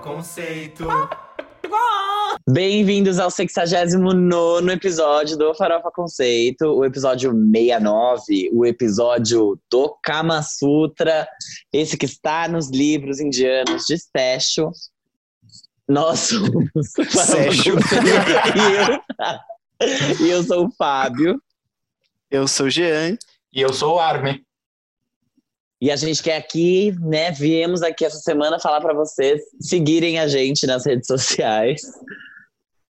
[0.00, 0.86] Conceito.
[2.48, 3.96] Bem-vindos ao 69
[4.70, 11.28] episódio do Farofa Conceito, o episódio 69, o episódio do Kama Sutra,
[11.70, 14.70] esse que está nos livros indianos de Sesho.
[15.86, 17.74] Nós somos o Farofa Sesho.
[17.74, 17.94] Conceito
[18.56, 21.40] e eu, e eu sou o Fábio.
[22.30, 23.18] Eu sou o Jean.
[23.52, 24.42] E eu sou o Armin.
[25.80, 27.30] E a gente quer aqui, né?
[27.30, 31.80] Viemos aqui essa semana falar para vocês seguirem a gente nas redes sociais,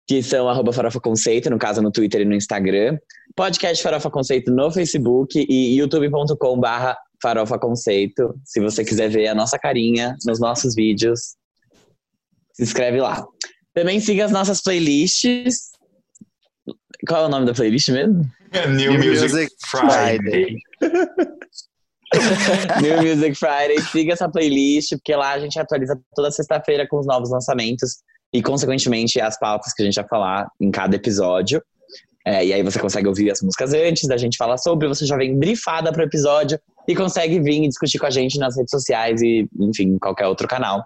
[0.07, 2.99] que são arroba Farofa Conceito, no caso no Twitter e no Instagram.
[3.35, 8.39] Podcast Farofa Conceito no Facebook e youtube.com barra Farofa Conceito.
[8.45, 11.37] Se você quiser ver a nossa carinha nos nossos vídeos,
[12.53, 13.25] se inscreve lá.
[13.73, 15.71] Também siga as nossas playlists.
[17.09, 18.31] Qual é o nome da playlist mesmo?
[18.53, 20.59] New, New Music, Music Friday.
[22.83, 23.81] New Music Friday.
[23.91, 27.99] Siga essa playlist, porque lá a gente atualiza toda sexta-feira com os novos lançamentos
[28.33, 31.63] e, consequentemente, as pautas que a gente vai falar em cada episódio.
[32.27, 35.17] É, e aí você consegue ouvir as músicas antes da gente falar sobre, você já
[35.17, 39.21] vem brifada pro episódio e consegue vir e discutir com a gente nas redes sociais
[39.21, 40.83] e, enfim, qualquer outro canal.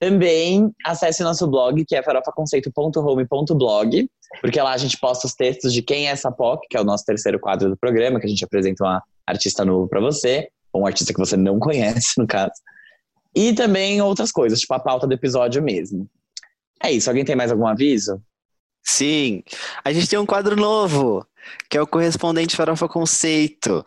[0.00, 4.08] Também acesse nosso blog, que é farofaconceito.home.blog,
[4.40, 6.84] porque lá a gente posta os textos de quem é essa POC, que é o
[6.84, 9.02] nosso terceiro quadro do programa, que a gente apresenta uma
[9.32, 12.52] artista novo para você, ou um artista que você não conhece, no caso.
[13.34, 16.08] E também outras coisas, tipo a pauta do episódio mesmo.
[16.82, 17.08] É isso.
[17.08, 18.20] Alguém tem mais algum aviso?
[18.82, 19.44] Sim,
[19.84, 21.24] a gente tem um quadro novo,
[21.70, 23.84] que é o correspondente Farofa Conceito.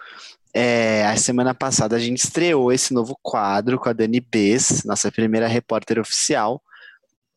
[0.53, 5.11] É, a semana passada a gente estreou esse novo quadro com a Dani Bess, nossa
[5.11, 6.61] primeira repórter oficial.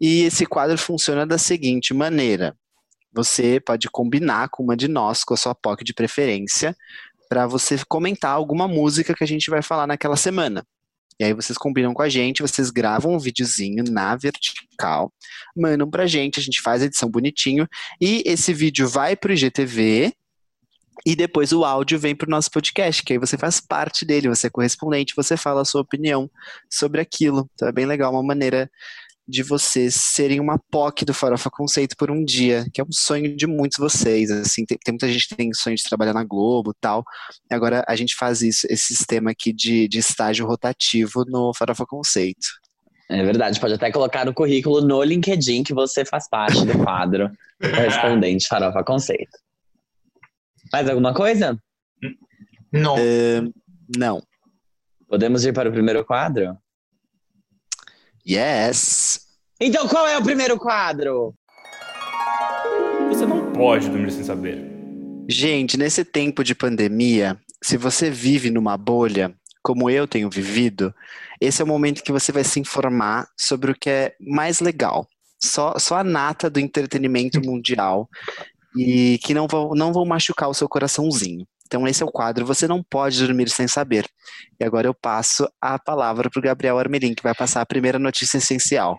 [0.01, 2.57] E esse quadro funciona da seguinte maneira:
[3.13, 6.77] você pode combinar com uma de nós, com a sua POC de preferência,
[7.29, 10.65] para você comentar alguma música que a gente vai falar naquela semana.
[11.21, 15.13] E aí vocês combinam com a gente, vocês gravam um videozinho na vertical,
[15.57, 17.67] mandam pra gente, a gente faz a edição bonitinho,
[18.01, 20.13] e esse vídeo vai pro IGTV,
[21.05, 24.47] e depois o áudio vem pro nosso podcast, que aí você faz parte dele, você
[24.47, 26.31] é correspondente, você fala a sua opinião
[26.71, 27.49] sobre aquilo.
[27.55, 28.71] Então é bem legal, uma maneira
[29.29, 33.37] de vocês serem uma POC do Farofa Conceito por um dia, que é um sonho
[33.37, 36.25] de muitos de vocês, assim, tem, tem, muita gente que tem sonho de trabalhar na
[36.25, 37.05] Globo tal,
[37.51, 41.85] e agora a gente faz isso, esse sistema aqui de, de estágio rotativo no Farofa
[41.85, 42.47] Conceito.
[43.11, 47.31] É verdade, pode até colocar no currículo no LinkedIn que você faz parte do quadro
[47.61, 49.39] correspondente Farofa Conceito.
[50.73, 51.59] Mais alguma coisa?
[52.73, 52.97] Não.
[52.97, 53.53] Uh,
[53.97, 54.23] não.
[55.07, 56.57] Podemos ir para o primeiro quadro?
[58.29, 59.21] Yes!
[59.59, 61.35] Então qual é o primeiro quadro?
[63.09, 64.63] Você não pode dormir sem saber.
[65.27, 70.95] Gente, nesse tempo de pandemia, se você vive numa bolha, como eu tenho vivido,
[71.41, 75.07] esse é o momento que você vai se informar sobre o que é mais legal.
[75.43, 78.11] Só, só a nata do entretenimento mundial
[78.77, 81.47] e que não vão, não vão machucar o seu coraçãozinho.
[81.69, 84.07] Então, esse é o quadro Você Não Pode Dormir Sem Saber.
[84.59, 87.99] E agora eu passo a palavra para o Gabriel Armelin, que vai passar a primeira
[87.99, 88.99] notícia essencial.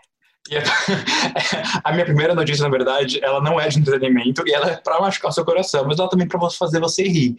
[1.84, 5.00] A minha primeira notícia, na verdade, ela não é de entretenimento e ela é para
[5.00, 7.36] machucar seu coração, mas ela também para fazer você rir.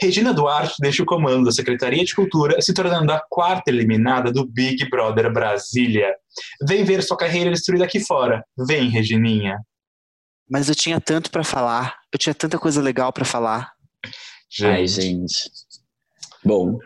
[0.00, 4.46] Regina Duarte deixa o comando da Secretaria de Cultura, se tornando a quarta eliminada do
[4.46, 6.14] Big Brother Brasília.
[6.66, 8.44] Vem ver sua carreira destruída aqui fora.
[8.56, 9.58] Vem, Regininha.
[10.48, 13.72] Mas eu tinha tanto para falar, eu tinha tanta coisa legal para falar.
[14.52, 14.66] Gente.
[14.66, 15.50] Ai, gente.
[16.44, 16.78] Bom,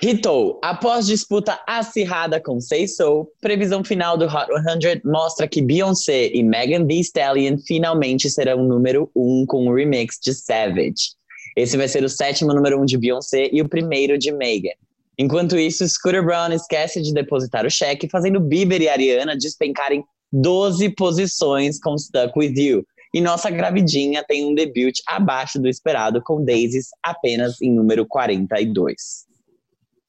[0.00, 4.46] Hitou, após disputa acirrada com Say So, previsão final do Hot
[4.80, 10.18] 100 mostra que Beyoncé e Megan Thee Stallion finalmente serão número um com o remix
[10.22, 11.16] de Savage.
[11.56, 14.76] Esse vai ser o sétimo número um de Beyoncé e o primeiro de Megan.
[15.18, 20.90] Enquanto isso, Scooter Brown esquece de depositar o cheque, fazendo Bieber e Ariana despencarem 12
[20.90, 22.86] posições com Stuck With You.
[23.12, 29.26] E nossa gravidinha tem um debut abaixo do esperado, com Daisies apenas em número 42.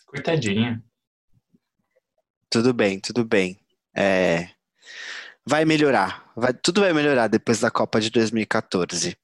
[0.05, 0.83] Coitadinha.
[2.49, 3.57] Tudo bem, tudo bem.
[3.95, 4.49] É...
[5.45, 6.29] Vai melhorar.
[6.35, 6.53] Vai...
[6.53, 9.15] Tudo vai melhorar depois da Copa de 2014.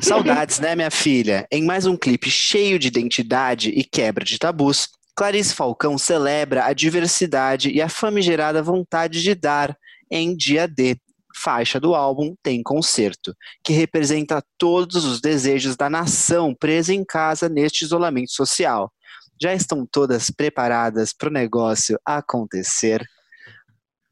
[0.00, 1.46] Saudades, né, minha filha?
[1.50, 6.72] Em mais um clipe cheio de identidade e quebra de tabus, Clarice Falcão celebra a
[6.72, 9.76] diversidade e a famigerada vontade de dar
[10.10, 10.96] em Dia D,
[11.42, 13.34] faixa do álbum Tem Concerto,
[13.64, 18.92] que representa todos os desejos da nação presa em casa neste isolamento social.
[19.40, 23.04] Já estão todas preparadas para o negócio acontecer?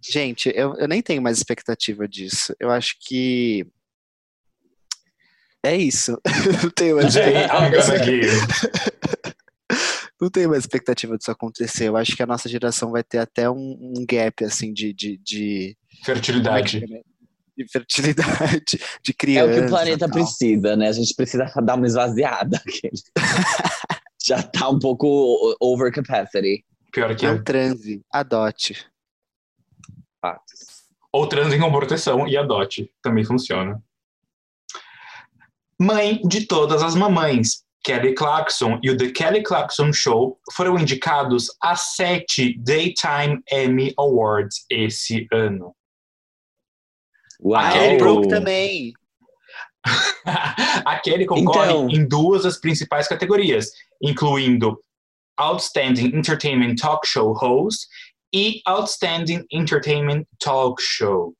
[0.02, 2.54] Gente, eu, eu nem tenho mais expectativa disso.
[2.58, 3.66] Eu acho que.
[5.62, 6.18] É isso.
[6.62, 8.30] Não tenho mais gonna give.
[10.20, 11.88] não tenho mais expectativa disso acontecer.
[11.88, 15.16] Eu acho que a nossa geração vai ter até um, um gap, assim, de, de,
[15.18, 15.76] de...
[16.04, 16.82] Fertilidade.
[17.60, 19.50] De fertilidade, de criança.
[19.50, 20.10] É o que o planeta tal.
[20.10, 20.88] precisa, né?
[20.88, 22.58] A gente precisa dar uma esvaziada.
[24.24, 26.64] Já tá um pouco over capacity.
[26.90, 27.30] Pior que é.
[27.34, 28.86] Não transe, adote.
[30.22, 30.84] Fatos.
[31.12, 32.90] Ou transem com proteção e adote.
[33.02, 33.82] Também funciona.
[35.78, 37.62] Mãe de todas as mamães.
[37.82, 44.64] Kelly Clarkson e o The Kelly Clarkson Show foram indicados a sete Daytime Emmy Awards
[44.70, 45.74] esse ano.
[47.42, 47.60] Uau!
[47.60, 48.92] A Kelly Kelly Brook também.
[50.84, 51.90] a Kelly concorre Então.
[51.90, 53.70] em duas das principais categorias,
[54.02, 54.78] incluindo
[55.38, 57.86] Outstanding Entertainment Talk Show Host
[58.34, 61.34] e Outstanding Entertainment Talk Show.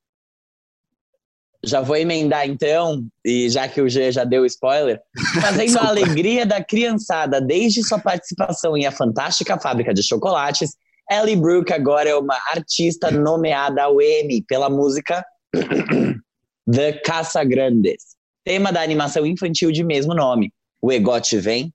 [1.63, 4.99] Já vou emendar então, e já que o G já deu spoiler,
[5.39, 10.71] fazendo a alegria da criançada desde sua participação em A Fantástica Fábrica de Chocolates,
[11.09, 15.23] Ellie Brooke agora é uma artista nomeada ao Emmy pela música
[16.71, 20.53] The Casa Grandes, tema da animação infantil de mesmo nome.
[20.81, 21.73] O Egote vem?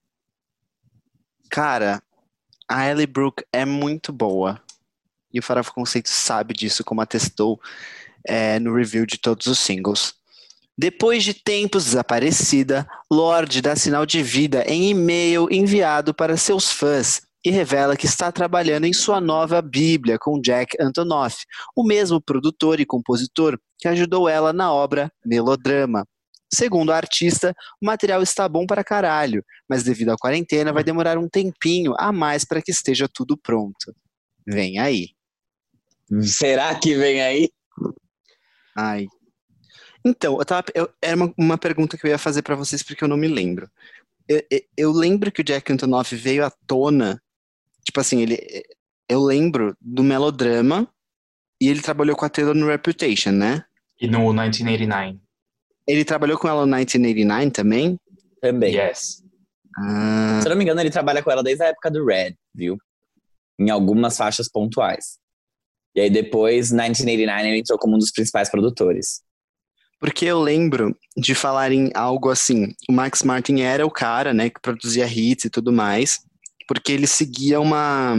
[1.50, 2.02] Cara,
[2.69, 4.61] a Ellie Brooke é muito boa.
[5.32, 7.61] E o Farofa Conceito sabe disso, como atestou
[8.26, 10.14] é, no review de todos os singles.
[10.79, 17.25] Depois de tempos desaparecida, Lorde dá sinal de vida em e-mail enviado para seus fãs
[17.46, 21.44] e revela que está trabalhando em sua nova Bíblia com Jack Antonoff,
[21.76, 26.04] o mesmo produtor e compositor que ajudou ela na obra Melodrama.
[26.52, 31.19] Segundo a artista, o material está bom para caralho, mas devido à quarentena vai demorar
[31.19, 33.94] um tempinho a mais para que esteja tudo pronto.
[34.44, 35.10] Vem aí.
[36.22, 37.48] Será que vem aí?
[38.76, 39.06] Ai.
[40.04, 43.04] Então, eu tava, eu- era uma, uma pergunta que eu ia fazer para vocês porque
[43.04, 43.69] eu não me lembro.
[44.28, 47.20] Eu, eu- eu lembro que o Jack Antonoff veio à tona,
[47.86, 48.38] tipo assim, ele,
[49.08, 50.88] eu lembro do melodrama
[51.60, 53.64] e ele trabalhou com a Taylor no Reputation, né?
[54.00, 55.18] E no 1989.
[55.86, 57.98] Ele trabalhou com ela no 1989 também?
[58.42, 58.74] Também.
[58.74, 59.22] Yes.
[59.78, 62.34] Ah, Se eu não me engano, ele trabalha com ela desde a época do Red,
[62.54, 62.76] viu?
[63.58, 65.18] Em algumas faixas pontuais.
[65.94, 69.22] E aí depois, 1989, ele entrou como um dos principais produtores.
[69.98, 74.50] Porque eu lembro de falar em algo assim, o Max Martin era o cara, né,
[74.50, 76.20] que produzia hits e tudo mais,
[76.66, 78.14] porque ele seguia uma,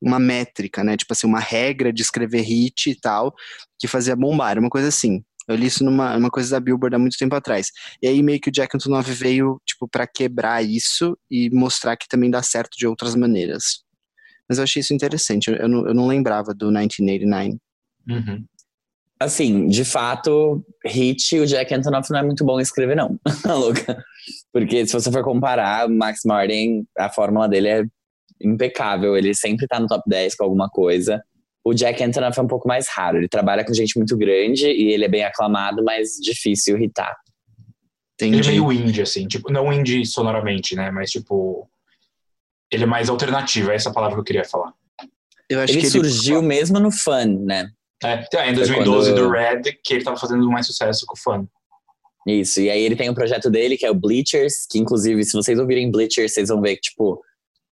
[0.00, 3.34] uma métrica, né, tipo assim, uma regra de escrever hit e tal,
[3.78, 5.22] que fazia bombar, uma coisa assim.
[5.46, 7.70] Eu li isso numa uma coisa da Billboard há muito tempo atrás.
[8.02, 12.06] E aí meio que o Jack Antonoff veio, tipo, para quebrar isso e mostrar que
[12.06, 13.82] também dá certo de outras maneiras.
[14.46, 17.58] Mas eu achei isso interessante, eu, eu, não, eu não lembrava do 1989.
[18.08, 18.44] Uhum.
[19.20, 23.18] Assim, de fato, hit, o Jack Antonoff não é muito bom em escrever, não.
[23.42, 24.04] Tá louca.
[24.52, 27.84] Porque se você for comparar, o Max Martin, a fórmula dele é
[28.40, 29.16] impecável.
[29.16, 31.22] Ele sempre tá no top 10 com alguma coisa.
[31.64, 33.18] O Jack Antonoff é um pouco mais raro.
[33.18, 37.16] Ele trabalha com gente muito grande e ele é bem aclamado, mas difícil hitar.
[38.20, 38.50] Ele é Entendi.
[38.50, 40.90] meio indie, assim, tipo, não indie sonoramente, né?
[40.90, 41.68] Mas tipo.
[42.70, 44.72] Ele é mais alternativo, é essa palavra que eu queria falar.
[45.48, 47.70] Eu acho Ele que ele surgiu mesmo no fun, né?
[48.04, 51.14] É, então, em Foi 2012 quando- do Red, que ele tava fazendo mais sucesso com
[51.14, 51.46] o fã.
[52.26, 55.32] Isso, e aí ele tem um projeto dele que é o Bleachers, que inclusive, se
[55.32, 57.20] vocês ouvirem Bleachers, vocês vão ver que, tipo,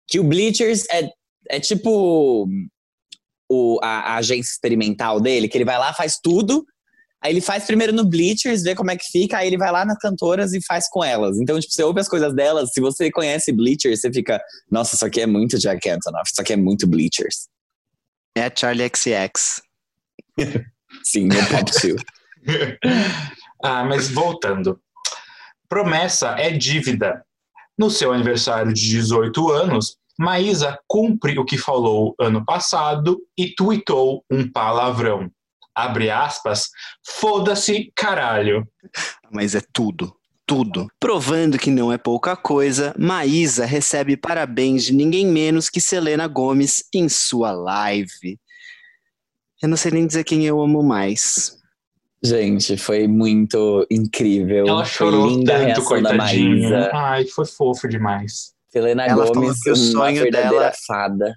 [0.08, 1.10] que o Bleachers é,
[1.50, 2.48] é tipo
[3.50, 6.64] o, a, a agência experimental dele, que ele vai lá, faz tudo,
[7.22, 9.84] aí ele faz primeiro no Bleachers, vê como é que fica, aí ele vai lá
[9.84, 11.38] nas cantoras e faz com elas.
[11.38, 14.40] Então, tipo, você ouve as coisas delas, se você conhece Bleachers, você fica,
[14.70, 17.48] nossa, isso aqui é muito Jack Antonoff, isso aqui é muito Bleachers.
[18.34, 19.60] É a Charlie XX.
[21.02, 22.02] Sim, no Pop 2.
[23.62, 24.80] ah, mas voltando.
[25.68, 27.24] Promessa é dívida.
[27.78, 34.24] No seu aniversário de 18 anos, Maísa cumpre o que falou ano passado e tuitou
[34.30, 35.30] um palavrão.
[35.74, 36.70] Abre aspas,
[37.06, 38.66] foda-se caralho.
[39.30, 40.12] Mas é tudo.
[40.44, 40.88] Tudo.
[40.98, 46.84] Provando que não é pouca coisa, Maísa recebe parabéns de ninguém menos que Selena Gomes
[46.92, 48.40] em sua live.
[49.62, 51.58] Eu não sei nem dizer quem eu amo mais.
[52.22, 54.66] Gente, foi muito incrível.
[54.66, 56.90] Ela foi chorou linda tanto, coitadinha.
[56.92, 58.52] Ai, foi fofo demais.
[58.68, 61.34] Selena Ela falou Gomes, que o sonho dela- fada.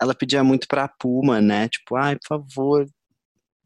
[0.00, 1.68] Ela pedia muito pra Puma, né?
[1.68, 2.86] Tipo, ai, por favor,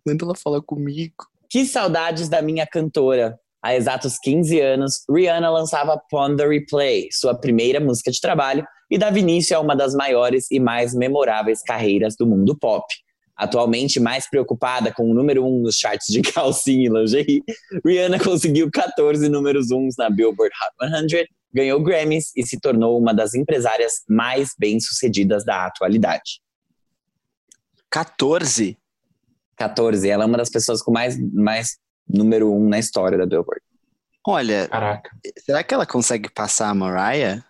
[0.07, 1.15] manda ela falar comigo.
[1.49, 3.38] Que saudades da minha cantora.
[3.62, 8.97] Há exatos 15 anos, Rihanna lançava Pon the Replay, sua primeira música de trabalho, e
[8.97, 12.85] dava início a uma das maiores e mais memoráveis carreiras do mundo pop.
[13.38, 17.45] Atualmente mais preocupada com o número um nos charts de calcinha e lingerie,
[17.87, 23.14] Rihanna conseguiu 14 números uns na Billboard Hot 100, ganhou Grammys e se tornou uma
[23.14, 26.40] das empresárias mais bem-sucedidas da atualidade.
[27.90, 28.76] 14?
[29.57, 30.09] 14.
[30.09, 31.78] Ela é uma das pessoas com mais, mais
[32.09, 33.62] número um na história da Billboard.
[34.26, 35.11] Olha, Caraca.
[35.38, 37.45] será que ela consegue passar a Mariah?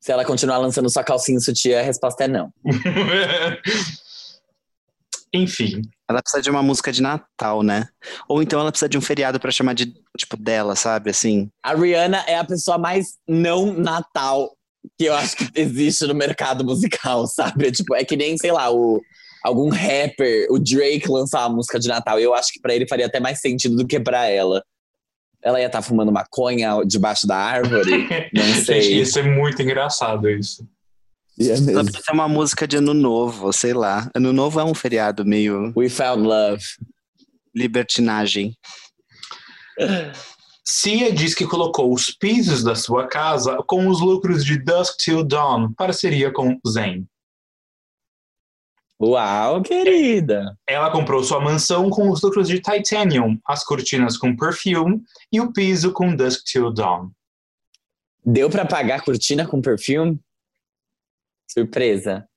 [0.00, 2.52] Se ela continuar lançando sua calcinha e sutiã, a resposta é não.
[5.34, 5.82] Enfim.
[6.08, 7.88] Ela precisa de uma música de Natal, né?
[8.28, 11.10] Ou então ela precisa de um feriado pra chamar de, tipo, dela, sabe?
[11.10, 11.50] Assim.
[11.62, 14.56] A Rihanna é a pessoa mais não Natal
[14.98, 17.72] que eu acho que existe no mercado musical, sabe?
[17.72, 19.00] Tipo, é que nem, sei lá, o,
[19.42, 22.20] algum rapper, o Drake lançar uma música de Natal.
[22.20, 24.62] Eu acho que pra ele faria até mais sentido do que pra ela.
[25.42, 28.08] Ela ia estar fumando maconha debaixo da árvore.
[28.32, 28.82] Não sei.
[28.82, 30.66] Gente, ia ser muito engraçado isso.
[31.38, 31.92] Ia Ela mesmo.
[31.92, 34.08] ter uma música de Ano Novo, sei lá.
[34.14, 36.62] Ano Novo é um feriado meio We found love.
[37.54, 38.56] libertinagem.
[40.64, 45.24] Cia diz que colocou os pisos da sua casa com os lucros de Dusk Till
[45.24, 47.06] Dawn, parceria com Zayn.
[49.00, 50.56] Uau, querida.
[50.66, 55.52] Ela comprou sua mansão com os lucros de Titanium, as cortinas com Perfume e o
[55.52, 57.10] piso com Dusk Till Dawn.
[58.24, 60.18] Deu pra pagar a cortina com perfume?
[61.54, 62.28] Surpresa.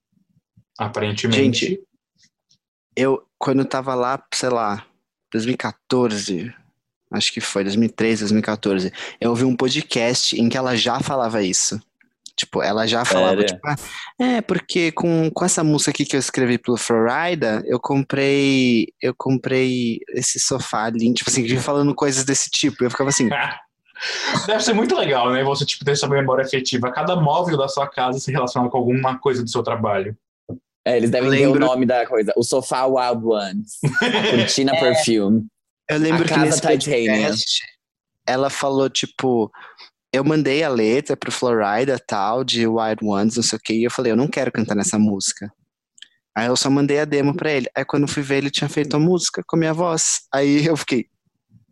[0.78, 1.66] Aparentemente.
[1.66, 1.84] Gente,
[2.96, 4.86] Eu, quando eu tava lá, sei lá,
[5.34, 6.54] 2014,
[7.12, 11.82] acho que foi, 2013, 2014, eu ouvi um podcast em que ela já falava isso.
[12.36, 13.48] Tipo, ela já falava, Sério?
[13.48, 13.76] tipo, ah,
[14.20, 19.16] é, porque com, com essa música aqui que eu escrevi pro Florida, eu comprei, eu
[19.18, 22.84] comprei esse sofá ali, tipo assim, falando coisas desse tipo.
[22.84, 23.28] Eu ficava assim,
[24.46, 25.44] Deve ser muito legal, né?
[25.44, 26.92] Você tipo, ter essa memória afetiva.
[26.92, 30.16] Cada móvel da sua casa se relaciona com alguma coisa do seu trabalho.
[30.86, 32.32] É, eles devem ter Lembro- o nome da coisa.
[32.38, 33.74] O sofá Wild Ones.
[34.02, 35.46] A cortina perfume.
[35.90, 37.62] Eu lembro A que nesse podcast,
[38.26, 39.52] ela falou, tipo,
[40.14, 43.84] eu mandei a letra pro Florida, tal, de Wild Ones, não sei o que, e
[43.86, 45.52] eu falei, eu não quero cantar nessa música.
[46.36, 47.68] Aí eu só mandei a demo pra ele.
[47.76, 50.22] Aí quando eu fui ver, ele tinha feito a música com a minha voz.
[50.34, 51.06] Aí eu fiquei,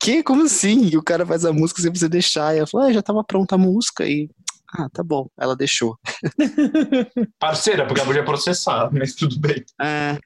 [0.05, 0.23] que?
[0.23, 0.85] Como assim?
[0.91, 2.53] E o cara faz a música sem você deixar.
[2.53, 4.05] E ela falou, ah, já tava pronta a música.
[4.07, 4.29] E,
[4.77, 5.27] ah, tá bom.
[5.39, 5.97] Ela deixou.
[7.39, 9.63] Parceira, porque ela podia processar, mas tudo bem.
[9.81, 10.17] É,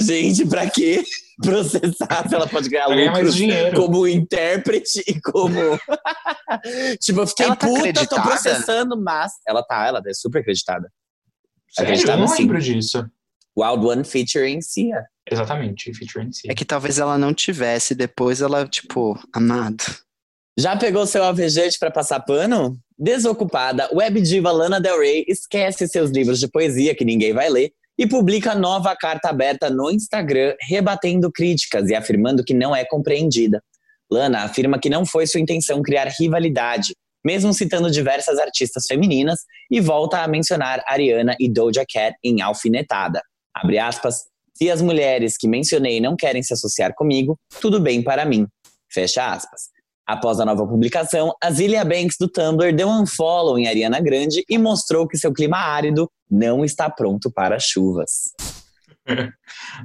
[0.00, 1.02] Gente, pra que
[1.42, 3.76] processar se ela pode ganhar ganhar mais dinheiro.
[3.80, 5.78] como intérprete e como.
[7.00, 8.22] tipo, eu fiquei Ela tá puta, tô acreditada?
[8.22, 9.32] processando, mas.
[9.46, 10.90] Ela tá, ela é super acreditada.
[11.70, 11.88] Sério?
[11.90, 12.42] Eu Acreditada não sim.
[12.42, 13.06] lembro disso.
[13.56, 15.04] Wild One featuring Cia.
[15.30, 16.50] Exatamente, featuring si.
[16.50, 19.84] é que talvez ela não tivesse, depois ela, tipo, amado.
[20.58, 22.76] Já pegou seu alvejante pra passar pano?
[22.98, 27.72] Desocupada, web diva Lana Del Rey esquece seus livros de poesia que ninguém vai ler
[27.98, 33.62] e publica nova carta aberta no Instagram, rebatendo críticas e afirmando que não é compreendida.
[34.10, 39.80] Lana afirma que não foi sua intenção criar rivalidade, mesmo citando diversas artistas femininas, e
[39.80, 43.22] volta a mencionar Ariana e Doja Cat em Alfinetada.
[43.54, 44.24] Abre aspas,
[44.54, 48.46] se as mulheres que mencionei não querem se associar comigo, tudo bem para mim.
[48.90, 49.72] Fecha aspas.
[50.06, 54.44] Após a nova publicação, a Zilia Banks do Tumblr deu um follow em Ariana Grande
[54.48, 58.32] e mostrou que seu clima árido não está pronto para chuvas.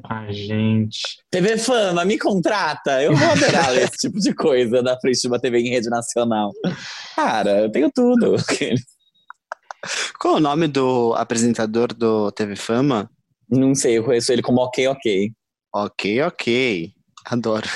[0.09, 0.99] Ai, gente.
[1.29, 3.01] TV Fama, me contrata!
[3.01, 6.51] Eu vou adorar esse tipo de coisa na frente de uma TV em rede nacional.
[7.15, 8.35] Cara, eu tenho tudo.
[10.19, 13.09] Qual o nome do apresentador do TV Fama?
[13.49, 15.31] Não sei, eu conheço ele como ok, ok.
[15.73, 16.93] Ok, ok.
[17.25, 17.67] Adoro.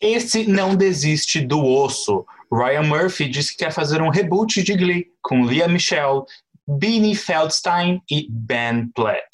[0.00, 2.24] Esse não desiste do osso.
[2.52, 6.22] Ryan Murphy disse que quer fazer um reboot de Glee com Leah Michelle,
[6.66, 9.28] Beanie Feldstein e Ben Platt.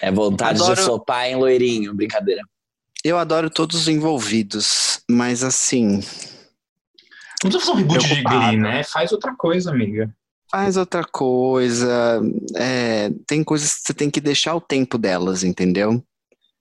[0.00, 2.42] É vontade Adoro- de sopar em loirinho, brincadeira.
[3.02, 6.00] Eu adoro todos os envolvidos, mas assim,
[7.42, 8.22] Não precisa fazer um reboot de.
[8.22, 8.84] Glee, né?
[8.84, 10.14] Faz outra coisa, amiga.
[10.50, 12.20] Faz outra coisa.
[12.56, 16.02] é, tem coisas que você tem que deixar o tempo delas, entendeu?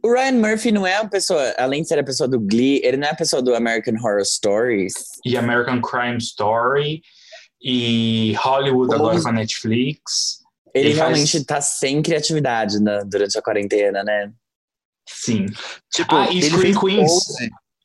[0.04, 2.96] O Ryan Murphy não é uma pessoa, além de ser a pessoa do Glee, ele
[2.98, 4.94] não é a pessoa do American Horror Stories.
[5.26, 7.02] E American Crime Story.
[7.62, 10.40] E Hollywood agora com a Netflix.
[10.74, 14.32] Ele, Ele faz- realmente tá sem criatividade na- durante a quarentena, né?
[15.10, 15.48] Sim.
[15.92, 17.12] Tipo, Ah, e fez Queens.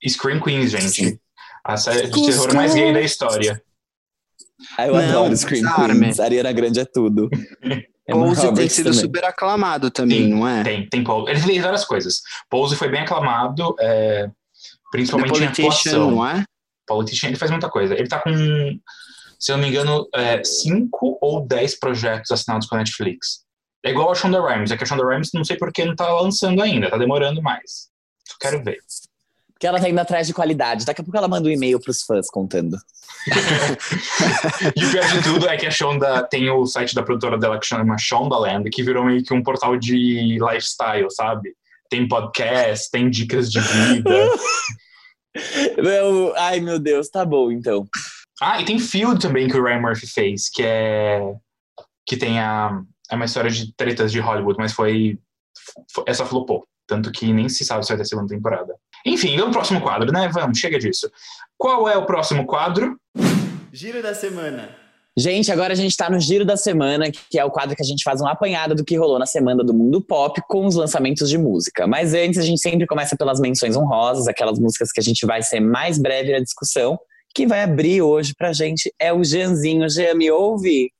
[0.06, 0.90] Scream Queens, gente.
[0.90, 1.18] Sim.
[1.64, 3.60] A série de terror mais gay da história.
[4.78, 5.64] Ah, eu Não, adoro Scream.
[5.74, 6.20] Queens.
[6.20, 7.28] Ariana Grande é tudo.
[8.06, 9.00] Emma Pose tem sido também.
[9.00, 10.62] super aclamado também, Sim, não é?
[10.62, 11.30] Tem, tem Pose.
[11.30, 12.20] Ele fez várias coisas.
[12.50, 14.32] Pose foi bem aclamado, é, The
[14.92, 16.10] principalmente em atuação.
[16.10, 16.44] não é?
[16.86, 17.94] Politician, ele faz muita coisa.
[17.94, 18.30] Ele tá com,
[19.40, 23.42] se eu não me engano, é, cinco ou dez projetos assinados com a Netflix.
[23.82, 25.96] É igual a Shonda Rhimes, é que a Shonda Rhimes não sei por que não
[25.96, 27.88] tá lançando ainda, tá demorando mais.
[28.38, 28.78] Quero ver.
[29.64, 30.84] Porque ela tá indo atrás de qualidade.
[30.84, 32.76] Daqui a pouco ela manda um e-mail pros fãs contando.
[34.76, 37.58] e o pior de tudo é que a Shonda tem o site da produtora dela
[37.58, 41.54] que chama Shondaland, que virou meio que um portal de lifestyle, sabe?
[41.88, 44.10] Tem podcast, tem dicas de vida.
[46.36, 47.88] Ai, meu Deus, tá bom então.
[48.42, 51.22] Ah, e tem Field também que o Ryan Murphy fez, que é.
[52.06, 52.82] que tem a.
[53.10, 55.18] É uma história de tretas de Hollywood, mas foi.
[55.90, 56.66] foi essa flopou.
[56.86, 58.74] Tanto que nem se sabe se vai ter segunda temporada.
[59.06, 60.28] Enfim, vamos pro próximo quadro, né?
[60.32, 61.10] Vamos, chega disso.
[61.56, 62.98] Qual é o próximo quadro?
[63.72, 64.84] Giro da semana.
[65.16, 67.86] Gente, agora a gente está no Giro da Semana, que é o quadro que a
[67.86, 71.30] gente faz uma apanhada do que rolou na semana do mundo pop com os lançamentos
[71.30, 71.86] de música.
[71.86, 75.40] Mas antes, a gente sempre começa pelas menções honrosas, aquelas músicas que a gente vai
[75.40, 76.98] ser mais breve na discussão.
[77.32, 79.88] Quem vai abrir hoje pra gente é o Jeanzinho.
[79.88, 80.90] Jean, me ouve?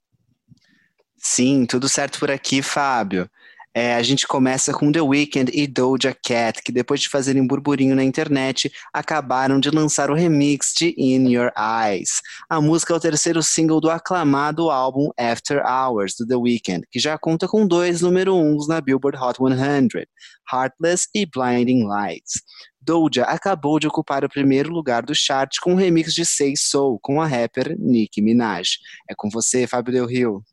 [1.17, 3.29] Sim, tudo certo por aqui, Fábio.
[3.77, 7.97] É, a gente começa com The Weeknd e Doja Cat, que depois de fazerem burburinho
[7.97, 12.23] na internet, acabaram de lançar o remix de In Your Eyes.
[12.49, 17.01] A música é o terceiro single do aclamado álbum After Hours, do The Weeknd, que
[17.01, 20.05] já conta com dois número uns na Billboard Hot 100,
[20.53, 22.43] Heartless e Blinding Lights.
[22.81, 27.01] Doja acabou de ocupar o primeiro lugar do chart com um remix de Say Soul
[27.03, 28.79] com a rapper Nicki Minaj.
[29.11, 30.45] É com você, Fábio Del Rio.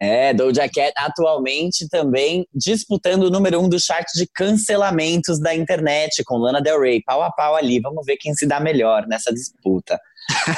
[0.00, 6.22] É, Doja Cat atualmente também disputando o número um do chart de cancelamentos da internet
[6.24, 7.80] com Lana Del Rey, pau a pau ali.
[7.80, 9.98] Vamos ver quem se dá melhor nessa disputa.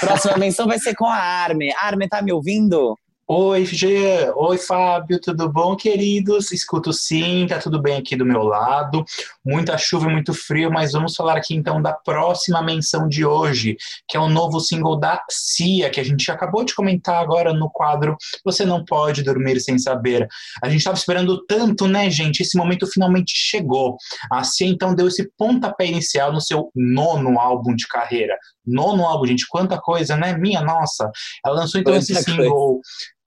[0.00, 1.72] Próxima menção vai ser com a Arme.
[1.80, 2.98] Arme, tá me ouvindo?
[3.30, 4.32] Oi, Jean.
[4.36, 5.20] Oi, Fábio.
[5.20, 6.50] Tudo bom, queridos?
[6.50, 9.04] Escuto sim, tá tudo bem aqui do meu lado.
[9.44, 13.76] Muita chuva e muito frio, mas vamos falar aqui então da próxima menção de hoje,
[14.08, 17.68] que é o novo single da Cia, que a gente acabou de comentar agora no
[17.68, 18.16] quadro
[18.46, 20.26] Você Não Pode Dormir Sem Saber.
[20.62, 22.40] A gente estava esperando tanto, né, gente?
[22.40, 23.98] Esse momento finalmente chegou.
[24.32, 28.38] A Cia então deu esse pontapé inicial no seu nono álbum de carreira.
[28.66, 30.34] Nono álbum, gente, quanta coisa, né?
[30.34, 31.10] Minha nossa.
[31.44, 32.80] Ela lançou então esse single.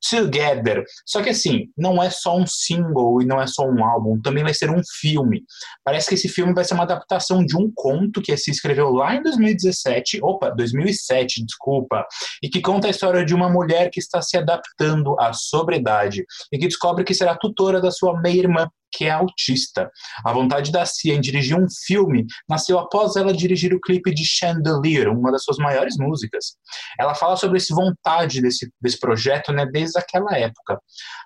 [0.10, 0.84] Together.
[1.06, 4.44] Só que assim, não é só um single e não é só um álbum, também
[4.44, 5.44] vai ser um filme.
[5.84, 9.16] Parece que esse filme vai ser uma adaptação de um conto que se escreveu lá
[9.16, 12.06] em 2017, opa, 2007, desculpa,
[12.42, 16.58] e que conta a história de uma mulher que está se adaptando à sobriedade e
[16.58, 19.90] que descobre que será tutora da sua meia-irmã que é autista.
[20.26, 24.26] A vontade da Cia em dirigir um filme nasceu após ela dirigir o clipe de
[24.26, 26.56] Chandelier, uma das suas maiores músicas.
[27.00, 30.80] Ela fala sobre essa vontade desse, desse projeto né, desde aquela época.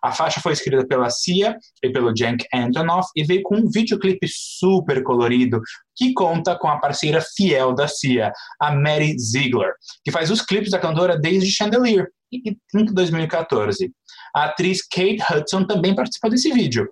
[0.03, 4.27] A faixa foi escrita pela Cia e pelo Jank Antonoff e veio com um videoclipe
[4.29, 5.61] super colorido
[5.95, 9.73] que conta com a parceira fiel da Cia, a Mary Ziegler,
[10.03, 13.91] que faz os clipes da cantora desde Chandelier, em 2014.
[14.35, 16.89] A atriz Kate Hudson também participa desse vídeo.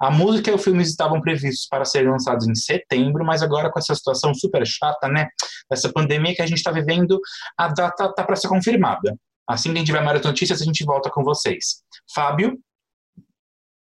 [0.00, 3.78] A música e o filme estavam previstos para serem lançados em setembro, mas agora com
[3.78, 5.28] essa situação super chata, né?
[5.70, 7.18] Essa pandemia que a gente está vivendo,
[7.58, 9.16] a data tá para ser confirmada.
[9.48, 11.82] Assim que a gente tiver mais notícias, a gente volta com vocês.
[12.14, 12.58] Fábio?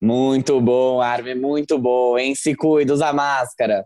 [0.00, 2.34] Muito bom, Armin, muito bom, hein?
[2.34, 3.84] Se cuida, usa máscara.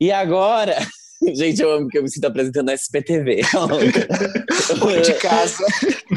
[0.00, 0.76] E agora,
[1.34, 3.42] Gente, eu amo que eu me sinto apresentando a SPTV.
[5.02, 5.64] de casa.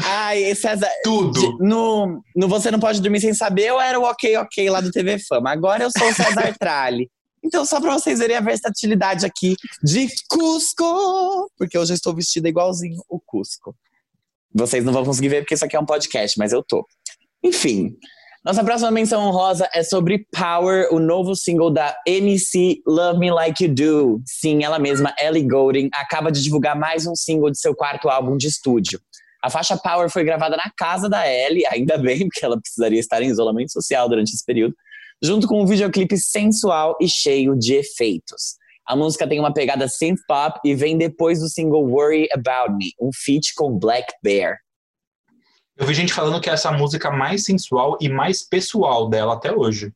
[0.04, 0.90] Ai, César.
[1.02, 1.58] Tudo.
[1.58, 4.90] No, no Você Não Pode Dormir Sem Saber, eu era o ok, ok lá do
[4.90, 5.50] TV Fama.
[5.50, 7.10] Agora eu sou o César Tralli.
[7.42, 12.48] Então, só pra vocês verem a versatilidade aqui de Cusco, porque hoje eu estou vestida
[12.48, 13.74] igualzinho o Cusco.
[14.52, 16.86] Vocês não vão conseguir ver porque isso aqui é um podcast, mas eu tô.
[17.42, 17.96] Enfim,
[18.48, 23.62] nossa próxima menção honrosa é sobre Power, o novo single da MC Love Me Like
[23.62, 24.22] You Do.
[24.24, 28.38] Sim, ela mesma, Ellie Goulding, acaba de divulgar mais um single de seu quarto álbum
[28.38, 28.98] de estúdio.
[29.44, 33.20] A faixa Power foi gravada na casa da Ellie, ainda bem, porque ela precisaria estar
[33.20, 34.74] em isolamento social durante esse período,
[35.22, 38.56] junto com um videoclipe sensual e cheio de efeitos.
[38.86, 42.92] A música tem uma pegada synth pop e vem depois do single Worry About Me,
[42.98, 44.56] um feat com Black Bear.
[45.78, 49.52] Eu vi gente falando que é essa música mais sensual e mais pessoal dela até
[49.52, 49.92] hoje.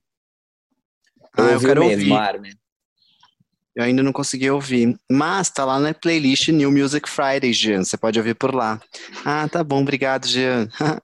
[1.37, 2.12] Ah, eu, quero mesmo, ouvir.
[2.12, 2.53] Armin.
[3.75, 4.97] Eu ainda não consegui ouvir.
[5.11, 7.83] Mas tá lá na playlist New Music Friday, Jean.
[7.83, 8.81] Você pode ouvir por lá.
[9.25, 10.68] Ah, tá bom, obrigado, Jean.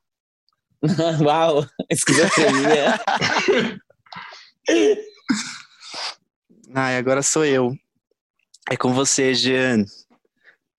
[1.24, 3.00] Uau, esquizofrenia.
[6.72, 7.74] Ai, agora sou eu.
[8.70, 9.84] É com você, Jean.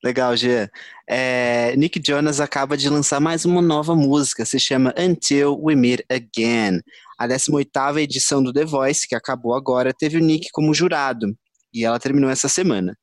[0.01, 0.69] Legal, Jean.
[1.11, 6.01] É, Nick Jonas acaba de lançar mais uma nova música, se chama Until We Meet
[6.07, 6.81] Again.
[7.17, 11.35] A 18ª edição do The Voice, que acabou agora, teve o Nick como jurado,
[11.73, 12.95] e ela terminou essa semana.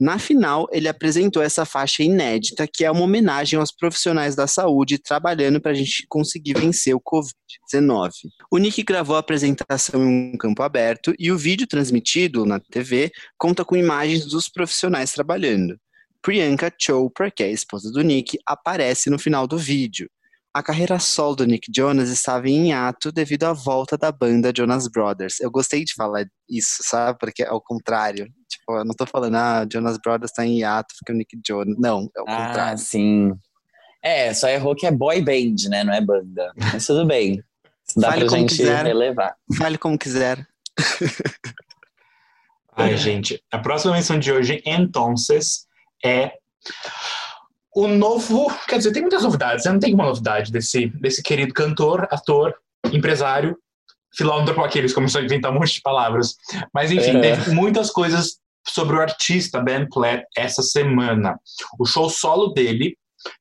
[0.00, 4.96] Na final, ele apresentou essa faixa inédita, que é uma homenagem aos profissionais da saúde
[4.96, 8.10] trabalhando para a gente conseguir vencer o Covid-19.
[8.50, 13.10] O Nick gravou a apresentação em um campo aberto e o vídeo transmitido na TV
[13.36, 15.76] conta com imagens dos profissionais trabalhando.
[16.22, 20.08] Priyanka Chopra, que é a esposa do Nick, aparece no final do vídeo.
[20.52, 24.88] A carreira solo do Nick Jonas estava em ato devido à volta da banda Jonas
[24.88, 25.38] Brothers.
[25.40, 27.16] Eu gostei de falar isso, sabe?
[27.20, 28.26] Porque é o contrário.
[28.48, 31.76] Tipo, eu não tô falando, ah, Jonas Brothers tá em ato porque o Nick Jonas.
[31.78, 32.78] Não, é o Ah, contrário.
[32.78, 33.32] sim.
[34.02, 35.84] É, só errou que é boy band, né?
[35.84, 36.52] Não é banda.
[36.56, 37.40] Mas tudo bem.
[37.96, 38.84] Dá Fale pra como gente quiser.
[38.86, 39.36] relevar.
[39.56, 40.46] Fale como quiser.
[42.76, 43.42] Ai, gente.
[43.52, 45.66] A próxima menção de hoje, entonces,
[46.04, 46.32] é
[47.74, 48.52] o novo.
[48.66, 49.72] Quer dizer, tem muitas novidades, né?
[49.72, 52.54] Não tem uma novidade desse, desse querido cantor, ator,
[52.92, 53.56] empresário,
[54.16, 56.34] filósofo, aqueles começou a inventar um monte de palavras.
[56.74, 57.20] Mas, enfim, É.
[57.20, 61.38] teve muitas coisas sobre o artista Ben Platt essa semana.
[61.78, 62.96] O show solo dele,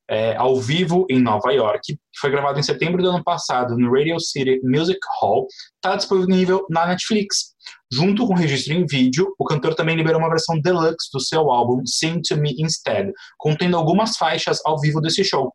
[0.09, 3.91] é, ao vivo em Nova York, que foi gravado em setembro do ano passado no
[3.91, 7.55] Radio City Music Hall, está disponível na Netflix.
[7.91, 11.49] Junto com o registro em vídeo, o cantor também liberou uma versão deluxe do seu
[11.51, 15.51] álbum Sing to Me Instead, contendo algumas faixas ao vivo desse show.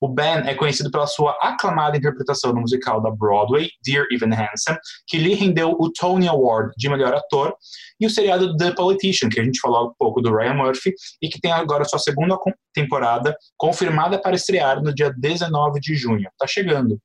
[0.00, 4.76] O Ben é conhecido pela sua aclamada interpretação no musical da Broadway, Dear Evan Hansen,
[5.06, 7.54] que lhe rendeu o Tony Award de melhor ator,
[8.00, 11.28] e o seriado The Politician, que a gente falou há pouco do Ryan Murphy, e
[11.28, 12.36] que tem agora sua segunda
[12.72, 16.30] temporada confirmada para estrear no dia 19 de junho.
[16.38, 16.98] Tá chegando.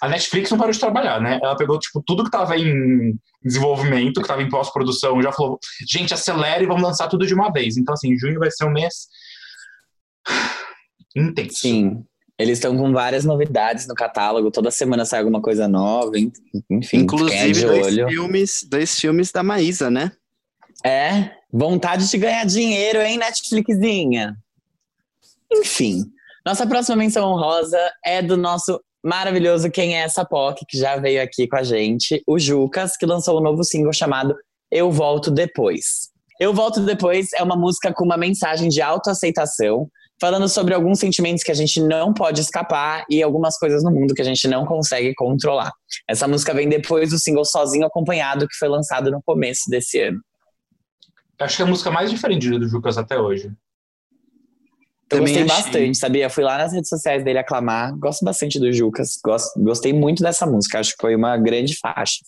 [0.00, 1.40] A Netflix não parou de trabalhar, né?
[1.42, 5.58] Ela pegou tipo tudo que tava em desenvolvimento, que tava em pós-produção, já falou:
[5.90, 7.76] "Gente, acelera e vamos lançar tudo de uma vez".
[7.76, 9.08] Então assim, junho vai ser um mês
[11.16, 11.56] intenso.
[11.58, 12.04] Sim.
[12.38, 14.50] Eles estão com várias novidades no catálogo.
[14.50, 16.18] Toda semana sai alguma coisa nova.
[16.18, 16.32] en-
[16.70, 18.08] Enfim, é Inclusive, de dois olho.
[18.08, 20.10] filmes, dois filmes da Maísa, né?
[20.84, 24.36] É, vontade de ganhar dinheiro, hein, Netflixzinha?
[25.52, 26.04] Enfim,
[26.44, 31.22] nossa próxima menção honrosa é do nosso maravilhoso Quem é essa POC, que já veio
[31.22, 34.34] aqui com a gente, o Jucas, que lançou um novo single chamado
[34.70, 36.10] Eu Volto Depois.
[36.40, 39.88] Eu Volto Depois é uma música com uma mensagem de autoaceitação,
[40.22, 44.14] falando sobre alguns sentimentos que a gente não pode escapar e algumas coisas no mundo
[44.14, 45.72] que a gente não consegue controlar.
[46.08, 50.20] Essa música vem depois do single Sozinho Acompanhado, que foi lançado no começo desse ano.
[51.40, 53.48] Acho que é a música mais diferente do Jucas até hoje.
[55.10, 55.64] Eu Também gostei achei.
[55.64, 56.30] bastante, sabia?
[56.30, 57.92] Fui lá nas redes sociais dele aclamar.
[57.98, 59.18] Gosto bastante do Jucas.
[59.24, 60.78] Gosto, gostei muito dessa música.
[60.78, 62.20] Acho que foi uma grande faixa.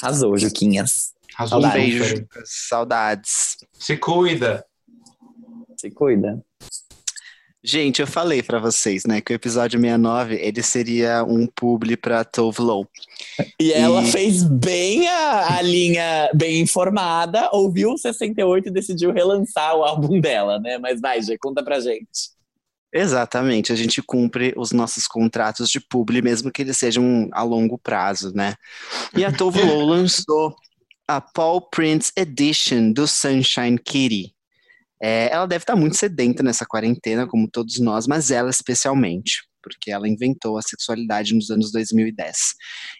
[0.00, 1.14] Arrasou, Juquinhas.
[1.34, 1.84] Arrasou Saudades.
[1.84, 2.16] beijo.
[2.16, 2.48] Jucas.
[2.68, 3.56] Saudades.
[3.72, 4.64] Se cuida.
[5.76, 6.40] Se cuida.
[7.64, 12.24] Gente, eu falei pra vocês, né, que o episódio 69, ele seria um publi pra
[12.24, 12.88] Tove Lo.
[13.60, 19.12] E ela E- fez bem a, a linha bem informada, ouviu o 68 e decidiu
[19.12, 20.76] relançar o álbum dela, né?
[20.78, 22.32] Mas vai, Gê, conta pra gente.
[22.92, 27.78] Exatamente, a gente cumpre os nossos contratos de publi, mesmo que eles sejam a longo
[27.78, 28.54] prazo, né?
[29.16, 30.54] E a Tove Lo lançou
[31.08, 34.34] a Paul Prince Edition do Sunshine Kitty.
[35.02, 39.90] É, ela deve estar muito sedenta nessa quarentena, como todos nós, mas ela especialmente, porque
[39.90, 42.36] ela inventou a sexualidade nos anos 2010.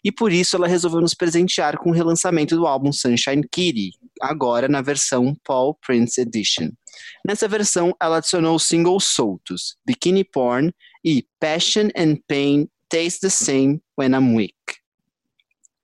[0.05, 4.69] E por isso ela resolveu nos presentear com o relançamento do álbum Sunshine Kitty, agora
[4.69, 6.71] na versão Paul Prince Edition.
[7.25, 10.73] Nessa versão, ela adicionou singles soltos, Bikini Porn
[11.05, 14.55] e Passion and Pain Taste the Same When I'm Weak.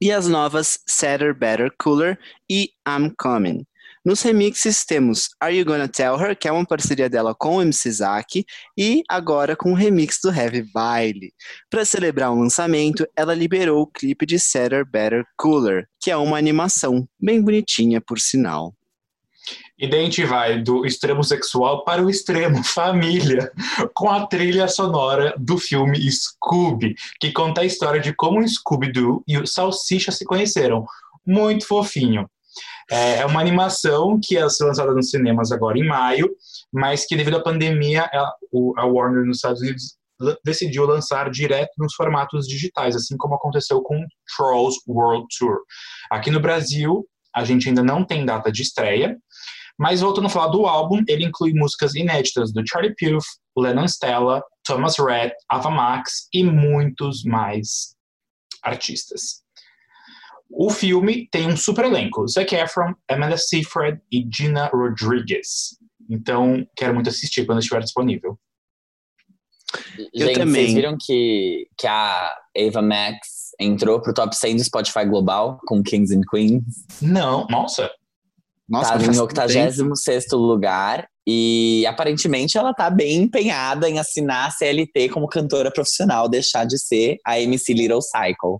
[0.01, 2.19] E as novas Sadder, Better, Cooler
[2.51, 3.68] e I'm Coming.
[4.09, 7.61] Nos remixes temos Are You Gonna Tell Her, que é uma parceria dela com o
[7.61, 8.43] MC Zack,
[8.75, 11.31] e agora com o remix do Heavy Baile.
[11.69, 16.39] Para celebrar o lançamento, ela liberou o clipe de Sadder, Better, Cooler, que é uma
[16.39, 18.73] animação bem bonitinha, por sinal.
[19.79, 23.53] E gente vai do extremo sexual para o extremo família,
[23.93, 29.23] com a trilha sonora do filme Scooby, que conta a história de como o Scooby-Doo
[29.29, 30.87] e o Salsicha se conheceram.
[31.27, 32.27] Muito fofinho.
[32.91, 36.31] É é uma animação que ia ser lançada nos cinemas agora em maio,
[36.73, 39.99] mas que devido à pandemia, a, Warner nos Estados Unidos
[40.45, 44.05] decidiu lançar direto nos formatos digitais, assim como aconteceu com
[44.37, 45.59] Trolls World Tour.
[46.11, 49.17] Aqui no Brasil, a gente ainda não tem data de estreia,
[49.79, 53.25] mas voltando a falar do álbum, ele inclui músicas inéditas do Charlie Puth,
[53.57, 57.95] Lennon Stella, Thomas Rhett, Ava Max e muitos mais
[58.63, 59.43] artistas.
[60.51, 65.77] O filme tem um super elenco: Zac Efron, Amanda Seyfried e Gina Rodriguez.
[66.11, 68.39] Então, quero muito assistir quando estiver disponível.
[70.15, 70.63] Eu gente, também.
[70.63, 75.83] vocês viram que, que a Ava Max entrou pro top 100 do Spotify Global com
[75.83, 76.63] Kings and Queens?
[77.03, 77.91] Não, nossa,
[78.67, 79.43] Nossa, tá em tanto tempo.
[79.43, 81.07] 86 lugar.
[81.27, 86.79] E aparentemente ela tá bem empenhada em assinar a CLT como cantora profissional, deixar de
[86.79, 88.59] ser a MC Little Cycle.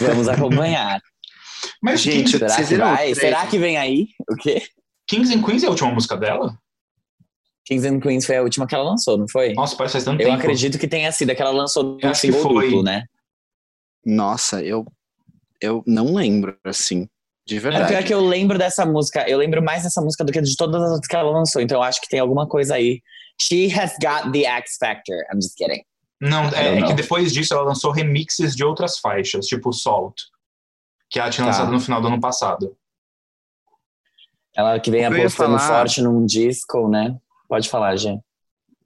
[0.00, 1.00] Vamos acompanhar.
[1.82, 3.14] Mas Gente, Kings, Será que vai?
[3.14, 4.08] Será que vem aí?
[4.30, 4.62] O quê?
[5.08, 6.56] Kings and Queens é a última música dela?
[7.66, 9.52] Kings and Queens foi a última que ela lançou, não foi?
[9.54, 10.38] Nossa, parece faz tanto Eu tempo.
[10.38, 12.64] acredito que tenha sido a que ela lançou Eu no acho que single foi.
[12.66, 13.04] duplo, né?
[14.04, 14.86] Nossa, eu,
[15.60, 17.08] eu não lembro, assim,
[17.46, 17.88] de É verdade.
[17.88, 19.28] pior que eu lembro dessa música.
[19.28, 21.60] Eu lembro mais dessa música do que de todas as outras que ela lançou.
[21.60, 23.00] Então eu acho que tem alguma coisa aí.
[23.40, 25.16] She has got the X Factor.
[25.32, 25.82] I'm just kidding.
[26.20, 30.20] Não, é, é que depois disso ela lançou remixes de outras faixas, tipo Salt,
[31.08, 31.50] que ela tinha Tá.
[31.52, 32.76] lançado no final do ano passado.
[34.56, 37.16] Ela que vem Eu apostando falar- forte num disco, né?
[37.48, 38.18] Pode falar, Gê.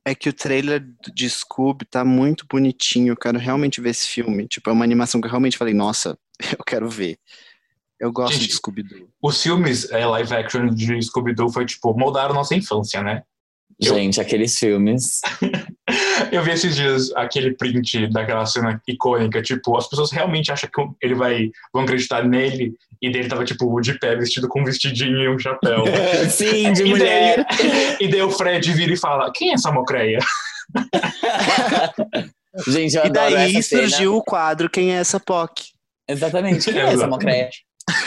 [0.05, 3.12] É que o trailer de Scooby tá muito bonitinho.
[3.12, 4.47] Eu quero realmente ver esse filme.
[4.49, 6.18] Tipo, é uma animação que eu realmente falei, nossa,
[6.59, 7.18] eu quero ver.
[8.01, 9.09] Eu gosto Gente, de Scooby-Doo.
[9.23, 13.23] Os filmes é, live action de Scooby-Doo foi tipo, moldaram nossa infância, né?
[13.81, 15.21] Eu- Gente, aqueles filmes.
[16.33, 21.07] Eu vi esses dias aquele print daquela cena icônica, tipo, as pessoas realmente acham que
[21.07, 25.18] ele vai, vão acreditar nele, e dele tava, tipo, de pé, vestido com um vestidinho
[25.18, 25.85] e um chapéu.
[26.31, 27.44] Sim, de E mulher.
[27.48, 30.18] daí, e daí o Fred vira e fala, quem é essa mocreia?
[32.68, 33.88] Gente, eu E adoro daí essa cena.
[33.88, 35.72] surgiu o quadro Quem é essa POC?
[36.09, 36.70] Exatamente.
[36.70, 37.07] Quem é essa.
[37.07, 37.48] Mocreia?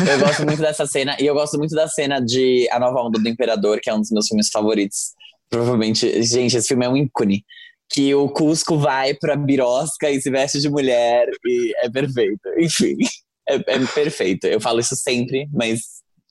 [0.07, 1.15] Eu gosto muito dessa cena.
[1.19, 3.99] E eu gosto muito da cena de A Nova Onda do Imperador, que é um
[3.99, 5.13] dos meus filmes favoritos.
[5.49, 6.21] Provavelmente.
[6.23, 7.43] Gente, esse filme é um ícone.
[7.89, 11.27] Que o Cusco vai pra Birosca e se veste de mulher.
[11.45, 12.41] E é perfeito.
[12.59, 12.95] Enfim.
[13.47, 14.47] É, é perfeito.
[14.47, 15.81] Eu falo isso sempre, mas.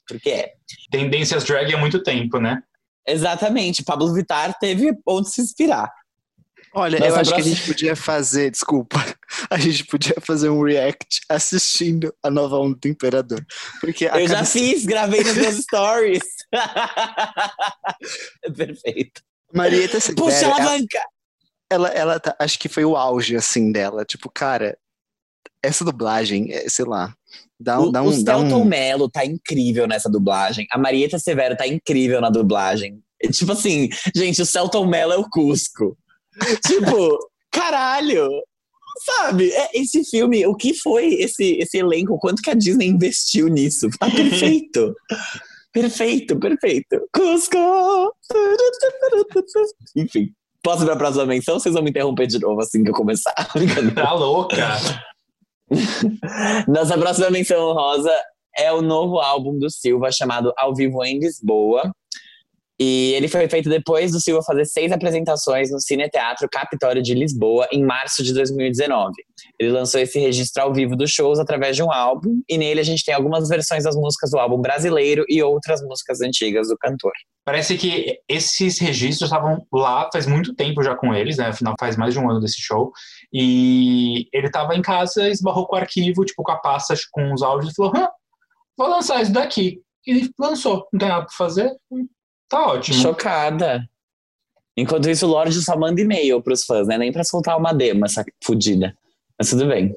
[0.07, 0.53] Porque é.
[0.91, 2.61] Tendências drag há muito tempo, né?
[3.07, 3.85] Exatamente.
[3.85, 5.91] Pablo Vittar teve onde se inspirar.
[6.77, 8.97] Olha, Nossa, eu acho que a próxima- gente podia fazer, desculpa,
[9.49, 13.47] a gente podia fazer um react assistindo a nova onda do Imperador.
[13.81, 16.25] Porque Eu já fiz, gravei nos meus stories.
[18.45, 19.23] é perfeito.
[19.55, 21.01] Marieta Severo, Puxa a alavanca!
[21.75, 24.05] Ela, ela tá- acho que foi o auge, assim, dela.
[24.05, 24.77] Tipo, cara,
[25.63, 27.15] essa dublagem, é, sei lá,
[27.59, 28.23] dá, um- O, dá o um...
[28.25, 28.65] Dá Celton um...
[28.65, 30.67] Mello tá incrível nessa dublagem.
[30.71, 33.03] A Marieta Severo tá incrível na dublagem.
[33.33, 35.97] Tipo assim, gente, o Celton Mello é o Cusco.
[36.67, 37.19] tipo,
[37.51, 38.29] caralho!
[39.05, 42.19] Sabe, é- esse filme, o que foi esse, esse elenco?
[42.19, 43.89] Quanto que a Disney investiu nisso?
[43.99, 44.95] Tá perfeito!
[45.73, 47.09] perfeito, perfeito.
[47.13, 48.15] Cusco!
[49.97, 50.33] Enfim,
[50.65, 51.61] posso ir pra próxima menção?
[51.61, 53.35] Vocês vão me interromper de novo assim que eu começar?
[53.95, 54.57] Tá louca?
[56.67, 58.13] Nossa próxima menção honrosa
[58.57, 61.93] é o novo álbum do Silva chamado Ao Vivo em Lisboa.
[62.79, 67.15] E ele foi feito depois do Silva fazer seis apresentações no Cine Teatro Capitólio de
[67.15, 69.13] Lisboa em março de 2019.
[69.61, 72.85] Ele lançou esse registro ao vivo dos shows através de um álbum, e nele a
[72.85, 77.13] gente tem algumas versões das músicas do álbum brasileiro e outras músicas antigas do cantor.
[77.45, 81.49] Parece que esses registros estavam lá faz muito tempo já com eles, né?
[81.49, 82.91] Afinal, faz mais de um ano desse show.
[83.33, 87.43] E ele tava em casa, esbarrou com o arquivo, tipo, com a pasta com os
[87.43, 88.09] áudios, e falou: Hã,
[88.77, 89.81] vou lançar isso daqui.
[90.07, 90.89] E lançou.
[90.93, 91.71] Não tem nada pra fazer?
[92.49, 92.99] Tá ótimo.
[92.99, 93.89] Chocada.
[94.77, 96.99] Enquanto isso, o Lorde só manda e-mail pros fãs, né?
[96.99, 98.97] Nem pra soltar uma demo, essa fodida.
[99.39, 99.95] Mas tudo bem.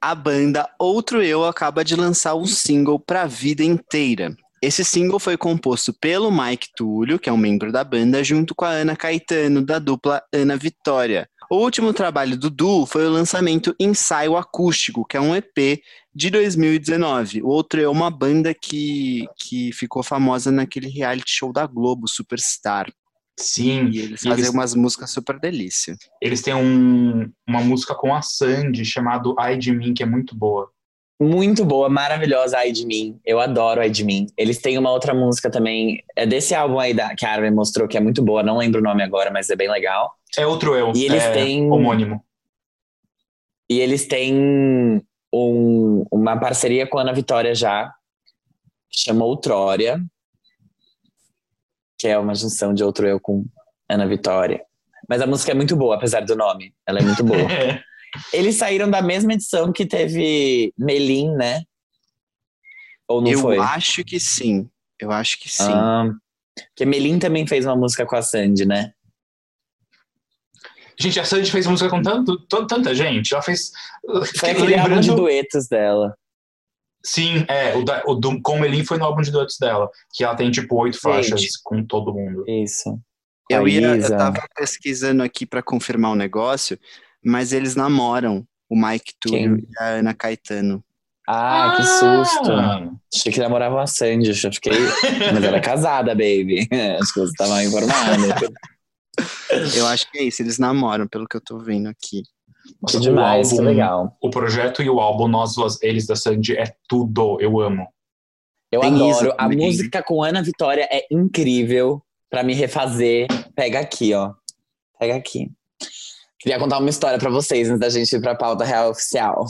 [0.00, 4.34] A banda Outro Eu acaba de lançar um single pra vida inteira.
[4.62, 8.64] Esse single foi composto pelo Mike Túlio, que é um membro da banda, junto com
[8.64, 11.28] a Ana Caetano, da dupla Ana Vitória.
[11.50, 15.80] O último trabalho do duo foi o lançamento Ensaio Acústico, que é um EP
[16.14, 17.42] de 2019.
[17.42, 22.90] O Outro é uma banda que, que ficou famosa naquele reality show da Globo, Superstar.
[23.38, 23.88] Sim.
[23.92, 25.96] E eles E fazem eles- umas músicas super delícia.
[26.22, 30.36] Eles têm um- uma música com a Sandy chamado Ai de Mim, que é muito
[30.36, 30.70] boa.
[31.20, 33.18] Muito boa, maravilhosa, Ai de Mim.
[33.24, 34.26] Eu adoro Ai de Mim.
[34.36, 37.86] Eles têm uma outra música também, é desse álbum aí da, que a Armin mostrou,
[37.88, 40.12] que é muito boa, não lembro o nome agora, mas é bem legal.
[40.38, 40.92] É outro eu.
[40.94, 42.24] E eles é têm- homônimo.
[43.68, 47.92] E eles têm um- uma parceria com a Ana Vitória já,
[48.90, 50.00] que chama Outrória,
[51.98, 53.44] que é uma junção de Outro Eu com
[53.88, 54.64] Ana Vitória.
[55.08, 56.74] Mas a música é muito boa, apesar do nome.
[56.86, 57.36] Ela é muito boa.
[58.32, 61.62] Eles saíram da mesma edição que teve Melim, né?
[63.08, 63.58] Ou não Eu foi?
[63.58, 64.68] acho que sim.
[65.00, 65.72] Eu acho que sim.
[65.74, 66.10] Ah,
[66.70, 68.93] porque Melim também fez uma música com a Sandy, né?
[70.98, 73.32] Gente, a Sandy fez música com tanto, to- tanta gente.
[73.34, 73.72] Ela fez.
[74.38, 75.16] Foi aquele álbum de lembrando.
[75.16, 76.14] duetos dela.
[77.04, 77.76] Sim, é.
[77.76, 79.90] O, da, o do, com Melin foi no álbum de duetos dela.
[80.14, 82.44] Que ela tem, tipo, oito faixas com todo mundo.
[82.48, 82.98] Isso.
[83.50, 86.78] Eu ia, eu tava pesquisando aqui pra confirmar o negócio,
[87.22, 89.66] mas eles namoram o Mike Túlio Quem?
[89.70, 90.82] e a Ana Caetano.
[91.28, 92.52] Ah, que susto.
[93.14, 94.72] Achei que namorava a Sandy, eu fiquei.
[95.32, 96.68] Mas ela é casada, baby.
[97.00, 98.22] Acho que você tava informado.
[99.76, 102.22] Eu acho que é isso, eles namoram, pelo que eu tô vendo aqui.
[102.64, 104.16] Que Nossa, demais, o que álbum, legal.
[104.22, 107.38] O projeto e o álbum Nós, Eles da Sandy é tudo.
[107.40, 107.86] Eu amo.
[108.72, 109.10] Eu Tem adoro.
[109.10, 113.28] isso a música com Ana Vitória é incrível pra me refazer.
[113.54, 114.32] Pega aqui, ó.
[114.98, 115.50] Pega aqui.
[116.40, 119.44] Queria contar uma história pra vocês antes da gente ir pra pauta real oficial.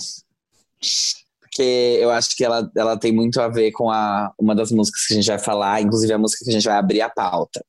[1.40, 5.06] Porque eu acho que ela, ela tem muito a ver com a, uma das músicas
[5.06, 7.64] que a gente vai falar, inclusive a música que a gente vai abrir a pauta.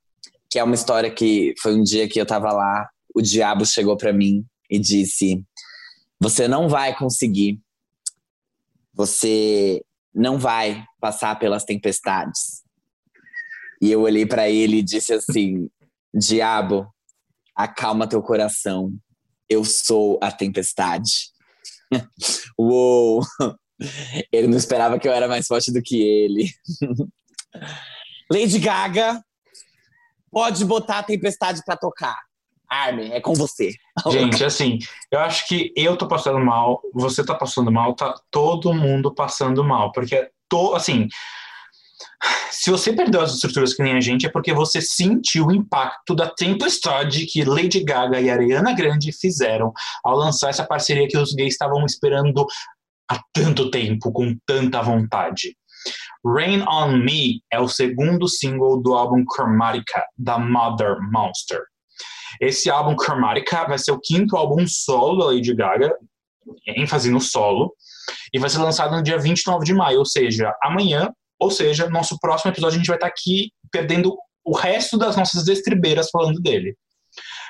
[0.49, 3.97] Que é uma história que foi um dia que eu tava lá, o diabo chegou
[3.97, 5.43] pra mim e disse:
[6.19, 7.59] Você não vai conseguir.
[8.93, 12.63] Você não vai passar pelas tempestades.
[13.81, 15.69] E eu olhei pra ele e disse assim:
[16.13, 16.87] Diabo,
[17.55, 18.93] acalma teu coração.
[19.49, 21.29] Eu sou a tempestade.
[22.57, 23.21] Uou!
[24.31, 26.49] Ele não esperava que eu era mais forte do que ele.
[28.31, 29.21] Lady Gaga,
[30.35, 32.19] pode botar a tempestade pra tocar.
[32.69, 33.71] Armin, é com você.
[34.11, 38.73] Gente, assim, eu acho que eu tô passando mal, você tá passando mal, tá todo
[38.73, 39.93] mundo passando mal.
[39.93, 41.07] Porque, tô, assim,
[42.51, 46.13] se você perdeu as estruturas que nem a gente, é porque você sentiu o impacto
[46.13, 49.71] da tempestade que Lady Gaga e Ariana Grande fizeram
[50.03, 52.45] ao lançar essa parceria que os gays estavam esperando
[53.09, 55.55] há tanto tempo, com tanta vontade.
[56.25, 61.61] Rain on Me é o segundo single do álbum Chromatica, da Mother Monster.
[62.41, 65.95] Esse álbum Chromatica vai ser o quinto álbum solo da Lady Gaga,
[66.67, 67.73] ênfase no solo,
[68.33, 72.17] e vai ser lançado no dia 29 de maio, ou seja, amanhã, ou seja, nosso
[72.19, 76.75] próximo episódio a gente vai estar aqui perdendo o resto das nossas estribeiras falando dele.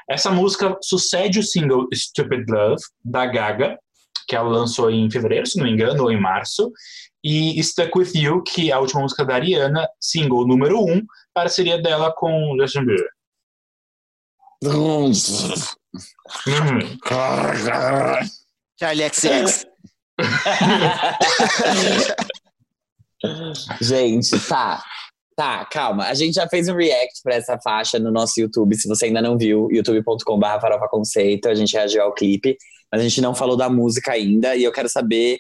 [0.09, 3.77] Essa música sucede o single Stupid Love, da Gaga,
[4.27, 6.71] que ela lançou em fevereiro, se não me engano, ou em março,
[7.25, 11.01] e Stuck With You, que é a última música da Ariana, single número um,
[11.33, 13.09] parceria dela com Justin Bieber.
[18.79, 19.65] Charlie XX.
[23.81, 24.83] gente, tá.
[25.35, 26.05] Tá, calma.
[26.05, 28.75] A gente já fez um react pra essa faixa no nosso YouTube.
[28.75, 31.49] Se você ainda não viu, youtube.com.br farofa conceito.
[31.49, 32.55] A gente reagiu ao clipe,
[32.91, 34.55] mas a gente não falou da música ainda.
[34.55, 35.39] E eu quero saber,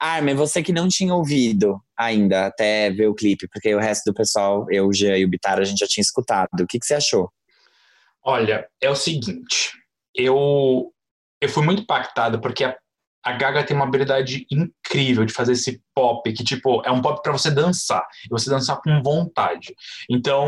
[0.00, 4.14] Armin, você que não tinha ouvido ainda até ver o clipe, porque o resto do
[4.14, 6.60] pessoal, eu, o Jean e o Bitar, a gente já tinha escutado.
[6.60, 7.30] O que, que você achou?
[8.22, 9.72] Olha, é o seguinte,
[10.14, 10.92] eu,
[11.40, 12.74] eu fui muito impactado porque a,
[13.24, 17.22] a Gaga tem uma habilidade incrível de fazer esse pop, que tipo, é um pop
[17.22, 19.74] para você dançar, e você dançar com vontade.
[20.10, 20.46] Então,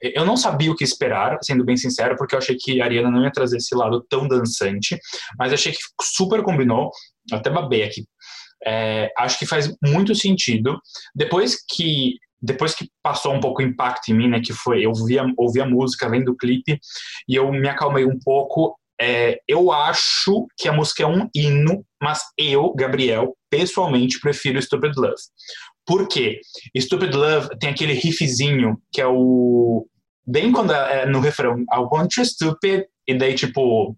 [0.00, 3.10] eu não sabia o que esperar, sendo bem sincero, porque eu achei que a Ariana
[3.10, 4.96] não ia trazer esse lado tão dançante,
[5.38, 6.90] mas achei que super combinou,
[7.32, 8.04] até babei aqui.
[8.66, 10.78] É, acho que faz muito sentido.
[11.14, 12.14] Depois que
[12.44, 15.24] depois que passou um pouco o impacto em mim, né, que foi eu ouvi a,
[15.38, 16.78] ouvi a música, vendo o clipe,
[17.26, 18.78] e eu me acalmei um pouco.
[19.00, 24.92] É, eu acho que a música é um hino, mas eu, Gabriel, pessoalmente prefiro Stupid
[24.96, 25.14] Love.
[25.86, 26.40] Por quê?
[26.78, 29.86] Stupid Love tem aquele riffzinho que é o.
[30.26, 33.96] Bem quando é no refrão, I want you stupid, e daí tipo.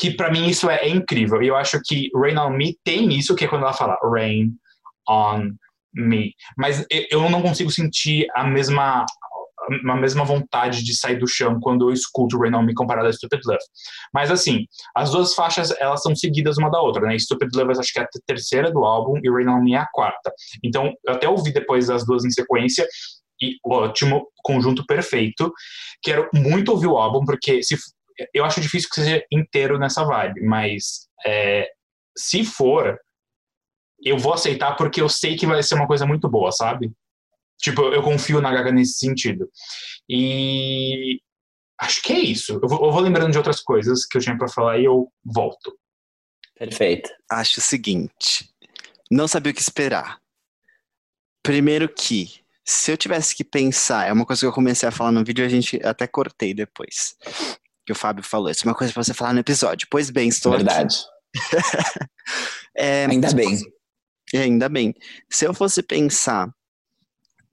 [0.00, 1.42] Que pra mim isso é, é incrível.
[1.42, 4.50] E eu acho que Rain on Me tem isso, que é quando ela fala Rain
[5.08, 5.50] on
[5.94, 6.34] me.
[6.56, 9.04] Mas eu não consigo sentir a mesma
[9.88, 13.12] a mesma vontade de sair do chão quando eu escuto Rain On Me comparado a
[13.12, 13.60] Stupid Love.
[14.12, 14.64] Mas assim,
[14.96, 17.16] as duas faixas elas são seguidas uma da outra, né?
[17.18, 19.86] Stupid Love acho que é a terceira do álbum e Rain On Me é a
[19.92, 20.32] quarta.
[20.64, 22.86] Então eu até ouvi depois as duas em sequência
[23.40, 25.52] e ótimo, conjunto perfeito.
[26.02, 27.76] Quero muito ouvir o álbum porque se
[28.34, 31.68] eu acho difícil que seja inteiro nessa vibe, mas é,
[32.16, 32.98] se for
[34.02, 36.92] eu vou aceitar porque eu sei que vai ser uma coisa muito boa, sabe?
[37.60, 39.50] Tipo, eu confio na Gaga nesse sentido.
[40.08, 41.20] E
[41.78, 42.58] acho que é isso.
[42.62, 45.12] Eu vou, eu vou lembrando de outras coisas que eu tinha para falar e eu
[45.24, 45.78] volto.
[46.58, 47.10] Perfeito.
[47.30, 48.50] Acho o seguinte:
[49.10, 50.18] não sabia o que esperar.
[51.42, 55.12] Primeiro que, se eu tivesse que pensar, é uma coisa que eu comecei a falar
[55.12, 57.16] no vídeo e a gente até cortei depois.
[57.86, 58.50] Que o Fábio falou.
[58.50, 59.88] Isso é uma coisa pra você falar no episódio.
[59.90, 60.96] Pois bem, estou Verdade.
[62.76, 63.58] é, Ainda bem.
[64.34, 64.94] É, ainda bem.
[65.30, 66.48] Se eu fosse pensar,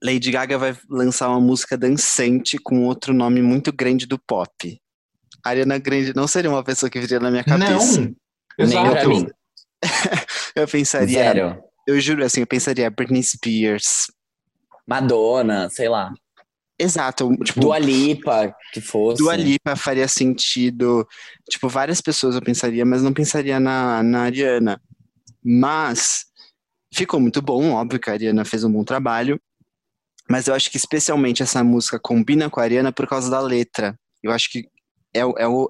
[0.02, 4.80] Lady Gaga vai lançar uma música dançante com outro nome muito grande do pop.
[5.44, 8.00] Ariana Grande não seria uma pessoa que viria na minha cabeça.
[8.00, 8.14] Não!
[8.58, 9.08] Nem Exato.
[9.08, 9.28] mim.
[10.54, 11.62] Eu pensaria, Zero.
[11.86, 14.10] eu juro assim, eu pensaria Britney Spears.
[14.84, 16.12] Madonna, sei lá.
[16.78, 19.18] Exato, tipo, Dua Lipa, que fosse.
[19.20, 21.06] Dua Lipa faria sentido.
[21.50, 24.80] Tipo, várias pessoas eu pensaria, mas não pensaria na, na Ariana.
[25.42, 26.26] Mas
[26.92, 29.40] ficou muito bom, óbvio que a Ariana fez um bom trabalho,
[30.30, 33.98] mas eu acho que especialmente essa música combina com a Ariana por causa da letra.
[34.22, 34.68] Eu acho que
[35.14, 35.24] é, é,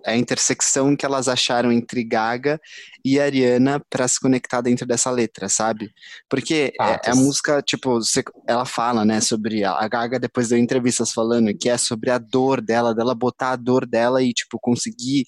[0.07, 2.61] é a intersecção que elas acharam entre Gaga
[3.05, 5.91] e Ariana para se conectar dentro dessa letra, sabe?
[6.29, 7.99] Porque é, é, a música, tipo,
[8.47, 12.19] ela fala, né, sobre a, a Gaga depois deu entrevistas falando que é sobre a
[12.19, 15.25] dor dela, dela botar a dor dela e, tipo, conseguir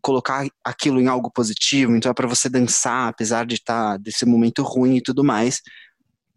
[0.00, 4.26] colocar aquilo em algo positivo, então é para você dançar, apesar de estar tá, desse
[4.26, 5.62] momento ruim e tudo mais.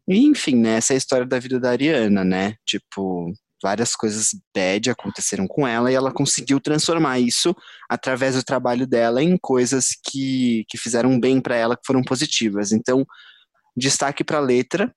[0.08, 2.56] E, enfim, né, essa é a história da vida da Ariana, né?
[2.66, 7.56] Tipo, várias coisas bad aconteceram com ela e ela conseguiu transformar isso
[7.90, 12.72] através do trabalho dela em coisas que, que fizeram bem para ela, que foram positivas.
[12.72, 13.06] Então,
[13.76, 14.94] destaque para a letra,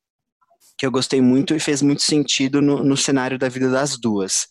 [0.78, 4.46] que eu gostei muito e fez muito sentido no, no cenário da vida das duas.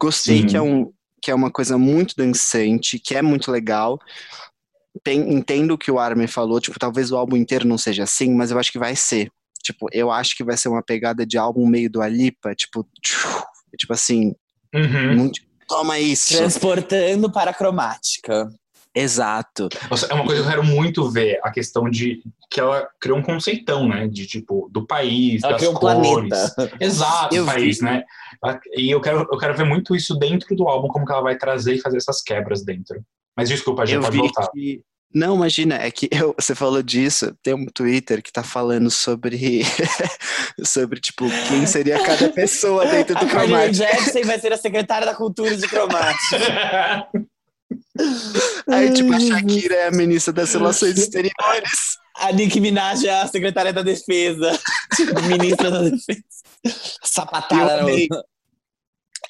[0.00, 0.46] Gostei Sim.
[0.46, 0.92] que é um,
[1.22, 3.98] que é uma coisa muito dançante, que é muito legal.
[5.02, 8.34] Tem, entendo o que o Armin falou, tipo, talvez o álbum inteiro não seja assim,
[8.34, 9.30] mas eu acho que vai ser.
[9.64, 12.86] Tipo, eu acho que vai ser uma pegada de álbum meio do Alipa, tipo,
[13.76, 14.34] tipo assim,
[14.74, 15.16] uhum.
[15.16, 16.36] muito, toma isso.
[16.36, 18.48] Transportando para a cromática.
[18.94, 19.68] Exato.
[19.90, 23.18] Nossa, é uma coisa que eu quero muito ver, a questão de que ela criou
[23.18, 24.06] um conceitão, né?
[24.06, 25.98] De tipo, do país, ela das criou cores.
[25.98, 26.76] Um planeta.
[26.78, 27.84] Exato, o país, vi.
[27.84, 28.04] né?
[28.76, 31.36] E eu quero, eu quero ver muito isso dentro do álbum, como que ela vai
[31.36, 33.02] trazer e fazer essas quebras dentro.
[33.36, 34.48] Mas desculpa, a gente eu pode voltar.
[34.52, 34.80] Que...
[35.14, 39.62] Não, imagina, é que eu, você falou disso, tem um Twitter que tá falando sobre,
[40.64, 43.84] sobre tipo, quem seria cada pessoa dentro do cromático.
[43.84, 46.34] A Jackson vai ser a secretária da cultura de cromático.
[48.68, 51.98] Aí, tipo, a Shakira é a ministra das Relações Exteriores.
[52.16, 54.58] A Nicki Minaj é a secretária da Defesa.
[54.96, 56.22] Tipo, ministra da Defesa.
[57.02, 57.88] Sapatada.
[57.90, 58.08] Eu,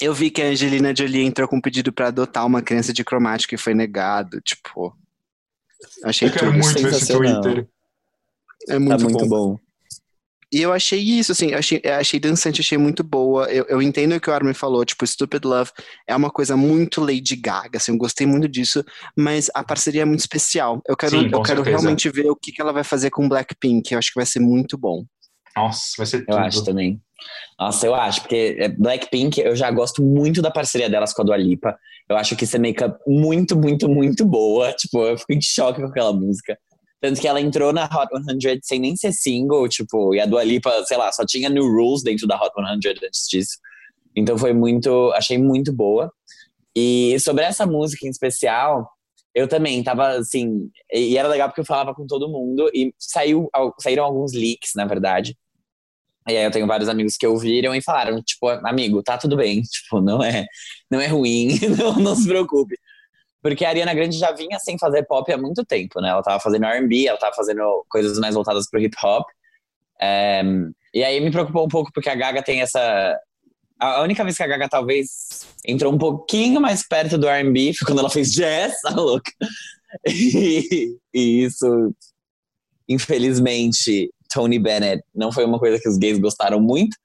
[0.00, 3.04] eu vi que a Angelina Jolie entrou com um pedido para adotar uma criança de
[3.04, 4.40] cromática e foi negado.
[4.40, 4.96] Tipo,
[6.04, 7.68] achei eu quero tudo muito esse Twitter.
[8.68, 9.52] É muito, tá muito bom.
[9.52, 9.58] bom.
[10.54, 13.46] E eu achei isso, assim, eu achei, eu achei dançante, achei muito boa.
[13.46, 15.72] Eu, eu entendo o que o Armin falou, tipo, Stupid Love
[16.06, 18.84] é uma coisa muito Lady Gaga, assim, eu gostei muito disso,
[19.16, 20.80] mas a parceria é muito especial.
[20.86, 23.90] Eu quero, Sim, eu quero realmente ver o que, que ela vai fazer com Blackpink,
[23.90, 25.04] eu acho que vai ser muito bom.
[25.56, 26.36] Nossa, vai ser tudo.
[26.36, 27.02] Eu acho também.
[27.58, 31.24] Nossa, eu acho, porque é, Blackpink, eu já gosto muito da parceria delas com a
[31.24, 31.76] Dua Lipa.
[32.08, 34.72] Eu acho que é make-up muito, muito, muito boa.
[34.72, 36.58] Tipo, eu fico em choque com aquela música.
[37.00, 38.08] Tanto que ela entrou na Hot
[38.40, 41.64] 100 sem nem ser single, tipo, e a Dua Lipa, sei lá, só tinha New
[41.64, 42.64] Rules dentro da Hot 100
[43.06, 43.58] antes disso.
[44.16, 46.10] Então foi muito, achei muito boa.
[46.74, 48.88] E sobre essa música em especial,
[49.34, 53.50] eu também tava assim, e era legal porque eu falava com todo mundo e saiu,
[53.80, 55.36] saíram alguns leaks, na verdade.
[56.26, 59.60] E aí eu tenho vários amigos que ouviram e falaram, tipo, amigo, tá tudo bem,
[59.62, 60.46] tipo, não é,
[60.90, 62.76] não é ruim, não, não se preocupe.
[63.42, 66.08] Porque a Ariana Grande já vinha sem fazer pop há muito tempo, né?
[66.08, 69.26] Ela tava fazendo R&B, ela tava fazendo coisas mais voltadas pro hip hop.
[70.00, 70.42] É,
[70.94, 73.20] e aí me preocupou um pouco porque a Gaga tem essa...
[73.78, 77.86] A única vez que a Gaga talvez entrou um pouquinho mais perto do R&B foi
[77.86, 79.30] quando ela fez jazz, a louca.
[80.08, 81.94] E, e isso,
[82.88, 86.96] infelizmente, Tony Bennett não foi uma coisa que os gays gostaram muito.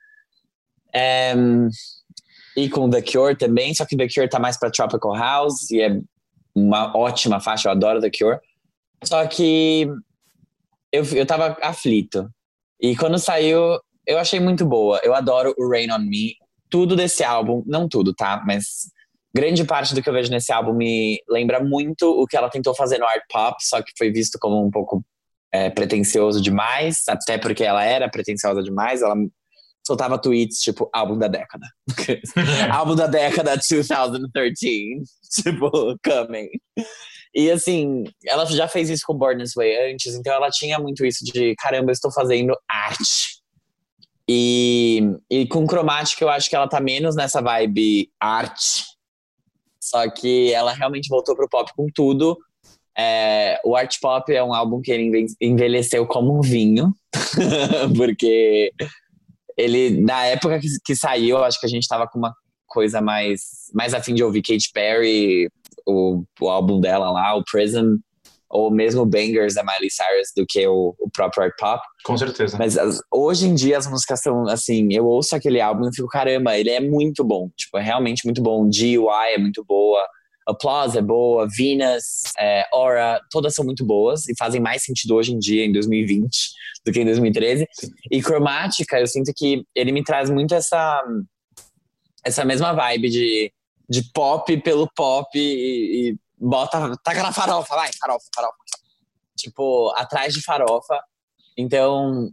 [2.57, 5.79] E com The Cure também, só que The Cure tá mais pra Tropical House e
[5.79, 6.01] é
[6.55, 8.39] uma ótima faixa, eu adoro The Cure.
[9.03, 9.87] Só que
[10.91, 12.29] eu, eu tava aflito.
[12.81, 14.99] E quando saiu, eu achei muito boa.
[15.03, 16.35] Eu adoro o Rain on Me.
[16.69, 18.43] Tudo desse álbum, não tudo, tá?
[18.45, 18.91] Mas
[19.33, 22.75] grande parte do que eu vejo nesse álbum me lembra muito o que ela tentou
[22.75, 25.03] fazer no art pop, só que foi visto como um pouco
[25.51, 29.01] é, pretencioso demais, até porque ela era pretenciosa demais.
[29.01, 29.15] Ela
[29.85, 31.67] soltava tweets tipo álbum da década.
[32.71, 35.03] álbum da década 2013.
[35.43, 35.69] Tipo,
[36.03, 36.49] coming.
[37.33, 41.05] E assim, ela já fez isso com Born This Way antes, então ela tinha muito
[41.05, 43.39] isso de caramba, eu estou fazendo arte.
[44.27, 48.85] E, e com cromática eu acho que ela tá menos nessa vibe arte.
[49.81, 52.37] Só que ela realmente voltou pro pop com tudo.
[52.99, 56.93] É, o Art Pop é um álbum que ele envelheceu como um vinho,
[57.95, 58.73] porque
[59.57, 62.33] ele, na época que, que saiu, acho que a gente tava com uma
[62.67, 63.39] coisa mais,
[63.73, 65.49] mais afim de ouvir Katy Perry,
[65.87, 67.95] o, o álbum dela lá, o Prism,
[68.49, 71.81] ou mesmo Bangers da Miley Cyrus do que o, o próprio art pop.
[72.03, 72.57] Com certeza.
[72.57, 76.07] Mas as, hoje em dia as músicas são assim, eu ouço aquele álbum e fico,
[76.09, 77.49] caramba, ele é muito bom.
[77.55, 78.63] Tipo, é realmente muito bom.
[78.65, 80.05] GUI é muito boa.
[80.49, 85.33] Applause é boa, Venus, é, Aura, todas são muito boas e fazem mais sentido hoje
[85.33, 86.29] em dia, em 2020,
[86.85, 87.67] do que em 2013.
[88.11, 91.03] E Cromática, eu sinto que ele me traz muito essa,
[92.25, 93.53] essa mesma vibe de,
[93.87, 98.57] de pop pelo pop e, e bota, taca na farofa, vai, farofa, farofa.
[99.37, 100.99] Tipo, atrás de farofa.
[101.57, 102.29] Então,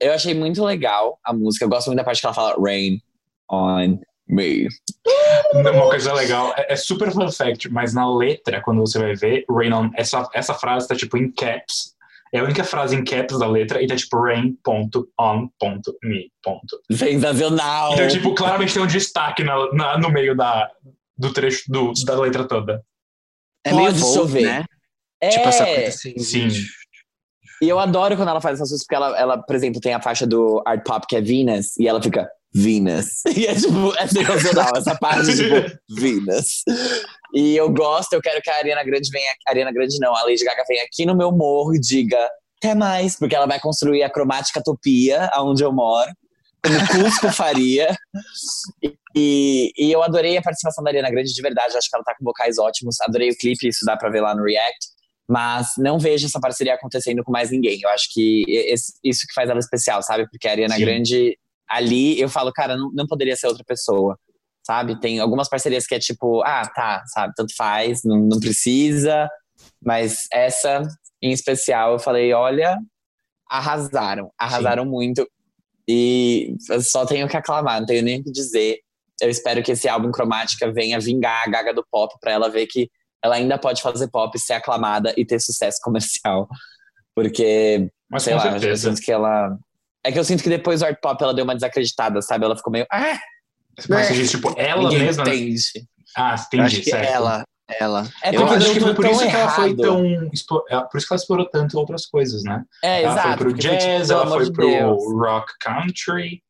[0.00, 1.64] eu achei muito legal a música.
[1.64, 3.00] Eu gosto muito da parte que ela fala Rain
[3.50, 3.98] on
[4.28, 4.68] me.
[5.52, 9.44] Uma coisa legal, é, é super fun fact, mas na letra, quando você vai ver,
[9.50, 11.94] Rain on, essa, essa frase tá tipo em caps.
[12.32, 15.96] É a única frase em caps da letra e tá tipo rain, ponto, on, ponto,
[16.02, 16.80] me, ponto.
[16.90, 17.92] Sensacional!
[17.94, 20.68] Então, tipo, claramente tem um destaque na, na- no meio da,
[21.16, 22.82] do trecho do, da letra toda.
[23.64, 24.42] É meio Pode Vogue, chover.
[24.42, 24.64] né?
[25.22, 26.18] É, Tipo essa coisa assim.
[26.18, 26.48] Sim.
[27.64, 30.00] E eu adoro quando ela faz essas coisas, porque ela, ela, por exemplo, tem a
[30.00, 33.22] faixa do Art Pop que é Venus, e ela fica Venus.
[33.36, 36.62] E é tipo, é sensacional, essa parte, tipo, Venus.
[37.34, 40.22] E eu gosto, eu quero que a Ariana Grande venha, a Ariana Grande não, a
[40.22, 42.18] Lady Gaga venha aqui no meu morro e diga
[42.58, 46.10] até mais, porque ela vai construir a cromática topia, aonde eu moro,
[46.62, 47.94] como Cusco faria.
[49.14, 52.14] E, e, eu adorei a participação da Ariana Grande de verdade, acho que ela tá
[52.18, 54.93] com vocais ótimos, adorei o clipe, isso dá pra ver lá no React.
[55.28, 57.80] Mas não vejo essa parceria acontecendo com mais ninguém.
[57.82, 60.28] Eu acho que esse- isso que faz ela especial, sabe?
[60.30, 60.80] Porque a Ariana Sim.
[60.82, 64.18] Grande, ali, eu falo, cara, não, não poderia ser outra pessoa,
[64.66, 65.00] sabe?
[65.00, 69.28] Tem algumas parcerias que é tipo, ah, tá, sabe, tanto faz, não, não precisa.
[69.82, 70.86] Mas essa,
[71.22, 72.78] em especial, eu falei, olha,
[73.48, 75.26] arrasaram, arrasaram muito.
[75.88, 78.78] E eu só tenho que aclamar, não tenho nem o que dizer.
[79.20, 82.66] Eu espero que esse álbum Cromática venha vingar a Gaga do pop pra ela ver
[82.66, 82.90] que
[83.24, 86.46] ela ainda pode fazer pop, ser aclamada e ter sucesso comercial.
[87.14, 89.56] Porque, Mas sei lá, eu sinto que ela.
[90.04, 92.44] É que eu sinto que depois do art pop ela deu uma desacreditada, sabe?
[92.44, 92.86] Ela ficou meio.
[92.92, 93.18] Ah,
[93.88, 95.24] Mas você diz, tipo, ela ninguém mesma.
[95.24, 95.34] né?
[95.34, 95.62] entende.
[96.16, 97.10] Ah, Eu entendi, acho que certo.
[97.10, 97.44] ela,
[97.80, 98.08] ela.
[98.22, 100.04] É Eu porque acho deu que foi por isso que ela foi tão.
[100.04, 102.62] é, Por isso que ela explorou tanto outras coisas, né?
[102.84, 103.28] É, ela exato.
[103.28, 105.02] foi pro jazz, ela foi de pro Deus.
[105.18, 106.42] rock country.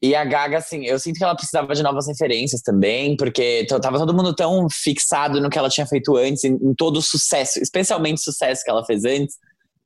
[0.00, 3.98] E a Gaga, assim, eu sinto que ela precisava de novas referências também, porque tava
[3.98, 7.58] todo mundo tão fixado no que ela tinha feito antes, em, em todo o sucesso,
[7.60, 9.34] especialmente o sucesso que ela fez antes,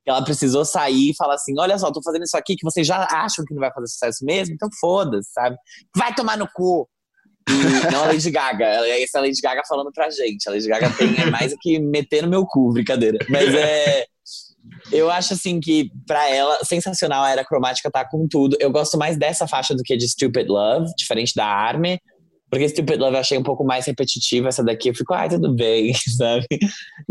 [0.03, 2.85] que ela precisou sair e falar assim: olha só, tô fazendo isso aqui que vocês
[2.85, 5.55] já acham que não vai fazer sucesso mesmo, então foda-se, sabe?
[5.97, 6.87] Vai tomar no cu!
[7.49, 10.47] E não a Lady Gaga, essa é a Lady Gaga falando pra gente.
[10.47, 13.17] A Lady Gaga tem é mais do que meter no meu cu, brincadeira.
[13.29, 14.05] Mas é.
[14.93, 18.55] Eu acho assim que pra ela, sensacional a era cromática tá com tudo.
[18.59, 21.99] Eu gosto mais dessa faixa do que de Stupid Love, diferente da Army.
[22.49, 24.49] Porque Stupid Love eu achei um pouco mais repetitiva.
[24.49, 26.45] Essa daqui eu fico, ai, tudo bem, sabe?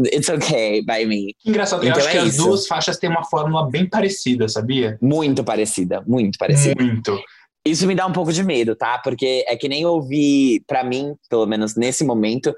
[0.07, 1.35] It's okay by me.
[1.45, 2.45] Engraçado, eu Então acho é que as isso.
[2.45, 4.97] duas faixas têm uma fórmula bem parecida, sabia?
[5.03, 6.81] Muito parecida, muito parecida.
[6.81, 7.21] Muito.
[7.67, 8.99] Isso me dá um pouco de medo, tá?
[8.99, 12.55] Porque é que nem ouvir, pra mim, pelo menos nesse momento,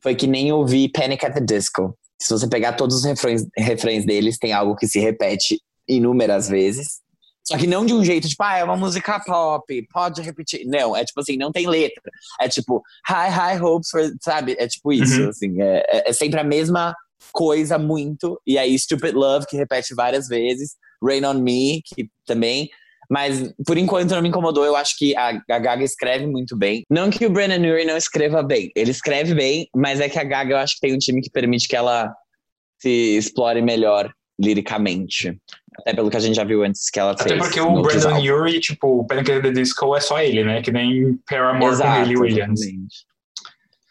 [0.00, 1.96] foi que nem ouvir Panic at the Disco.
[2.20, 7.00] Se você pegar todos os refrões, refrões deles, tem algo que se repete inúmeras vezes.
[7.44, 10.66] Só que não de um jeito, tipo, ah, é uma música pop, pode repetir.
[10.66, 12.02] Não, é tipo assim, não tem letra.
[12.40, 14.54] É tipo, high, high hopes, for, sabe?
[14.58, 15.28] É tipo isso, Uhum.
[15.30, 15.62] assim.
[15.62, 16.94] É, é- é sempre a mesma
[17.32, 18.38] coisa muito.
[18.46, 20.76] E aí, Stupid Love, que repete várias vezes.
[21.02, 22.68] Rain on Me, que também.
[23.10, 24.64] Mas, por enquanto, não me incomodou.
[24.64, 26.84] Eu acho que a, a Gaga escreve muito bem.
[26.90, 28.70] Não que o Brennan Urie não escreva bem.
[28.76, 31.30] Ele escreve bem, mas é que a Gaga, eu acho que tem um time que
[31.30, 32.12] permite que ela
[32.78, 35.36] se explore melhor liricamente.
[35.80, 37.32] Até pelo que a gente já viu antes que ela fez.
[37.32, 38.30] Até porque o Brandon álbuns.
[38.30, 39.40] Urie, tipo, o Panic!
[39.40, 40.60] the Disco é só ele, né?
[40.60, 42.60] Que nem Paramore com Hayley Williams.
[42.60, 43.08] exatamente.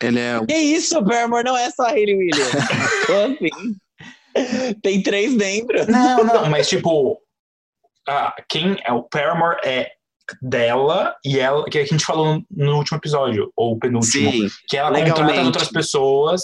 [0.02, 0.46] Ele é.
[0.46, 2.52] Que isso, Paramore não é só Hayley Williams.
[3.08, 4.76] Como assim?
[4.84, 5.88] Tem três membros.
[5.88, 7.20] Não, não, mas tipo,
[8.08, 9.92] ah, quem é o Paramore é
[10.42, 14.48] dela e ela, que a gente falou no último episódio, ou penúltimo, Sim.
[14.68, 15.20] que ela legalmente.
[15.22, 16.42] contrata outras pessoas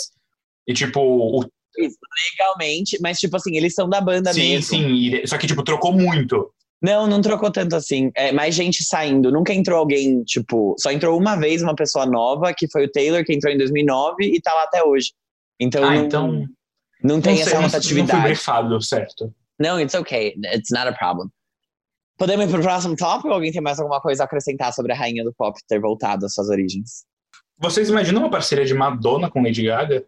[0.67, 1.45] e tipo, o,
[1.75, 4.77] Legalmente, mas tipo assim, eles são da banda sim, mesmo.
[4.77, 6.53] sim, só que tipo, trocou muito.
[6.81, 8.11] Não, não trocou tanto assim.
[8.15, 9.31] É mais gente saindo.
[9.31, 13.23] Nunca entrou alguém, tipo, só entrou uma vez uma pessoa nova, que foi o Taylor,
[13.23, 15.13] que entrou em 2009 e tá lá até hoje.
[15.59, 16.45] Então, Ah, não, então
[17.03, 18.21] não tem não sei, essa não, não rotatividade.
[18.23, 19.33] brifado, certo.
[19.59, 20.35] Não, it's okay.
[20.53, 21.29] It's not a problem.
[22.17, 25.23] Podemos ir pro próximo tópico alguém tem mais alguma coisa a acrescentar sobre a rainha
[25.23, 27.05] do pop ter voltado às suas origens?
[27.57, 30.05] Vocês imaginam uma parceria de Madonna com Lady Gaga?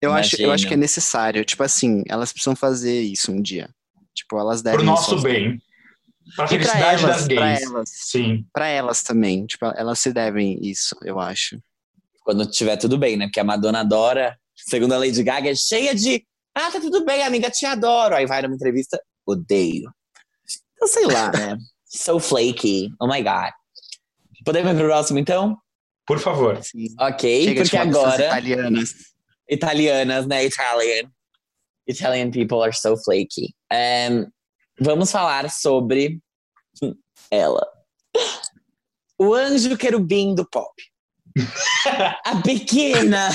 [0.00, 1.44] Eu acho, eu acho que é necessário.
[1.44, 3.68] Tipo assim, elas precisam fazer isso um dia.
[4.14, 4.78] Tipo, elas devem.
[4.78, 5.60] Pro nosso bem.
[6.36, 7.62] Pra E pra felicidade elas, das pra gays.
[7.62, 7.90] elas.
[7.92, 8.46] Sim.
[8.52, 9.46] Pra elas também.
[9.46, 11.60] Tipo, elas se devem isso, eu acho.
[12.22, 13.26] Quando tiver tudo bem, né?
[13.26, 16.24] Porque a Madonna adora, segundo a Lady Gaga, é cheia de.
[16.54, 18.14] Ah, tá tudo bem, amiga, te adoro.
[18.14, 19.90] Aí vai numa entrevista, odeio.
[20.82, 21.58] Então, sei lá, né?
[21.84, 22.90] so flaky.
[22.98, 23.52] Oh my God.
[24.46, 25.58] Podemos ir pro próximo, então?
[26.06, 26.58] Por favor.
[26.64, 26.86] Sim.
[26.98, 28.26] Ok, Chega porque agora.
[28.26, 28.94] italianas.
[29.46, 30.46] italianas, né?
[30.46, 31.10] Italian.
[31.86, 33.54] Italian people are so flaky.
[33.70, 34.26] Um,
[34.80, 36.18] vamos falar sobre
[37.30, 37.66] ela.
[39.18, 40.72] O anjo querubim do pop.
[42.24, 43.28] A pequena,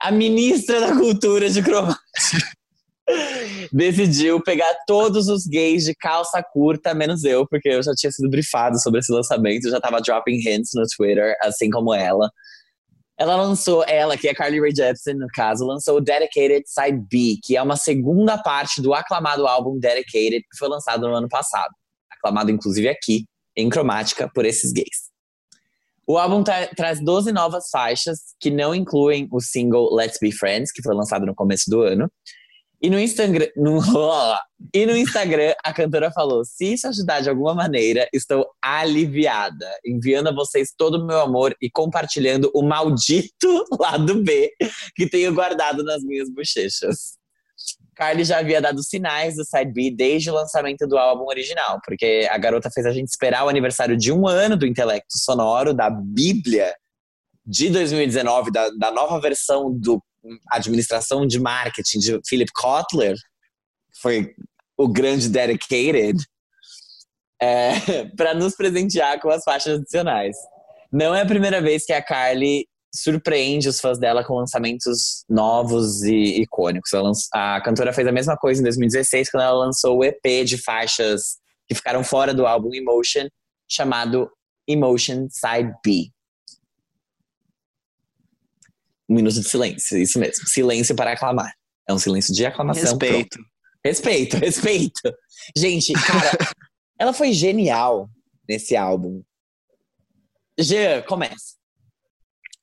[0.00, 2.00] a ministra da cultura de cromática.
[3.72, 8.28] Decidiu pegar todos os gays de calça curta, menos eu, porque eu já tinha sido
[8.28, 12.30] brifado sobre esse lançamento, eu já tava dropping hints no Twitter, assim como ela.
[13.18, 17.56] Ela lançou, ela, que é Carly Rae Jepsen, no caso, lançou Dedicated Side B, que
[17.56, 21.72] é uma segunda parte do aclamado álbum Dedicated, que foi lançado no ano passado.
[22.12, 23.24] Aclamado, inclusive, aqui,
[23.56, 25.06] em cromática, por esses gays.
[26.06, 30.70] O álbum tra traz 12 novas faixas, que não incluem o single Let's Be Friends,
[30.70, 32.10] que foi lançado no começo do ano,
[32.80, 33.80] e no Instagram, no,
[34.72, 40.28] e no Instagram, a cantora falou: se isso ajudar de alguma maneira, estou aliviada, enviando
[40.28, 44.52] a vocês todo o meu amor e compartilhando o maldito lado B
[44.94, 47.16] que tenho guardado nas minhas bochechas.
[47.94, 52.28] Carly já havia dado sinais do Side B desde o lançamento do álbum original, porque
[52.30, 55.88] a garota fez a gente esperar o aniversário de um ano do intelecto sonoro, da
[55.88, 56.74] Bíblia
[57.46, 60.02] de 2019, da, da nova versão do
[60.50, 63.16] administração de marketing de Philip Kotler,
[64.00, 64.34] foi
[64.76, 66.18] o grande dedicated,
[67.40, 70.36] é, para nos presentear com as faixas adicionais.
[70.92, 76.02] Não é a primeira vez que a Carly surpreende os fãs dela com lançamentos novos
[76.02, 76.90] e icônicos.
[77.32, 81.36] A cantora fez a mesma coisa em 2016, quando ela lançou o EP de faixas
[81.68, 83.28] que ficaram fora do álbum Emotion,
[83.68, 84.30] chamado
[84.66, 86.10] Emotion Side B.
[89.08, 90.46] Um minuto de silêncio, isso mesmo.
[90.46, 91.52] Silêncio para aclamar.
[91.88, 92.82] É um silêncio de aclamação.
[92.82, 93.38] Respeito.
[93.38, 93.50] Pronto.
[93.84, 95.00] Respeito, respeito.
[95.56, 96.30] Gente, cara,
[96.98, 98.10] ela foi genial
[98.48, 99.22] nesse álbum.
[100.58, 101.54] Jean, começa.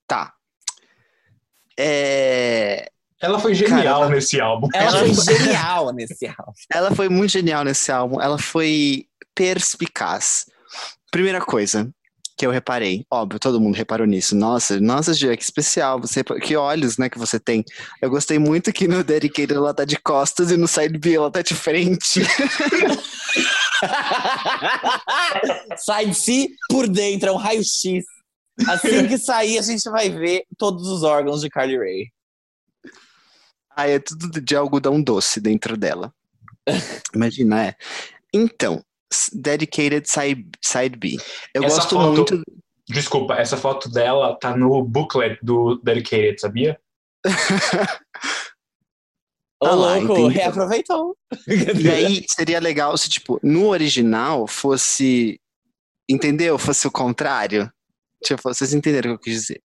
[0.07, 0.33] Tá.
[1.79, 2.89] É...
[3.21, 4.67] Ela foi genial Cara, nesse álbum.
[4.73, 6.53] Ela, ela foi genial nesse álbum.
[6.69, 8.19] Ela foi muito genial nesse álbum.
[8.19, 10.45] Ela foi perspicaz.
[11.09, 11.89] Primeira coisa,
[12.37, 13.05] que eu reparei.
[13.09, 14.35] Óbvio, todo mundo reparou nisso.
[14.35, 15.99] Nossa, nossa, Gia, que especial.
[15.99, 17.63] Você, que olhos, né, que você tem.
[18.01, 21.31] Eu gostei muito que no Dedicated ela tá de costas e no Side B ela
[21.31, 22.21] tá de frente.
[25.77, 28.03] Side C por dentro, é um raio-x.
[28.67, 32.11] Assim que sair, a gente vai ver todos os órgãos de Carly Rae.
[33.75, 36.13] Ah, é tudo de algodão doce dentro dela.
[37.13, 37.75] Imagina, é.
[38.31, 38.83] Então,
[39.33, 41.17] Dedicated Side, side B.
[41.53, 42.43] Eu essa gosto foto, muito.
[42.87, 46.79] Desculpa, essa foto dela tá no booklet do Dedicated, sabia?
[49.63, 50.35] Ô, ah, louco, entendi.
[50.35, 51.17] reaproveitou.
[51.47, 55.39] E aí seria legal se, tipo, no original fosse.
[56.09, 56.57] Entendeu?
[56.59, 57.71] Fosse o contrário.
[58.25, 59.61] Tipo, vocês entenderam o que eu quis dizer.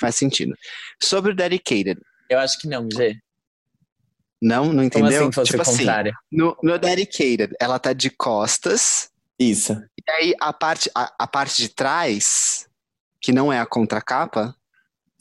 [0.00, 0.52] Faz sentido.
[1.00, 2.00] Sobre o Dedicated.
[2.28, 3.16] Eu acho que não, G.
[4.40, 5.10] Não, não entendeu?
[5.10, 6.12] Como assim fosse tipo assim, contrário?
[6.30, 9.10] No, no Dedicated, ela tá de costas.
[9.38, 9.72] Isso.
[9.72, 12.68] E aí a parte, a, a parte de trás,
[13.20, 14.46] que não é a contracapa.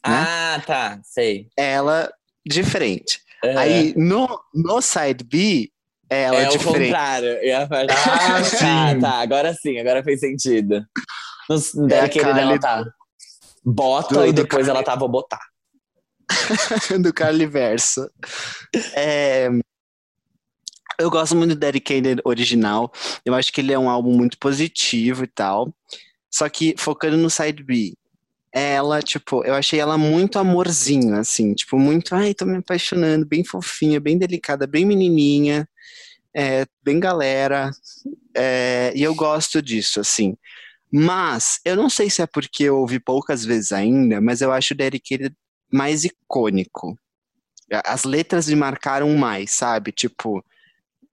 [0.06, 0.26] Né?
[0.28, 0.64] Ah, né?
[0.66, 1.48] tá, sei.
[1.58, 2.12] Ela
[2.46, 3.22] de frente.
[3.44, 3.58] Uhum.
[3.58, 5.70] Aí no, no side B,
[6.10, 6.68] ela é de frente.
[6.68, 7.38] É o contrário.
[7.92, 8.58] Ah, sim.
[8.58, 10.86] tá, tá, agora sim, agora fez sentido.
[11.50, 12.86] No é Dedicated ela tá
[13.64, 15.40] bota do, e depois ela tá vou botar.
[17.02, 18.10] do Carliverso.
[18.96, 19.50] É,
[21.00, 22.92] eu gosto muito do Dedicated original.
[23.24, 25.74] Eu acho que ele é um álbum muito positivo e tal.
[26.32, 27.94] Só que focando no side B,
[28.52, 33.44] ela, tipo, eu achei ela muito amorzinho, assim, tipo, muito, ai, tô me apaixonando, bem
[33.44, 35.68] fofinha, bem delicada, bem menininha,
[36.34, 37.72] é, bem galera,
[38.34, 40.38] é, e eu gosto disso, assim.
[40.92, 44.74] Mas, eu não sei se é porque eu ouvi poucas vezes ainda, mas eu acho
[44.74, 45.36] Dedicated
[45.72, 46.98] mais icônico.
[47.86, 49.92] As letras me marcaram mais, sabe?
[49.92, 50.44] Tipo,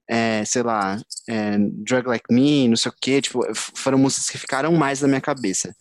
[0.09, 4.39] é, sei lá, é, Drug Like Me, não sei o quê, tipo, foram músicas que
[4.39, 5.75] ficaram mais na minha cabeça.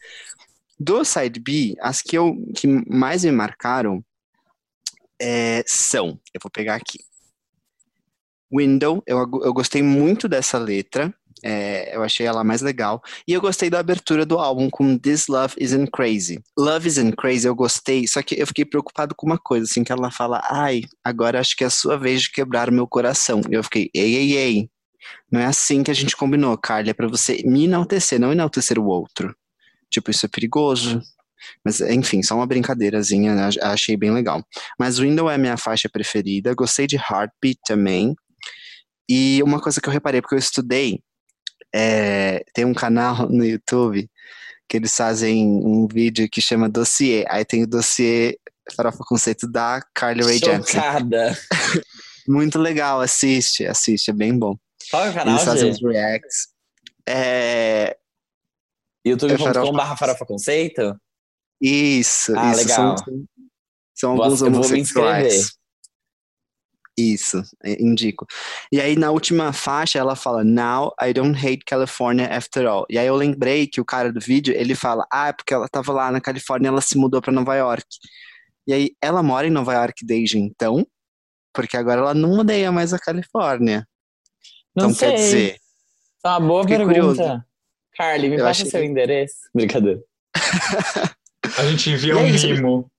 [0.79, 4.03] Do Side B, as que, eu, que mais me marcaram
[5.21, 6.99] é, são, eu vou pegar aqui.
[8.53, 11.13] Window, eu, eu gostei muito dessa letra,
[11.43, 13.01] é, eu achei ela mais legal.
[13.27, 16.41] E eu gostei da abertura do álbum com This Love Isn't Crazy.
[16.57, 19.91] Love Isn't Crazy eu gostei, só que eu fiquei preocupado com uma coisa, assim, que
[19.91, 23.41] ela fala, ai, agora acho que é a sua vez de quebrar o meu coração.
[23.49, 24.69] E eu fiquei, ei, ei, ei.
[25.31, 28.77] Não é assim que a gente combinou, Carly, é pra você me enaltecer, não enaltecer
[28.77, 29.35] o outro.
[29.89, 31.01] Tipo, isso é perigoso.
[31.65, 34.45] Mas, enfim, só uma brincadeirazinha, achei bem legal.
[34.79, 38.15] Mas Window é minha faixa preferida, gostei de Heartbeat também.
[39.09, 41.01] E uma coisa que eu reparei, porque eu estudei
[41.73, 44.09] é, tem um canal no YouTube
[44.67, 47.25] que eles fazem um vídeo que chama Dossiê.
[47.27, 48.39] Aí tem o dossiê
[48.73, 50.81] Farofa Conceito da Carly Rae Jepsen.
[52.27, 54.55] Muito legal, assiste, assiste, é bem bom.
[54.89, 56.47] Qual é o canal, Eles fazem os reacts.
[57.07, 57.97] É...
[59.05, 60.95] youtube.com.br Farofa Conceito?
[61.59, 62.61] Isso, ah, isso.
[62.61, 62.97] Legal.
[62.97, 63.25] São,
[63.93, 65.51] são alguns homossexuais.
[67.13, 68.25] Isso, é, indico.
[68.71, 72.85] E aí na última faixa ela fala Now I don't hate California after all.
[72.89, 75.67] E aí eu lembrei que o cara do vídeo, ele fala: "Ah, é porque ela
[75.67, 77.85] tava lá na Califórnia, ela se mudou para Nova York".
[78.67, 80.85] E aí ela mora em Nova York desde então,
[81.53, 83.87] porque agora ela não odeia mais a Califórnia.
[84.75, 85.09] Não então sei.
[85.09, 85.55] quer dizer,
[86.23, 86.97] É uma boa Fiquei pergunta.
[87.23, 87.43] curioso.
[87.97, 89.35] Carly, me Eu passa achei seu endereço.
[89.53, 89.99] Brincadeira.
[91.57, 92.89] A gente envia é um isso, mimo.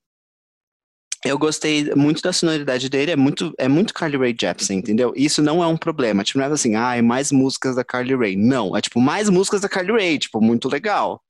[1.25, 5.13] Eu gostei muito da sonoridade dele, é muito, é muito Carly Rae Jepsen, entendeu?
[5.15, 8.15] Isso não é um problema, tipo, não é assim, ah, é mais músicas da Carly
[8.15, 8.35] Rae.
[8.35, 11.21] Não, é tipo, mais músicas da Carly Rae, tipo, muito legal.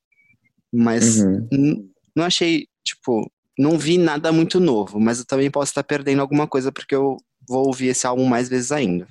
[0.74, 1.90] Mas Uhum.
[2.16, 6.48] não achei, tipo, não vi nada muito novo, mas eu também posso estar perdendo alguma
[6.48, 7.18] coisa porque eu
[7.48, 9.08] vou ouvir esse álbum mais vezes ainda.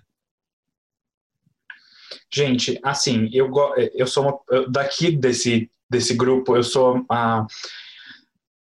[2.33, 7.47] Gente, assim, eu, go- eu sou uma, eu- daqui desse, desse grupo, eu sou a,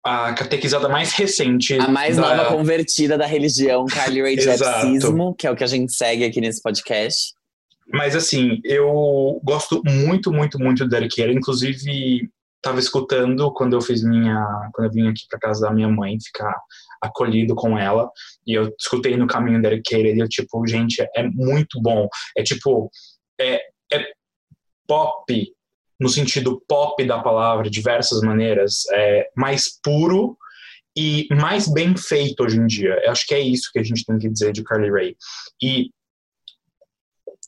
[0.03, 1.73] a catequizada mais recente.
[1.75, 4.39] A mais da- nova convertida da religião Carly Rae.
[4.39, 7.33] Jepsismo, que é o que a gente segue aqui nesse podcast.
[7.91, 11.35] Mas assim, eu gosto muito, muito, muito do Dedicated.
[11.35, 14.45] Inclusive, estava escutando quando eu fiz minha.
[14.73, 16.55] Quando eu vim aqui para casa da minha mãe ficar
[17.01, 18.09] acolhido com ela.
[18.45, 22.07] E eu escutei no caminho Dedicated e eu, tipo, gente, é muito bom.
[22.37, 22.91] É tipo.
[23.41, 23.59] É,
[23.91, 24.05] é
[24.87, 25.51] pop,
[25.99, 28.83] no sentido pop da palavra, de diversas maneiras.
[28.91, 30.37] É mais puro
[30.95, 32.99] e mais bem feito hoje em dia.
[33.03, 35.15] Eu acho que é isso que a gente tem que dizer de Carly Rae.
[35.61, 35.91] E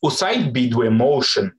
[0.02, 1.50] o side B do Emotion,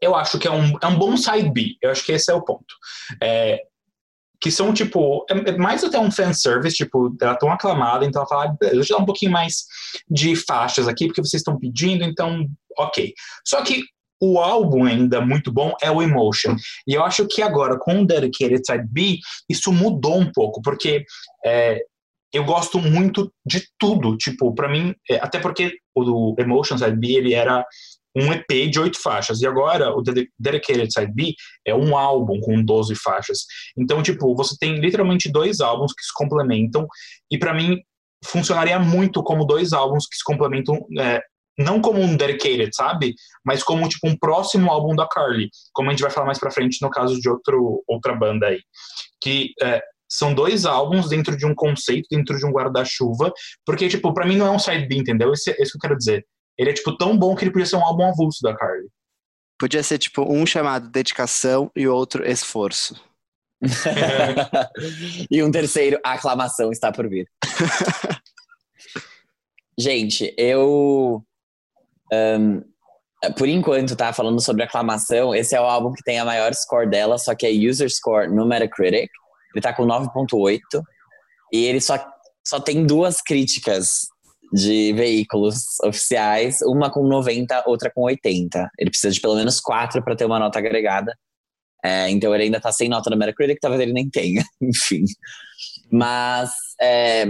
[0.00, 1.76] eu acho que é um, é um bom side B.
[1.80, 2.74] Eu acho que esse é o ponto.
[3.22, 3.62] É,
[4.40, 8.28] que são, tipo, é, é mais até um fanservice, tipo, ela tão aclamada, então ela
[8.28, 9.64] fala, ah, deixa eu dar um pouquinho mais
[10.10, 12.44] de faixas aqui, porque vocês estão pedindo, então,
[12.76, 13.14] ok.
[13.46, 13.84] Só que
[14.24, 16.54] o álbum ainda muito bom é o Emotion.
[16.86, 19.18] E eu acho que agora, com o Dedicated Side B,
[19.50, 21.04] isso mudou um pouco, porque
[21.44, 21.80] é,
[22.32, 24.16] eu gosto muito de tudo.
[24.16, 27.66] Tipo, pra mim, é, até porque o Emotion Side B, ele era
[28.16, 29.40] um EP de oito faixas.
[29.40, 31.34] E agora, o Dedi- Dedicated Side B
[31.66, 33.38] é um álbum com 12 faixas.
[33.76, 36.86] Então, tipo, você tem literalmente dois álbuns que se complementam.
[37.28, 37.76] E pra mim,
[38.24, 40.78] funcionaria muito como dois álbuns que se complementam.
[41.00, 41.20] é,
[41.58, 43.14] não como um dedicated, sabe?
[43.44, 46.50] Mas como tipo um próximo álbum da Carly, como a gente vai falar mais pra
[46.50, 48.60] frente no caso de outro, outra banda aí,
[49.20, 53.32] que é, são dois álbuns dentro de um conceito, dentro de um guarda-chuva,
[53.64, 55.32] porque tipo para mim não é um side B, entendeu?
[55.32, 56.26] Esse, esse que eu quero dizer.
[56.58, 58.88] Ele é tipo tão bom que ele podia ser um álbum avulso da Carly.
[59.62, 63.00] Podia ser, tipo, um chamado dedicação e outro esforço.
[65.30, 67.28] e um terceiro, a aclamação está por vir.
[69.78, 71.24] Gente, eu.
[72.12, 72.62] Ahn,
[73.36, 74.12] por enquanto, tá?
[74.12, 77.46] Falando sobre aclamação, esse é o álbum que tem a maior score dela, só que
[77.46, 79.10] é user score no Metacritic.
[79.54, 80.58] Ele tá com 9,8.
[81.52, 82.04] E ele só,
[82.44, 84.08] só tem duas críticas
[84.52, 88.70] de veículos oficiais, uma com 90, outra com 80.
[88.78, 91.16] Ele precisa de pelo menos quatro para ter uma nota agregada.
[91.84, 95.04] É, então ele ainda tá sem nota no Metacritic, talvez ele nem tenha, enfim.
[95.90, 96.50] Mas
[96.80, 97.24] é,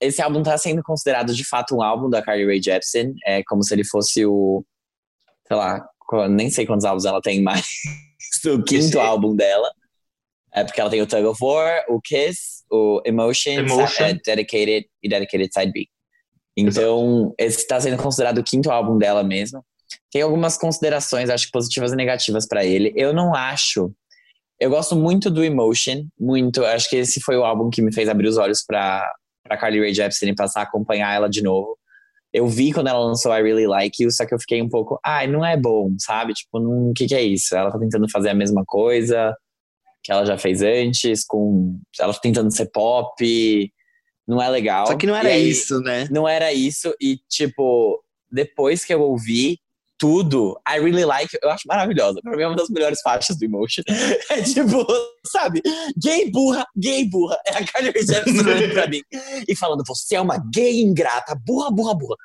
[0.00, 3.62] esse álbum tá sendo considerado de fato um álbum da Carly Rae Jepsen, é como
[3.62, 4.64] se ele fosse o,
[5.46, 5.86] sei lá,
[6.30, 7.66] nem sei quantos álbuns ela tem mais,
[8.46, 9.70] o quinto álbum dela.
[10.54, 14.04] É porque ela tem o Tug of War, o Kiss, o Emotion, Emotion.
[14.04, 15.86] é, Dedicated e Dedicated Side B.
[16.56, 19.62] Então, esse está sendo considerado o quinto álbum dela mesmo.
[20.10, 22.92] Tem algumas considerações, acho que positivas e negativas para ele.
[22.96, 23.92] Eu não acho.
[24.58, 26.64] Eu gosto muito do Emotion, muito.
[26.64, 29.08] Acho que esse foi o álbum que me fez abrir os olhos para
[29.48, 31.76] para Carly Rae Jepsen passar a acompanhar ela de novo.
[32.32, 35.00] Eu vi quando ela lançou I Really Like You, só que eu fiquei um pouco,
[35.04, 36.34] ai, não é bom, sabe?
[36.34, 37.56] Tipo, não- o que, que é isso?
[37.56, 39.34] Ela tá tentando fazer a mesma coisa
[40.04, 43.72] que ela já fez antes, com ela tá tentando ser pop,
[44.26, 44.86] não é legal.
[44.86, 46.06] Só que não era aí- isso, né?
[46.10, 46.94] não era isso.
[47.00, 49.58] E, tipo, depois que eu ouvi
[49.98, 52.20] tudo, I Really Like, eu acho maravilhosa.
[52.22, 53.82] Pra mim é uma das melhores faixas do Emotion.
[54.30, 54.86] É tipo,
[55.26, 55.60] sabe?
[56.00, 57.36] Gay burra, gay burra.
[57.46, 59.02] É a Carly Jepsen pra mim.
[59.48, 62.16] E falando, você é uma gay ingrata, burra, burra, burra.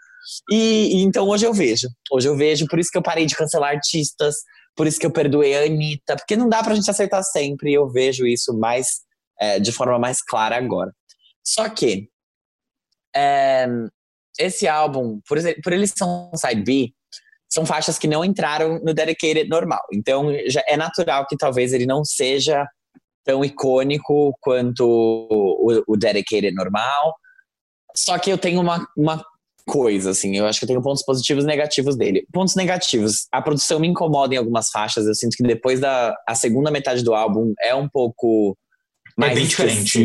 [0.51, 1.87] E, e então hoje eu vejo.
[2.11, 4.35] Hoje eu vejo, por isso que eu parei de cancelar artistas,
[4.75, 7.71] por isso que eu perdoei a Anitta, porque não dá pra gente acertar sempre.
[7.71, 9.01] E eu vejo isso mais,
[9.39, 10.91] é, de forma mais clara agora.
[11.43, 12.09] Só que,
[13.15, 13.67] é,
[14.37, 16.93] esse álbum, por, por ele ser um side B,
[17.53, 19.81] são faixas que não entraram no dedicated normal.
[19.93, 22.67] Então já é natural que talvez ele não seja
[23.23, 27.15] tão icônico quanto o, o dedicated normal.
[27.95, 29.23] Só que eu tenho uma, uma
[29.67, 32.25] coisa, assim, eu acho que eu tenho pontos positivos e negativos dele.
[32.33, 36.33] Pontos negativos, a produção me incomoda em algumas faixas, eu sinto que depois da a
[36.33, 38.57] segunda metade do álbum é um pouco
[39.15, 39.99] mais bem diferente.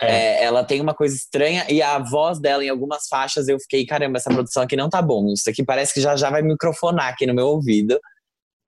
[0.00, 0.40] Acessível.
[0.40, 3.84] É, ela tem uma coisa estranha e a voz dela em algumas faixas eu fiquei,
[3.86, 5.32] caramba, essa produção aqui não tá bom.
[5.32, 7.98] Isso aqui parece que já já vai microfonar aqui no meu ouvido.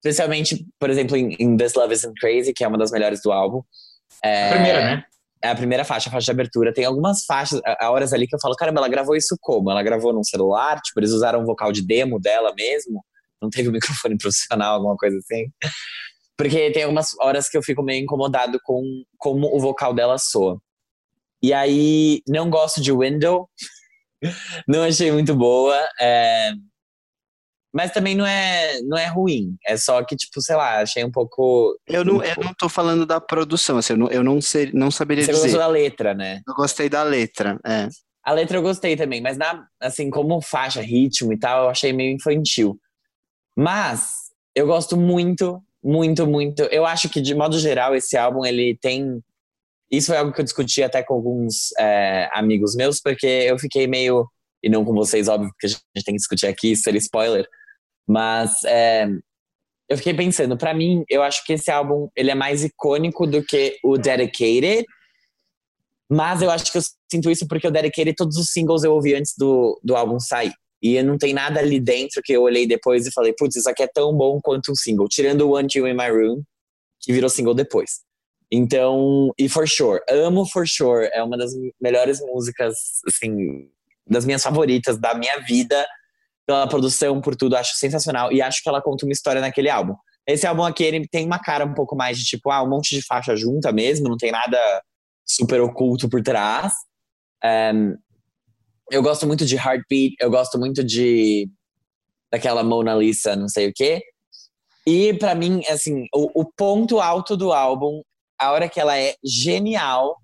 [0.03, 3.31] Especialmente, por exemplo, em, em This Love Isn't Crazy, que é uma das melhores do
[3.31, 3.61] álbum.
[4.23, 5.03] É, A primeira, né?
[5.43, 6.73] É a primeira faixa, a faixa de abertura.
[6.73, 9.71] Tem algumas faixas, há horas ali que eu falo, caramba, ela gravou isso como?
[9.71, 10.79] Ela gravou num celular?
[10.81, 13.03] Tipo, eles usaram um vocal de demo dela mesmo?
[13.41, 15.45] Não teve um microfone profissional, alguma coisa assim?
[16.37, 18.81] Porque tem algumas horas que eu fico meio incomodado com
[19.17, 20.59] como o vocal dela soa.
[21.41, 23.49] E aí, não gosto de Window.
[24.67, 25.75] não achei muito boa.
[25.99, 26.51] é,
[27.73, 29.55] Mas também não é, não é ruim.
[29.65, 31.77] É só que, tipo, sei lá, achei um pouco.
[31.87, 34.91] Eu não, eu não tô falando da produção, assim, eu não, eu não, sei, não
[34.91, 35.43] saberia Você dizer.
[35.43, 36.41] gostou da letra, né?
[36.47, 37.87] Eu gostei da letra, é.
[38.23, 41.91] A letra eu gostei também, mas na, assim, como faixa, ritmo e tal, eu achei
[41.91, 42.79] meio infantil.
[43.57, 44.13] Mas
[44.53, 46.61] eu gosto muito, muito, muito.
[46.63, 49.21] Eu acho que, de modo geral, esse álbum ele tem.
[49.91, 53.87] Isso foi algo que eu discuti até com alguns é, amigos meus, porque eu fiquei
[53.87, 54.25] meio.
[54.63, 57.47] E não com vocês, óbvio, porque a gente tem que discutir aqui, ser spoiler.
[58.07, 59.07] Mas é,
[59.89, 63.43] eu fiquei pensando, pra mim, eu acho que esse álbum ele é mais icônico do
[63.43, 64.85] que o Dedicated.
[66.09, 66.81] Mas eu acho que eu
[67.11, 70.53] sinto isso porque o Dedicated, todos os singles eu ouvi antes do, do álbum sair.
[70.81, 73.83] E não tem nada ali dentro que eu olhei depois e falei, putz, isso aqui
[73.83, 75.07] é tão bom quanto um single.
[75.09, 76.43] Tirando o One You in My Room,
[76.99, 77.99] que virou single depois.
[78.51, 80.01] Então, e For Sure.
[80.09, 81.09] Amo For Sure.
[81.13, 82.75] É uma das melhores músicas,
[83.07, 83.69] assim,
[84.05, 85.85] das minhas favoritas da minha vida.
[86.45, 88.31] Pela produção, por tudo, acho sensacional.
[88.31, 89.95] E acho que ela conta uma história naquele álbum.
[90.27, 92.95] Esse álbum aqui, ele tem uma cara um pouco mais de tipo, ah, um monte
[92.95, 94.57] de faixa junta mesmo, não tem nada
[95.25, 96.73] super oculto por trás.
[97.43, 97.95] Um,
[98.91, 101.49] eu gosto muito de Heartbeat, eu gosto muito de
[102.29, 104.01] daquela Mona Lisa, não sei o quê.
[104.85, 108.01] E pra mim, assim, o, o ponto alto do álbum,
[108.41, 110.17] a hora que ela é genial,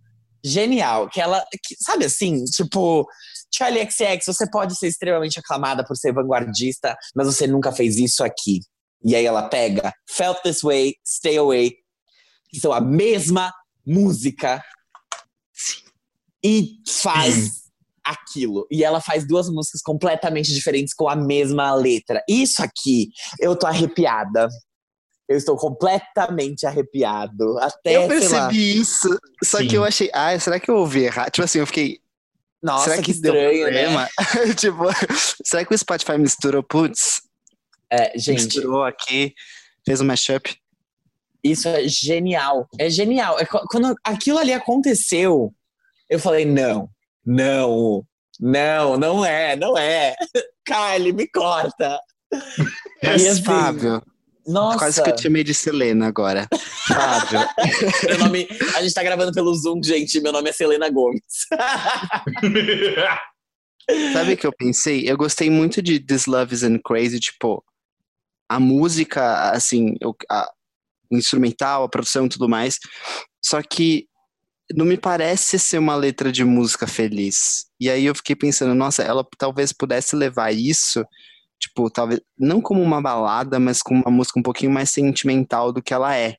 [0.44, 3.08] genial, que ela, que, sabe assim, tipo,
[3.54, 8.24] Charlie XX, você pode ser extremamente aclamada por ser vanguardista, mas você nunca fez isso
[8.24, 8.60] aqui.
[9.04, 11.76] E aí ela pega Felt This Way, Stay Away,
[12.50, 13.54] que são a mesma
[13.86, 14.64] música,
[16.44, 17.68] e faz
[18.04, 18.66] aquilo.
[18.72, 22.24] E ela faz duas músicas completamente diferentes com a mesma letra.
[22.28, 23.10] Isso aqui,
[23.40, 24.48] eu tô arrepiada.
[25.28, 27.58] Eu estou completamente arrepiado.
[27.60, 28.48] Até, eu sei lá.
[28.48, 29.68] percebi isso, só Sim.
[29.68, 31.32] que eu achei, ah, será que eu ouvi errado?
[31.32, 32.00] Tipo assim, eu fiquei,
[32.64, 33.84] Nossa, será que, que, deu estranho, né?
[33.84, 34.10] problema?
[34.56, 34.84] tipo,
[35.44, 37.22] será que o Spotify misturou, putz,
[37.92, 39.34] É, gente, misturou aqui,
[39.86, 40.56] fez um mashup?
[41.44, 42.68] isso é genial.
[42.78, 43.40] É genial.
[43.40, 45.54] É qu- quando aquilo ali aconteceu,
[46.10, 46.90] eu falei, não,
[47.26, 48.04] não,
[48.40, 50.14] não, não é, não é.
[50.66, 52.00] Kylie, me corta.
[53.04, 54.02] Mas, E assim, Fábio,
[54.48, 56.48] Nossa, quase que eu te chamei de Selena agora.
[56.88, 57.40] Fábio,
[58.08, 60.22] meu nome, a gente tá gravando pelo Zoom, gente.
[60.22, 61.22] Meu nome é Selena Gomes.
[64.14, 65.04] sabe o que eu pensei?
[65.06, 67.62] Eu gostei muito de This Love Isn't Crazy, tipo,
[68.50, 70.16] a música, assim, o
[71.12, 72.80] instrumental, a produção e tudo mais,
[73.44, 74.08] só que
[74.74, 77.66] não me parece ser uma letra de música feliz.
[77.80, 81.06] E aí eu fiquei pensando, nossa, ela talvez pudesse levar isso,
[81.60, 85.82] tipo, talvez, não como uma balada, mas como uma música um pouquinho mais sentimental do
[85.82, 86.36] que ela é.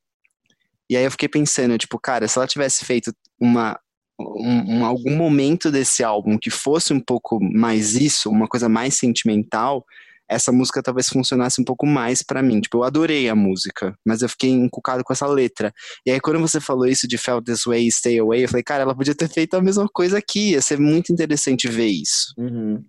[0.90, 3.78] E aí eu fiquei pensando, tipo, cara, se ela tivesse feito uma,
[4.18, 8.94] um, um- algum momento desse álbum que fosse um pouco mais isso, uma coisa mais
[8.94, 9.84] sentimental,
[10.30, 12.60] essa música talvez funcionasse um pouco mais pra mim.
[12.60, 15.72] Tipo, eu adorei a música, mas eu fiquei encucado com essa letra.
[16.04, 18.82] E aí, quando você falou isso de Felt This Way Stay Away, eu falei, cara,
[18.82, 20.50] ela podia ter feito a mesma coisa aqui.
[20.50, 22.34] Ia ser muito interessante ver isso.
[22.36, 22.82] Uhum.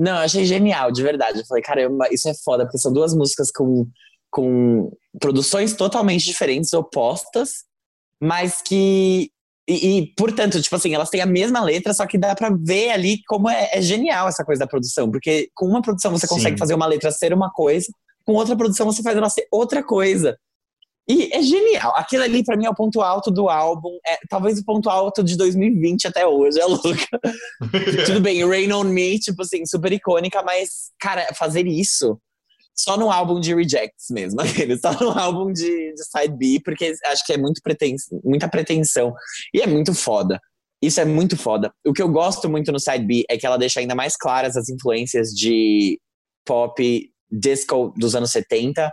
[0.00, 1.40] Não, eu achei genial, de verdade.
[1.40, 3.86] Eu falei, caramba, isso é foda, porque são duas músicas com,
[4.30, 4.90] com
[5.20, 7.64] produções totalmente diferentes, opostas,
[8.18, 9.30] mas que.
[9.68, 12.90] E, e, portanto, tipo assim, elas têm a mesma letra, só que dá pra ver
[12.90, 15.10] ali como é, é genial essa coisa da produção.
[15.10, 16.34] Porque com uma produção você Sim.
[16.34, 17.86] consegue fazer uma letra ser uma coisa,
[18.24, 20.34] com outra produção você faz ela ser outra coisa.
[21.08, 21.92] E é genial.
[21.96, 23.96] Aquilo ali, pra mim, é o ponto alto do álbum.
[24.06, 26.60] É talvez o ponto alto de 2020 até hoje.
[26.60, 27.08] É louca.
[28.06, 32.18] Tudo bem, Rain on Me, tipo assim, super icônica, mas, cara, fazer isso
[32.80, 36.94] só no álbum de Rejects mesmo, aquele, só no álbum de, de Side B, porque
[37.06, 39.12] acho que é muito pretens, muita pretensão.
[39.52, 40.40] E é muito foda.
[40.82, 41.70] Isso é muito foda.
[41.84, 44.56] O que eu gosto muito no Side B é que ela deixa ainda mais claras
[44.56, 46.00] as influências de
[46.44, 48.90] pop, disco dos anos 70.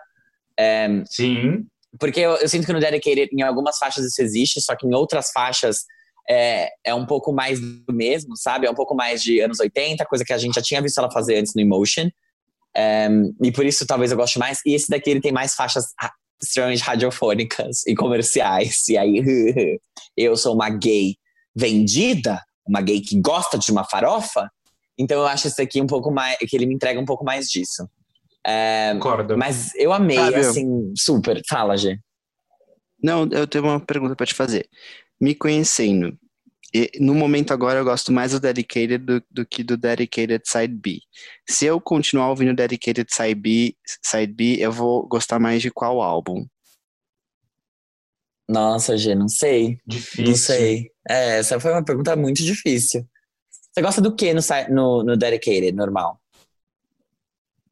[0.60, 1.66] É, Sim.
[2.00, 4.94] Porque eu, eu sinto que no Dedicated, em algumas faixas isso existe, só que em
[4.94, 5.86] outras faixas
[6.30, 8.68] é, é um pouco mais do mesmo, sabe?
[8.68, 11.12] É um pouco mais de anos 80, coisa que a gente já tinha visto ela
[11.12, 12.10] fazer antes no Emotion.
[12.76, 13.08] É,
[13.42, 14.60] e por isso talvez eu goste mais.
[14.66, 15.86] E esse daqui ele tem mais faixas
[16.42, 18.88] extremamente radiofônicas e comerciais.
[18.90, 19.80] E aí,
[20.16, 21.16] eu sou uma gay
[21.56, 24.50] vendida, uma gay que gosta de uma farofa.
[24.98, 26.38] Então eu acho esse aqui um pouco mais.
[26.38, 27.88] que ele me entrega um pouco mais disso.
[28.48, 29.38] É, Concordo.
[29.38, 30.40] mas eu amei, Fábio.
[30.40, 31.42] assim, super.
[31.50, 32.00] Fala, G.
[33.04, 34.68] Não, eu tenho uma pergunta pra te fazer.
[35.20, 36.18] Me conhecendo,
[36.74, 40.74] e no momento agora eu gosto mais do Dedicated do, do que do Dedicated Side
[40.74, 41.00] B.
[41.50, 46.02] Se eu continuar ouvindo Dedicated Side B, Side B, eu vou gostar mais de qual
[46.02, 46.46] álbum?
[48.50, 49.78] Nossa, G, não sei.
[49.86, 50.26] Difícil.
[50.26, 50.92] Não sei.
[51.08, 53.06] É, essa foi uma pergunta muito difícil.
[53.50, 56.20] Você gosta do que no, no, no Dedicated, normal?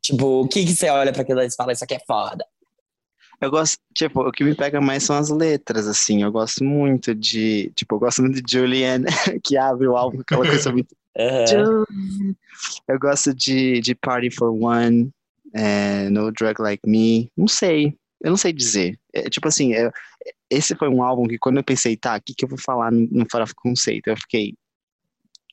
[0.05, 2.45] Tipo, o que, que você olha pra aquilo e fala, isso aqui é foda?
[3.41, 6.23] Eu gosto, tipo, o que me pega mais são as letras, assim.
[6.23, 9.05] Eu gosto muito de, tipo, eu gosto muito de Julianne,
[9.43, 10.95] que abre o álbum com aquela coisa muito.
[11.47, 12.37] Julianne.
[12.87, 15.11] Eu gosto de, de Party for One,
[15.53, 17.29] é, No Drug Like Me.
[17.35, 18.97] Não sei, eu não sei dizer.
[19.13, 19.91] É, tipo assim, eu-
[20.49, 22.91] esse foi um álbum que quando eu pensei, tá, o que, que eu vou falar
[22.91, 24.07] no, no Farofa Conceito?
[24.09, 24.53] Eu fiquei,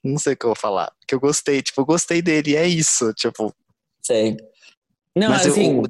[0.05, 0.93] não sei o que eu vou falar.
[1.01, 3.53] Porque eu gostei, tipo, eu gostei dele, é isso, tipo,
[4.03, 4.37] Sei.
[5.17, 5.83] Não, Mas eu- assim,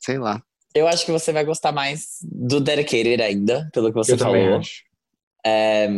[0.00, 0.42] sei lá.
[0.74, 4.44] eu acho que você vai gostar mais do Dedicated ainda, pelo que você Eu também
[4.44, 4.58] falou.
[4.60, 4.82] acho.
[5.46, 5.88] É,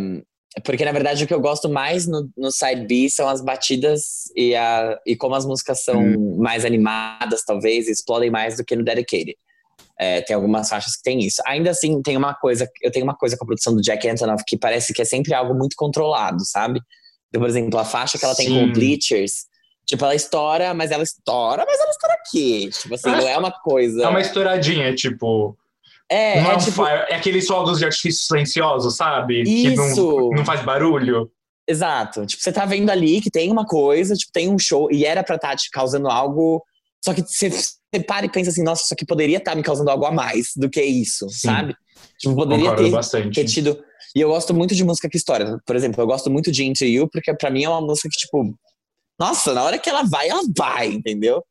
[0.65, 4.25] porque, na verdade, o que eu gosto mais no, no Side B são as batidas
[4.37, 6.03] e, a, e como as músicas são
[6.39, 9.37] mais animadas, talvez, e explodem mais do que no Dedicated.
[9.99, 11.43] É, tem algumas faixas que tem isso.
[11.47, 14.43] Ainda assim, tem uma coisa, eu tenho uma coisa com a produção do Jack Antonoff
[14.47, 16.81] que parece que é sempre algo muito controlado, sabe?
[17.29, 18.71] Então, por exemplo, a faixa que ela tem com Sim.
[18.71, 19.45] o Bleachers,
[19.87, 22.71] tipo, ela estoura, mas ela estoura, mas ela estoura aqui.
[22.71, 24.05] Tipo assim, não é uma coisa.
[24.05, 25.57] É uma estouradinha, tipo.
[26.09, 29.45] É, não é, é um tipo, fire, é aqueles fogos de artifício silenciosos, sabe?
[29.45, 30.31] Que não, Isso.
[30.35, 31.31] não faz barulho.
[31.69, 32.27] Exato.
[32.27, 35.23] Tipo, você tá vendo ali que tem uma coisa, tipo, tem um show, e era
[35.23, 36.63] pra estar te causando algo.
[37.03, 39.89] Só que você, você para e pensa assim, nossa, isso aqui poderia estar me causando
[39.89, 41.49] algo a mais do que isso, Sim.
[41.49, 41.77] sabe?
[42.19, 43.79] Tipo, poderia ter, ter tido.
[44.15, 45.59] E eu gosto muito de música que história.
[45.65, 48.19] Por exemplo, eu gosto muito de Into You, porque pra mim é uma música que,
[48.19, 48.53] tipo,
[49.21, 51.45] nossa, na hora que ela vai, ela vai, entendeu?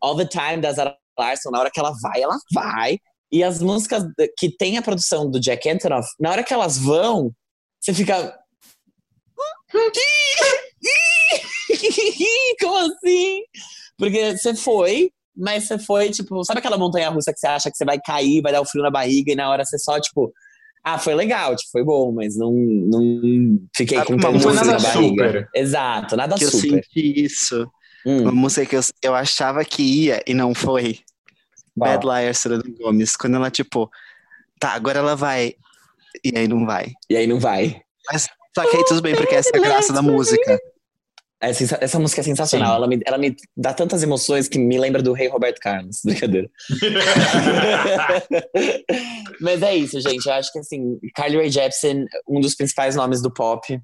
[0.00, 2.98] All the Time da Zara Larson, na hora que ela vai, ela vai.
[3.30, 4.04] E as músicas
[4.36, 7.32] que tem a produção do Jack Antonoff, na hora que elas vão,
[7.80, 8.36] você fica.
[12.60, 13.42] Como assim?
[13.96, 17.76] Porque você foi, mas você foi, tipo, sabe aquela montanha russa que você acha que
[17.76, 20.32] você vai cair, vai dar um frio na barriga, e na hora você só, tipo,
[20.84, 24.72] ah, foi legal, tipo, foi bom, mas não, não fiquei Ah, com tanto foi nada
[24.72, 25.26] na barriga.
[25.26, 25.48] super.
[25.54, 26.82] Exato, nada que eu super.
[26.84, 27.66] senti isso.
[28.04, 30.98] Hum, Uma música que eu, eu achava que ia e não foi.
[31.76, 33.16] Bad Liar, Selena Gomes.
[33.16, 33.88] Quando ela, tipo,
[34.58, 35.54] tá, agora ela vai.
[36.24, 36.92] E aí não vai.
[37.08, 37.80] E aí não vai.
[38.54, 40.58] Só que aí tudo bem, porque essa é a graça da música.
[41.42, 42.70] É sensa- Essa música é sensacional.
[42.70, 42.76] Sim.
[42.76, 46.00] Ela me, ela me dá tantas emoções que me lembra do Rei Roberto Carlos.
[46.04, 46.48] Brincadeira.
[49.40, 50.26] Mas é isso, gente.
[50.26, 53.78] Eu acho que assim, Carly Rae Jepsen, um dos principais nomes do pop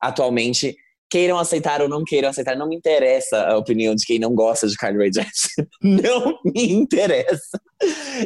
[0.00, 0.74] atualmente.
[1.10, 4.66] Queiram aceitar ou não queiram aceitar, não me interessa a opinião de quem não gosta
[4.66, 5.66] de Carly Rae Jepsen.
[5.82, 7.60] Não me interessa.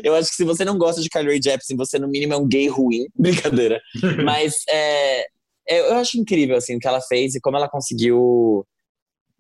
[0.05, 2.37] Eu acho que se você não gosta de Carly Rae Jepsen, você no mínimo é
[2.37, 3.07] um gay ruim.
[3.19, 3.81] Brincadeira.
[4.25, 5.25] Mas é,
[5.69, 8.65] eu acho incrível assim, o que ela fez e como ela conseguiu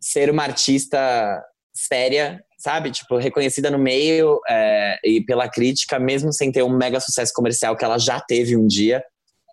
[0.00, 1.42] ser uma artista
[1.74, 2.90] séria, sabe?
[2.90, 7.76] Tipo, reconhecida no meio é, e pela crítica, mesmo sem ter um mega sucesso comercial
[7.76, 9.02] que ela já teve um dia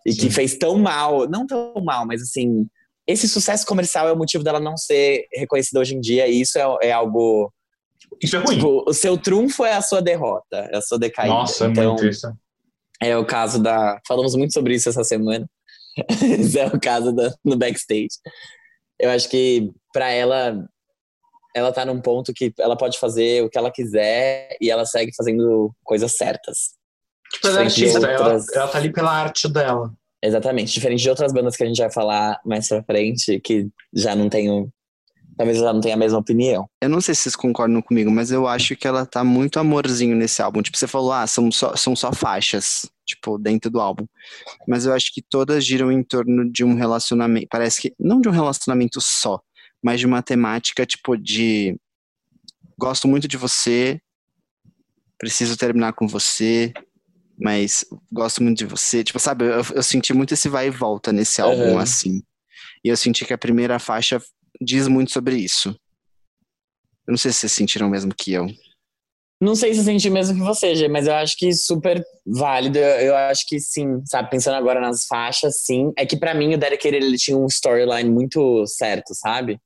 [0.06, 0.32] e que Sim.
[0.32, 2.68] fez tão mal, não tão mal, mas assim,
[3.06, 6.58] esse sucesso comercial é o motivo dela não ser reconhecida hoje em dia e isso
[6.58, 7.52] é, é algo.
[8.22, 8.56] Isso é ruim.
[8.56, 11.34] Tipo, o seu trunfo é a sua derrota, é a sua decaída.
[11.34, 12.32] Nossa, é então, muito isso.
[13.02, 14.00] é o caso da.
[14.08, 15.48] Falamos muito sobre isso essa semana.
[16.58, 18.18] É o caso da, no backstage.
[19.04, 20.66] Eu acho que pra ela,
[21.54, 25.12] ela tá num ponto que ela pode fazer o que ela quiser e ela segue
[25.14, 26.74] fazendo coisas certas.
[27.34, 29.92] Tipo, ela é artista, ela, outras- ela tá ali pela arte dela.
[30.24, 30.72] Exatamente.
[30.74, 34.30] Diferente de outras bandas que a gente vai falar mais pra frente, que já não
[34.30, 34.72] tenho.
[35.38, 36.68] Talvez já não tenha a mesma opinião.
[36.82, 40.16] Eu não sei se vocês concordam comigo, mas eu acho que ela tá muito amorzinho
[40.16, 40.62] nesse álbum.
[40.62, 44.06] Tipo, você falou, ah, são só, são só faixas, tipo, dentro do álbum.
[44.68, 47.48] Mas eu acho que todas giram em torno de um relacionamento.
[47.50, 47.94] Parece que.
[48.00, 49.40] Não de um relacionamento só,
[49.84, 51.76] mas de uma temática, tipo, de.
[52.78, 54.00] Gosto muito de você,
[55.18, 56.74] preciso terminar com você,
[57.40, 59.04] mas gosto muito de você.
[59.04, 61.82] Tipo, sabe, eu, eu senti muito esse vai e volta nesse álbum, Aham.
[61.82, 62.22] assim.
[62.84, 64.22] E eu senti que a primeira faixa
[64.64, 65.70] diz muito sobre isso.
[67.06, 68.48] Eu não sei se vocês sentiram o mesmo que eu.
[69.42, 72.78] Não sei se eu senti mesmo que você, Gê, mas eu acho que super válido.
[72.78, 74.30] Eu, eu acho que sim, sabe?
[74.30, 75.92] Pensando agora nas faixas, sim.
[75.98, 79.60] É que pra mim o Dedicated ele tinha um storyline muito certo, sabe?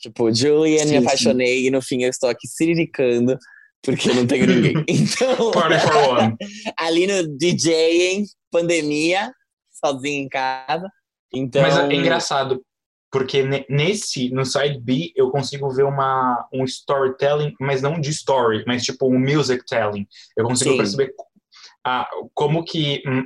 [0.00, 3.36] Tipo, Julian, Sim, me apaixonei e no fim eu estou aqui siriricando
[3.82, 4.84] porque eu não tenho ninguém.
[4.88, 6.36] Então, Party for One.
[6.78, 9.30] ali no DJing, pandemia,
[9.72, 10.88] sozinho em casa.
[11.34, 12.62] Então, Mas é engraçado,
[13.10, 18.10] porque ne- nesse, no side B, eu consigo ver uma, um storytelling, mas não de
[18.10, 20.06] story, mas tipo um music telling.
[20.36, 20.76] Eu consigo Sim.
[20.76, 21.12] perceber
[21.86, 23.24] ah, como que hum,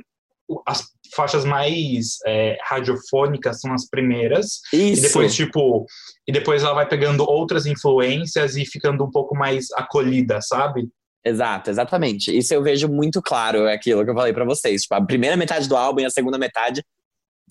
[0.65, 4.99] as faixas mais é, radiofônicas são as primeiras, isso.
[4.99, 5.85] e depois, tipo,
[6.27, 10.87] e depois ela vai pegando outras influências e ficando um pouco mais acolhida, sabe?
[11.25, 12.35] Exato, exatamente.
[12.35, 14.81] Isso eu vejo muito claro, é aquilo que eu falei pra vocês.
[14.81, 16.83] Tipo, a primeira metade do álbum e a segunda metade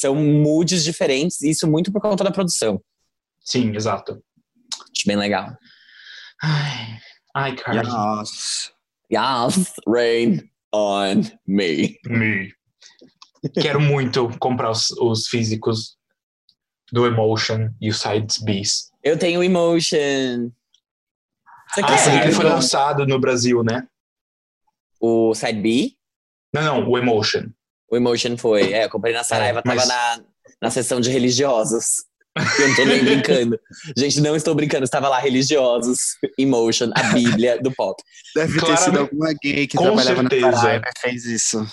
[0.03, 2.83] são moods diferentes, e isso muito por conta da produção.
[3.41, 4.23] Sim, exato.
[4.95, 5.57] Acho bem legal.
[6.43, 6.99] Ai,
[7.35, 7.89] ai Cardi.
[7.89, 8.71] Nossa.
[9.13, 10.41] Yes, rain
[10.75, 11.99] on me.
[12.07, 12.53] Me.
[13.61, 15.97] Quero muito comprar os, os físicos
[16.93, 18.91] do Emotion e o Sides Bs.
[19.03, 20.51] Eu tenho Emotion.
[21.75, 21.99] Você Ah, quer?
[21.99, 23.87] sim, ele foi lançado no Brasil, né?
[25.01, 25.93] O Side B?
[26.55, 27.51] Não, não, o Emotion.
[27.93, 28.73] O Emotion foi.
[28.73, 30.25] É, eu comprei na Saraiva, É, mas- tava na,
[30.63, 32.05] na seção de religiosos.
[32.59, 33.61] Eu não tô nem brincando.
[33.95, 38.03] Gente, não estou brincando, estava lá religiosos, Emotion, a Bíblia do pop.
[38.35, 40.47] Deve ter sido alguma gay que trabalhava certeza.
[40.51, 41.67] na Saraiva e fez isso.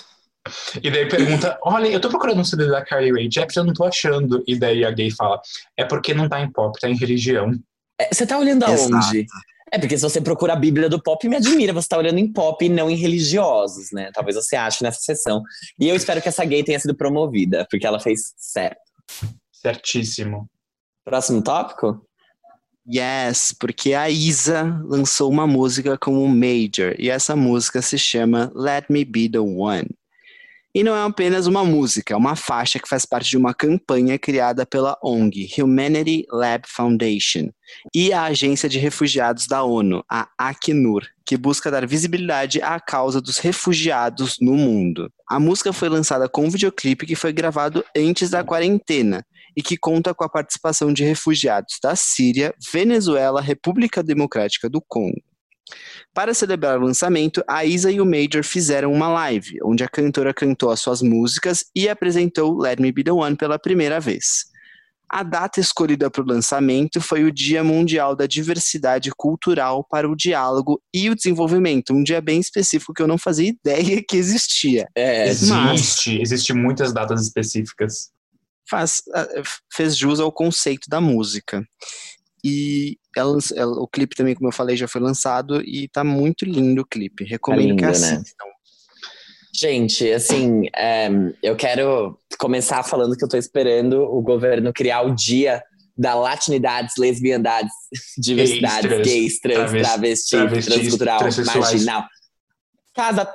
[0.82, 3.72] E daí pergunta: Olha, eu tô procurando um CD da Carly Rae Jepsen, eu não
[3.72, 4.44] tô achando.
[4.46, 5.40] E daí a gay fala:
[5.78, 7.52] É porque não tá em pop, tá em religião.
[7.98, 9.14] É, Você tá olhando Exato.
[9.72, 12.32] É porque se você procura a Bíblia do pop, me admira, você tá olhando em
[12.32, 14.10] pop e não em religiosos, né?
[14.12, 15.42] Talvez você ache nessa sessão.
[15.78, 18.80] E eu espero que essa gay tenha sido promovida, porque ela fez certo.
[19.52, 20.48] Certíssimo.
[21.04, 22.04] Próximo tópico?
[22.92, 28.86] Yes, porque a Isa lançou uma música como Major e essa música se chama Let
[28.88, 29.86] Me Be the One.
[30.72, 34.16] E não é apenas uma música, é uma faixa que faz parte de uma campanha
[34.16, 37.50] criada pela ONG Humanity Lab Foundation
[37.92, 43.20] e a Agência de Refugiados da ONU, a Acnur, que busca dar visibilidade à causa
[43.20, 45.12] dos refugiados no mundo.
[45.28, 49.76] A música foi lançada com um videoclipe que foi gravado antes da quarentena e que
[49.76, 55.20] conta com a participação de refugiados da Síria, Venezuela, República Democrática do Congo.
[56.12, 60.34] Para celebrar o lançamento, a Isa e o Major fizeram uma live, onde a cantora
[60.34, 64.50] cantou as suas músicas e apresentou Let Me Be The One pela primeira vez.
[65.08, 70.14] A data escolhida para o lançamento foi o Dia Mundial da Diversidade Cultural para o
[70.14, 74.88] Diálogo e o Desenvolvimento, um dia bem específico que eu não fazia ideia que existia.
[74.94, 75.28] É,
[75.72, 78.10] Existe, existe muitas datas específicas.
[78.68, 79.02] faz,
[79.72, 81.66] fez jus ao conceito da música.
[82.44, 86.44] E ela, ela- o clipe também, como eu falei, já foi lançado e tá muito
[86.44, 87.24] lindo o clipe.
[87.24, 87.88] Recomendo que lindo, né?
[87.90, 88.44] assistam.
[89.54, 91.08] Gente, assim, é,
[91.42, 95.62] eu quero começar falando que eu tô esperando o governo criar o dia
[95.98, 97.72] da latinidades, lesbiandades,
[98.16, 102.04] diversidades, trans, gays, trans, travesti, travestis, transcultural, marginal.
[102.94, 103.34] Casa.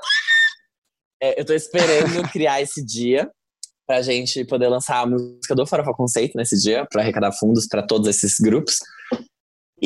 [1.22, 3.30] É, eu tô esperando criar esse dia
[3.86, 7.86] pra gente poder lançar a música do Farofa Conceito nesse dia, pra arrecadar fundos pra
[7.86, 8.80] todos esses grupos.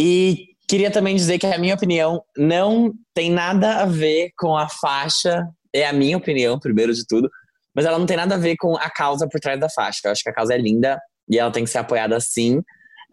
[0.02, 4.70] E queria também dizer que a minha opinião não tem nada a ver com a
[4.70, 5.46] faixa
[5.76, 7.30] é a minha opinião, primeiro de tudo,
[7.76, 10.00] mas ela não tem nada a ver com a causa por trás da faixa.
[10.06, 10.98] Eu acho que a causa é linda
[11.30, 12.62] e ela tem que ser apoiada sim.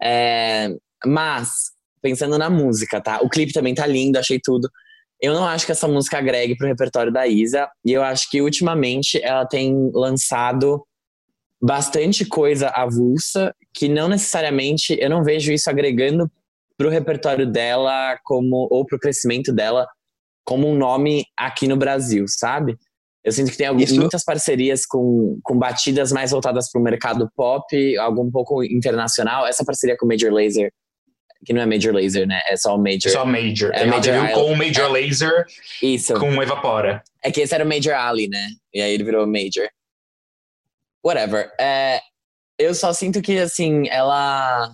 [0.01, 0.69] É,
[1.05, 1.49] mas,
[2.01, 3.19] pensando na música, tá?
[3.21, 4.69] O clipe também tá lindo, achei tudo.
[5.21, 8.41] Eu não acho que essa música agregue pro repertório da Isa, e eu acho que
[8.41, 10.85] ultimamente ela tem lançado
[11.61, 16.31] bastante coisa avulsa, que não necessariamente eu não vejo isso agregando
[16.77, 19.87] pro repertório dela como ou pro crescimento dela
[20.45, 22.77] como um nome aqui no Brasil, sabe?
[23.23, 26.83] Eu sinto que tem algumas, Isso- muitas parcerias com, com batidas mais voltadas para o
[26.83, 29.45] mercado pop, algo um pouco internacional.
[29.45, 30.71] Essa parceria com o Major Laser,
[31.45, 32.39] que não é Major Laser, né?
[32.47, 33.11] É só o Major.
[33.11, 33.71] Só Major.
[33.73, 35.45] É Major com o Major Laser
[35.81, 36.13] Isso.
[36.13, 37.03] com o Evapora.
[37.21, 38.47] É que esse era o Major Ali, né?
[38.73, 39.67] E aí ele virou Major.
[41.03, 41.51] Whatever.
[41.59, 41.99] É,
[42.57, 44.71] eu só sinto que, assim, ela.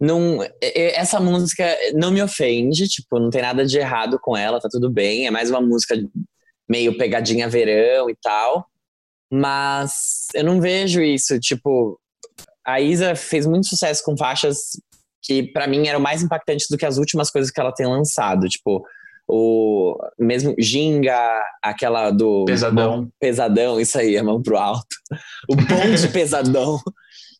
[0.00, 1.64] Não, e- e- essa música
[1.94, 5.26] não me ofende, tipo, não tem nada de errado com ela, tá tudo bem.
[5.26, 5.94] É mais uma música
[6.68, 8.66] meio pegadinha verão e tal.
[9.32, 11.98] Mas eu não vejo isso, tipo,
[12.66, 14.58] a Isa fez muito sucesso com faixas
[15.22, 18.48] que pra mim eram mais impactantes do que as últimas coisas que ela tem lançado,
[18.48, 18.84] tipo,
[19.28, 21.18] o mesmo Ginga,
[21.60, 23.08] aquela do Pesadão.
[23.18, 24.86] Pesadão, isso aí, a mão pro alto.
[25.50, 26.78] O bonde pesadão.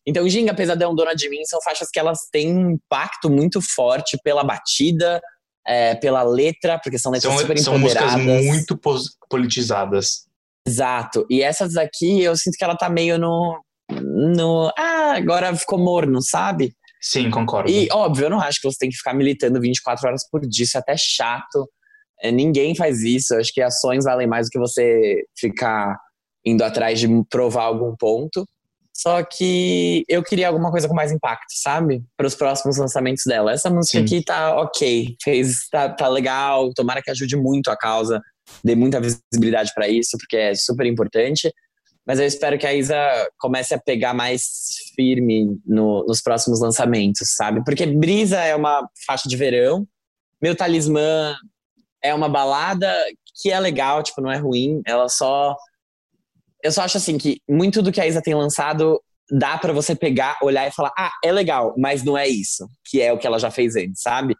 [0.07, 4.17] Então, Ginga, Pesadão, Dona de Mim são faixas que elas têm um impacto muito forte
[4.23, 5.21] pela batida,
[5.67, 8.45] é, pela letra, porque são letras São, super são músicas empoderadas.
[8.45, 8.79] muito
[9.29, 10.25] politizadas.
[10.65, 11.25] Exato.
[11.29, 13.59] E essas aqui, eu sinto que ela tá meio no.
[13.91, 16.73] no ah, agora ficou morno, sabe?
[17.01, 17.69] Sim, concordo.
[17.69, 20.63] E, óbvio, eu não acho que você tem que ficar militando 24 horas por dia,
[20.63, 21.69] isso é até chato.
[22.21, 23.33] É, ninguém faz isso.
[23.33, 25.97] Eu acho que ações valem mais do que você ficar
[26.45, 28.45] indo atrás de provar algum ponto.
[28.97, 32.03] Só que eu queria alguma coisa com mais impacto, sabe?
[32.17, 33.51] Para os próximos lançamentos dela.
[33.51, 34.03] Essa música Sim.
[34.03, 38.19] aqui tá ok, fez, tá, tá legal, tomara que ajude muito a causa,
[38.63, 41.53] dê muita visibilidade para isso, porque é super importante.
[42.07, 42.97] Mas eu espero que a Isa
[43.37, 44.47] comece a pegar mais
[44.95, 47.63] firme no, nos próximos lançamentos, sabe?
[47.63, 49.85] Porque Brisa é uma faixa de verão,
[50.41, 51.35] Meu Talismã
[52.03, 52.91] é uma balada
[53.39, 55.55] que é legal, tipo, não é ruim, ela só
[56.67, 59.95] eu só acho assim que muito do que a Isa tem lançado dá para você
[59.95, 63.27] pegar, olhar e falar, ah, é legal, mas não é isso, que é o que
[63.27, 64.35] ela já fez antes, sabe?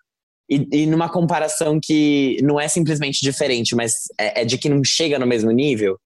[0.50, 4.82] E, e numa comparação que não é simplesmente diferente, mas é, é, de que não
[4.84, 5.98] chega no mesmo nível,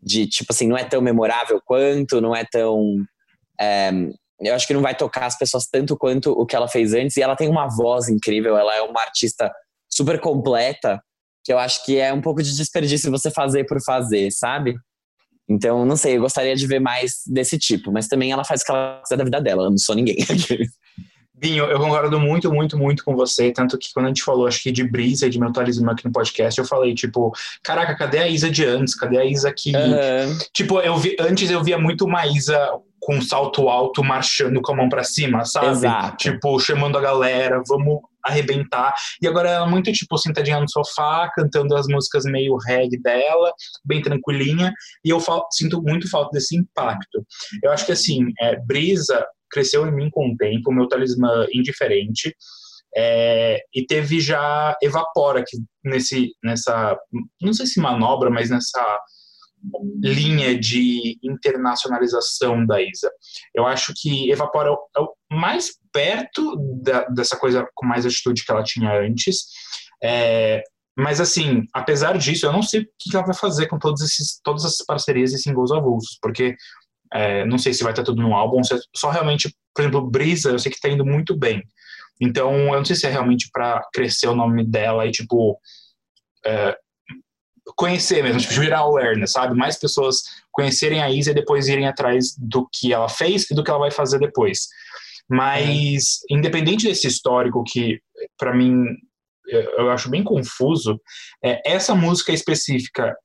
[0.00, 2.94] de tipo assim, não é tão memorável quanto, não é tão.
[3.60, 3.90] É,
[4.40, 7.16] eu acho que não vai tocar as pessoas tanto quanto o que ela fez antes,
[7.16, 9.52] e ela tem uma voz incrível, ela é uma artista
[9.90, 11.02] super completa,
[11.42, 14.76] que eu acho que é um pouco de desperdício você fazer por fazer, sabe?
[15.48, 18.64] Então, não sei, eu gostaria de ver mais desse tipo, mas também ela faz o
[18.64, 20.16] que ela quiser da vida dela, eu não sou ninguém.
[21.40, 23.52] Binho, eu concordo muito, muito, muito com você.
[23.52, 26.04] Tanto que quando a gente falou, acho que de Brisa e de meu talismã aqui
[26.04, 28.94] no podcast, eu falei, tipo, caraca, cadê a Isa de antes?
[28.94, 29.72] Cadê a Isa que.
[29.74, 30.38] Uhum.
[30.52, 32.58] Tipo, eu vi, antes eu via muito uma Isa
[33.00, 35.68] com salto alto, marchando com a mão para cima, sabe?
[35.68, 36.16] Exato.
[36.16, 38.94] Tipo, chamando a galera, vamos arrebentar.
[39.22, 43.52] E agora ela é muito, tipo, sentadinha no sofá, cantando as músicas meio reggae dela,
[43.84, 44.72] bem tranquilinha,
[45.04, 45.20] e eu
[45.50, 47.24] sinto muito falta desse impacto.
[47.62, 52.34] Eu acho que, assim, é, Brisa cresceu em mim com o tempo, meu talismã indiferente,
[52.96, 56.98] é, e teve já Evapora, que nesse, nessa,
[57.40, 59.00] não sei se manobra, mas nessa
[60.02, 63.10] linha de internacionalização da Isa.
[63.54, 68.52] Eu acho que Evapora é o mais perto da, dessa coisa com mais atitude que
[68.52, 69.46] ela tinha antes.
[70.02, 70.62] É,
[70.96, 74.40] mas assim, apesar disso, eu não sei o que ela vai fazer com todos esses,
[74.42, 76.56] todas essas parcerias e singles avulsos, porque
[77.12, 80.50] é, não sei se vai estar tudo no álbum, é só realmente, por exemplo, Brisa,
[80.50, 81.62] eu sei que está indo muito bem.
[82.20, 85.58] Então, eu não sei se é realmente para crescer o nome dela e, tipo,
[86.44, 86.76] é,
[87.76, 89.54] conhecer mesmo, tipo, gerar awareness, sabe?
[89.56, 93.62] Mais pessoas conhecerem a Isa e depois irem atrás do que ela fez e do
[93.62, 94.68] que ela vai fazer depois.
[95.28, 96.34] Mas, é.
[96.34, 98.00] independente desse histórico que,
[98.38, 98.84] para mim,
[99.46, 101.00] eu acho bem confuso,
[101.42, 103.16] é, essa música específica,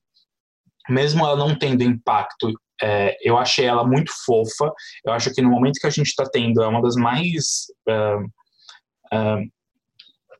[0.89, 4.71] mesmo ela não tendo impacto, é, eu achei ela muito fofa.
[5.05, 7.67] Eu acho que no momento que a gente está tendo, é uma das mais.
[7.87, 8.25] Uh,
[9.13, 9.49] uh,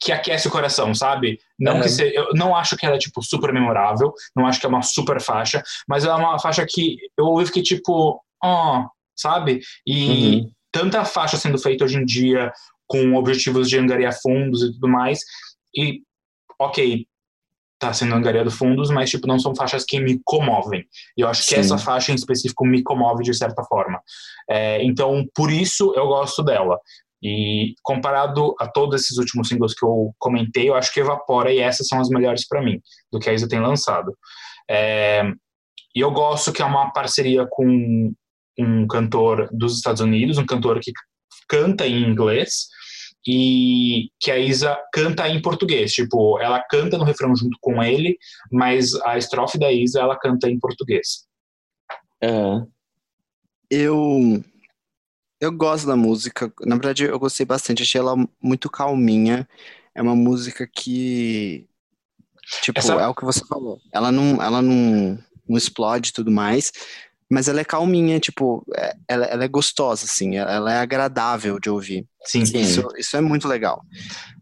[0.04, 1.40] que aquece o coração, sabe?
[1.58, 1.82] Não uhum.
[1.82, 4.70] que se, eu não acho que ela é tipo super memorável, não acho que é
[4.70, 8.90] uma super faixa, mas ela é uma faixa que eu ouvi fiquei tipo, ó, oh,
[9.16, 9.62] sabe?
[9.88, 12.52] E uhum tanta faixa sendo feita hoje em dia
[12.88, 15.20] com objetivos de angariar fundos e tudo mais,
[15.76, 16.02] e
[16.60, 17.06] ok,
[17.80, 20.86] tá sendo angariado fundos, mas tipo não são faixas que me comovem.
[21.16, 21.56] E eu acho Sim.
[21.56, 24.02] que essa faixa em específico me comove de certa forma.
[24.50, 26.80] É, então por isso eu gosto dela.
[27.24, 31.60] E comparado a todos esses últimos singles que eu comentei, eu acho que Evapora e
[31.60, 32.82] essas são as melhores para mim,
[33.12, 34.14] do que a Isa tem lançado.
[34.70, 35.24] É,
[35.96, 38.14] e eu gosto que é uma parceria com
[38.60, 40.92] um cantor dos Estados Unidos, um cantor que
[41.48, 42.68] canta em inglês
[43.26, 45.94] e que a Isa canta em português.
[45.94, 48.18] Tipo, ela canta no refrão junto com ele,
[48.52, 51.26] mas a estrofe da Isa ela canta em português.
[52.22, 52.30] É.
[53.70, 54.44] Eu
[55.40, 56.52] eu gosto da música.
[56.62, 57.84] Na verdade, eu gostei bastante.
[57.84, 59.48] Achei ela muito calminha.
[59.96, 61.68] É uma música que
[62.62, 62.94] tipo Essa...
[62.94, 63.80] é o que você falou.
[63.92, 66.72] Ela não ela não, não explode e tudo mais,
[67.34, 71.70] mas ela é calminha, tipo, é, ela, ela, é gostosa, assim, ela é agradável de
[71.70, 72.06] ouvir.
[72.24, 72.60] Sim, sim.
[72.60, 73.82] Isso, isso é muito legal.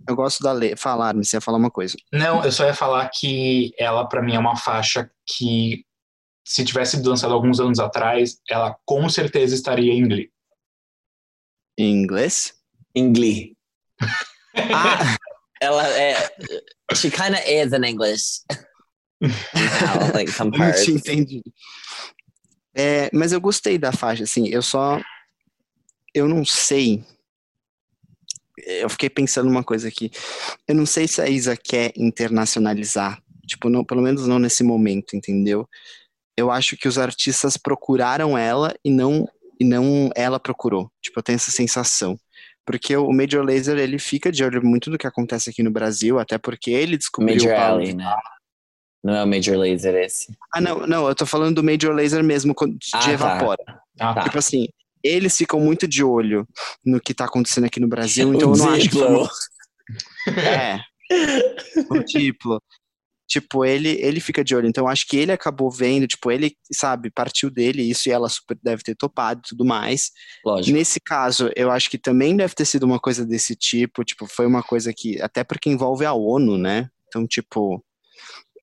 [0.07, 0.77] Eu gosto da letra.
[0.77, 1.95] Falar, você ia falar uma coisa.
[2.11, 5.85] Não, eu só ia falar que ela, para mim, é uma faixa que,
[6.45, 10.29] se tivesse sido lançada alguns anos atrás, ela com certeza estaria em Glee.
[11.77, 12.53] Em inglês?
[12.95, 13.55] Glee.
[14.73, 15.17] ah,
[15.61, 16.15] ela é.
[16.93, 18.41] She kinda is in English.
[19.21, 20.79] Now, like some parts.
[20.79, 21.53] Não tinha entendido.
[22.73, 25.01] É, mas eu gostei da faixa, assim, eu só.
[26.13, 27.03] Eu não sei.
[28.57, 30.11] Eu fiquei pensando uma coisa aqui.
[30.67, 33.21] Eu não sei se a Isa quer internacionalizar.
[33.45, 35.67] Tipo, não, pelo menos não nesse momento, entendeu?
[36.37, 39.27] Eu acho que os artistas procuraram ela e não,
[39.61, 40.91] e não ela procurou.
[40.99, 42.17] Tipo, eu tenho essa sensação.
[42.65, 46.17] Porque o Major Laser, ele fica de olho muito do que acontece aqui no Brasil,
[46.17, 48.15] até porque ele descobriu Major o Alley, né?
[49.03, 50.35] Não é o Major Laser esse.
[50.53, 53.11] Ah, não, não, eu tô falando do Major Laser mesmo, de ah, tá.
[53.11, 53.81] Evapora.
[53.99, 54.23] Ah, tá.
[54.23, 54.67] Tipo assim,
[55.03, 56.47] eles ficam muito de olho
[56.83, 58.99] no que tá acontecendo aqui no Brasil, então eu não acho que.
[60.39, 60.79] É.
[61.89, 62.59] o Diplo.
[63.31, 64.67] Tipo, ele, ele fica de olho.
[64.67, 68.59] Então, acho que ele acabou vendo, tipo, ele, sabe, partiu dele, isso e ela super
[68.61, 70.11] deve ter topado e tudo mais.
[70.45, 70.77] Lógico.
[70.77, 74.45] Nesse caso, eu acho que também deve ter sido uma coisa desse tipo, tipo, foi
[74.45, 76.89] uma coisa que, até porque envolve a ONU, né?
[77.07, 77.81] Então, tipo,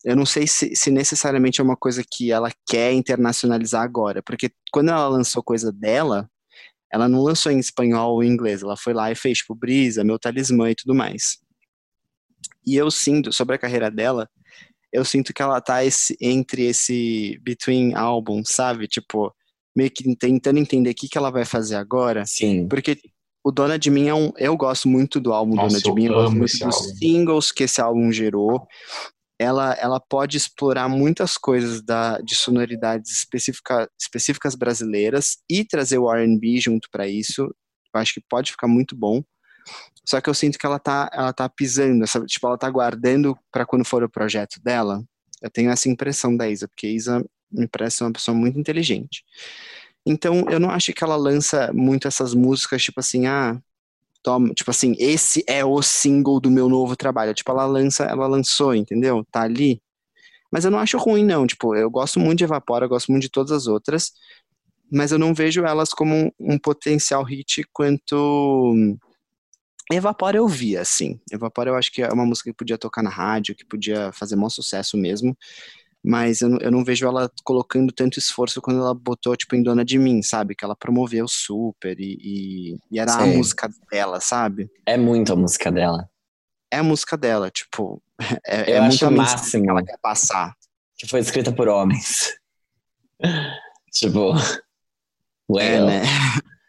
[0.04, 4.50] eu não sei se, se necessariamente é uma coisa que ela quer internacionalizar agora, porque
[4.70, 6.28] quando ela lançou coisa dela,
[6.92, 10.04] ela não lançou em espanhol ou em inglês, ela foi lá e fez, tipo, Brisa,
[10.04, 11.38] Meu Talismã e tudo mais.
[12.66, 14.28] E eu sinto, sobre a carreira dela,
[14.92, 18.86] eu sinto que ela tá esse, entre esse between albums, sabe?
[18.86, 19.34] Tipo,
[19.76, 22.24] meio que tentando entender o que, que ela vai fazer agora.
[22.26, 22.66] Sim.
[22.68, 22.98] Porque
[23.44, 24.32] o Dona de Mim é um.
[24.36, 26.96] Eu gosto muito do álbum Nossa, Dona de Mim, eu gosto muito dos álbum.
[26.96, 28.66] singles que esse álbum gerou.
[29.40, 36.10] Ela, ela pode explorar muitas coisas da, de sonoridades específica, específicas brasileiras e trazer o
[36.10, 37.42] RB junto para isso.
[37.42, 39.22] Eu acho que pode ficar muito bom.
[40.04, 42.26] Só que eu sinto que ela tá, ela tá pisando, sabe?
[42.26, 45.04] Tipo, ela tá guardando para quando for o projeto dela.
[45.42, 49.22] Eu tenho essa impressão da Isa, porque a Isa me parece uma pessoa muito inteligente.
[50.06, 53.60] Então, eu não acho que ela lança muito essas músicas, tipo assim, ah,
[54.22, 57.34] toma, tipo assim, esse é o single do meu novo trabalho.
[57.34, 59.24] Tipo, ela lança, ela lançou, entendeu?
[59.30, 59.80] Tá ali.
[60.50, 61.46] Mas eu não acho ruim, não.
[61.46, 64.12] Tipo, eu gosto muito de Evapora, eu gosto muito de todas as outras,
[64.90, 68.96] mas eu não vejo elas como um, um potencial hit quanto
[69.90, 71.18] Evapora eu vi, assim.
[71.32, 74.36] Evapora eu acho que é uma música que podia tocar na rádio, que podia fazer
[74.36, 75.36] maior sucesso mesmo.
[76.04, 79.62] Mas eu, não- eu não vejo ela colocando tanto esforço quando ela botou, tipo, em
[79.62, 80.54] Dona de Mim, sabe?
[80.54, 83.36] Que ela promoveu super e, e, e era a Sei.
[83.36, 84.70] música dela, sabe?
[84.86, 86.08] É muito a música dela.
[86.70, 88.00] É a música dela, tipo,
[88.46, 89.64] é, Eu é muito a máximo.
[89.64, 90.54] que ela quer passar.
[90.96, 92.34] Que foi escrita por homens.
[93.92, 94.32] tipo.
[95.50, 96.02] Well, É, né?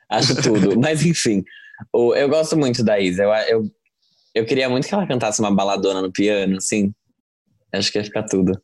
[0.10, 0.78] Acho tudo.
[0.80, 1.44] Mas enfim.
[1.94, 3.24] O- eu gosto muito da Isa.
[3.24, 3.72] Eu, eu,
[4.36, 6.94] eu queria muito que ela cantasse uma baladona no piano, assim.
[7.74, 8.60] Acho que ia ficar tudo.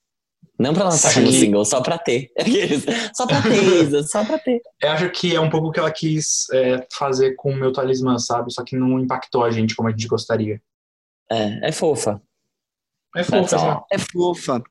[0.58, 1.40] Não pra lançar como Sim.
[1.42, 2.32] single, só pra ter.
[3.14, 4.62] Só pra ter, Isa, só pra ter.
[4.82, 7.74] Eu acho que é um pouco o que ela quis é, fazer com o meu
[7.74, 8.54] talismã, sabe?
[8.54, 10.62] Só que não impactou a gente como a gente gostaria.
[11.30, 12.22] É, é fofa.
[13.18, 13.44] É all.
[13.46, 13.86] assim.
[13.92, 14.64] É fofa.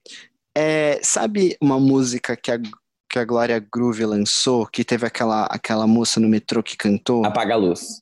[0.56, 2.58] É, sabe uma música que a,
[3.10, 7.26] que a Glória Groove lançou, que teve aquela, aquela moça no metrô que cantou?
[7.26, 8.00] Apaga a luz.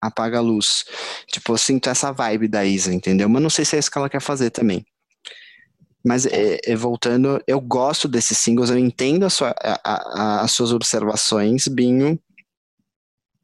[0.00, 0.84] Apaga a luz.
[1.26, 3.28] Tipo, eu sinto essa vibe da Isa, entendeu?
[3.28, 4.84] Mas não sei se é isso que ela quer fazer também.
[6.04, 10.72] Mas é, é, voltando, eu gosto desses singles, eu entendo sua- a- a- as suas
[10.72, 12.18] observações, Binho.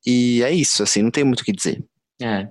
[0.06, 1.84] E é isso, assim, não tem muito o que dizer.
[2.22, 2.48] É.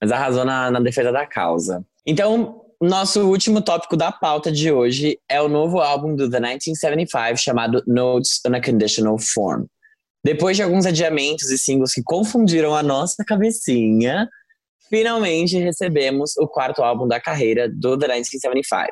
[0.00, 1.84] Mas arrasou na, na defesa da causa.
[2.06, 7.36] Então, nosso último tópico da pauta de hoje é o novo álbum do The 1975
[7.38, 9.64] chamado Notes on a Conditional Form.
[10.24, 14.28] Depois de alguns adiamentos e singles que confundiram a nossa cabecinha,
[14.88, 18.90] finalmente recebemos o quarto álbum da carreira do The 1975.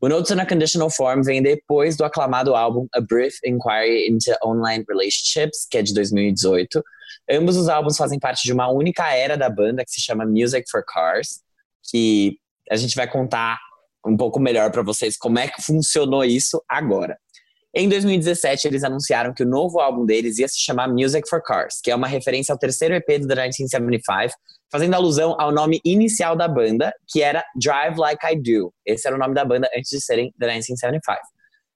[0.00, 4.32] O Notes on a Conditional Form vem depois do aclamado álbum A Brief Inquiry into
[4.44, 6.80] Online Relationships, que é de 2018,
[7.30, 10.68] Ambos os álbuns fazem parte de uma única era da banda que se chama Music
[10.70, 11.40] for Cars,
[11.90, 12.38] que
[12.70, 13.58] a gente vai contar
[14.06, 17.18] um pouco melhor para vocês como é que funcionou isso agora.
[17.74, 21.80] Em 2017, eles anunciaram que o novo álbum deles ia se chamar Music for Cars,
[21.82, 24.34] que é uma referência ao terceiro EP do The 1975,
[24.72, 28.72] fazendo alusão ao nome inicial da banda, que era Drive Like I Do.
[28.86, 31.18] Esse era o nome da banda antes de serem The 1975.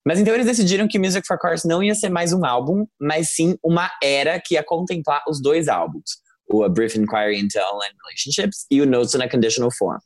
[0.05, 3.35] Mas então eles decidiram que Music for Cars não ia ser mais um álbum, mas
[3.35, 6.23] sim uma era que ia contemplar os dois álbuns.
[6.51, 10.01] O A Brief Inquiry into Online Relationships e o Notes on a Conditional Form.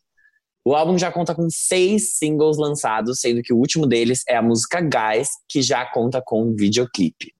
[0.66, 4.42] O álbum já conta com seis singles lançados, sendo que o último deles é a
[4.42, 7.32] música Guys, que já conta com um videoclipe.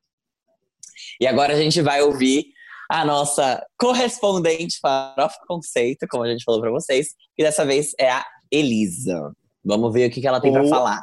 [1.21, 2.45] E agora a gente vai ouvir
[2.89, 8.09] a nossa correspondente Farofa Conceito, como a gente falou para vocês, e dessa vez é
[8.13, 9.33] a Elisa.
[9.65, 11.03] Vamos ver o que que ela tem para Ou- falar.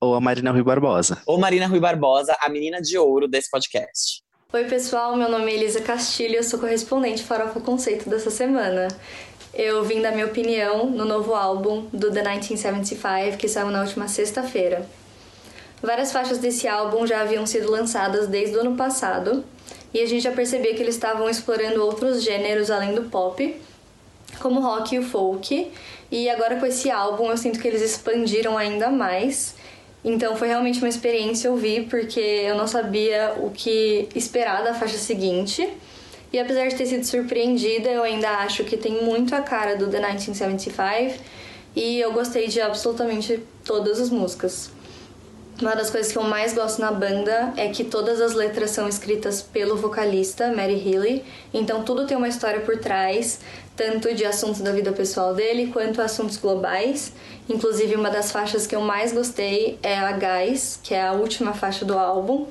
[0.00, 1.20] Ou a Marina Rui Barbosa.
[1.26, 4.22] Ou Marina Rui Barbosa, a menina de ouro desse podcast.
[4.52, 8.86] Oi, pessoal, meu nome é Elisa Castilho, eu sou correspondente Farofa Conceito dessa semana.
[9.56, 14.08] Eu vim dar minha opinião no novo álbum do The 1975, que saiu na última
[14.08, 14.84] sexta-feira.
[15.80, 19.44] Várias faixas desse álbum já haviam sido lançadas desde o ano passado,
[19.92, 23.54] e a gente já percebia que eles estavam explorando outros gêneros além do pop,
[24.40, 25.70] como o rock e o folk,
[26.10, 29.54] e agora com esse álbum eu sinto que eles expandiram ainda mais.
[30.04, 34.98] Então foi realmente uma experiência ouvir, porque eu não sabia o que esperar da faixa
[34.98, 35.68] seguinte.
[36.34, 39.86] E apesar de ter sido surpreendida, eu ainda acho que tem muito a cara do
[39.86, 41.22] The 1975
[41.76, 44.68] e eu gostei de absolutamente todas as músicas.
[45.62, 48.88] Uma das coisas que eu mais gosto na banda é que todas as letras são
[48.88, 53.38] escritas pelo vocalista, Mary Healy, então tudo tem uma história por trás,
[53.76, 57.12] tanto de assuntos da vida pessoal dele quanto assuntos globais.
[57.48, 61.54] Inclusive, uma das faixas que eu mais gostei é a Guys, que é a última
[61.54, 62.48] faixa do álbum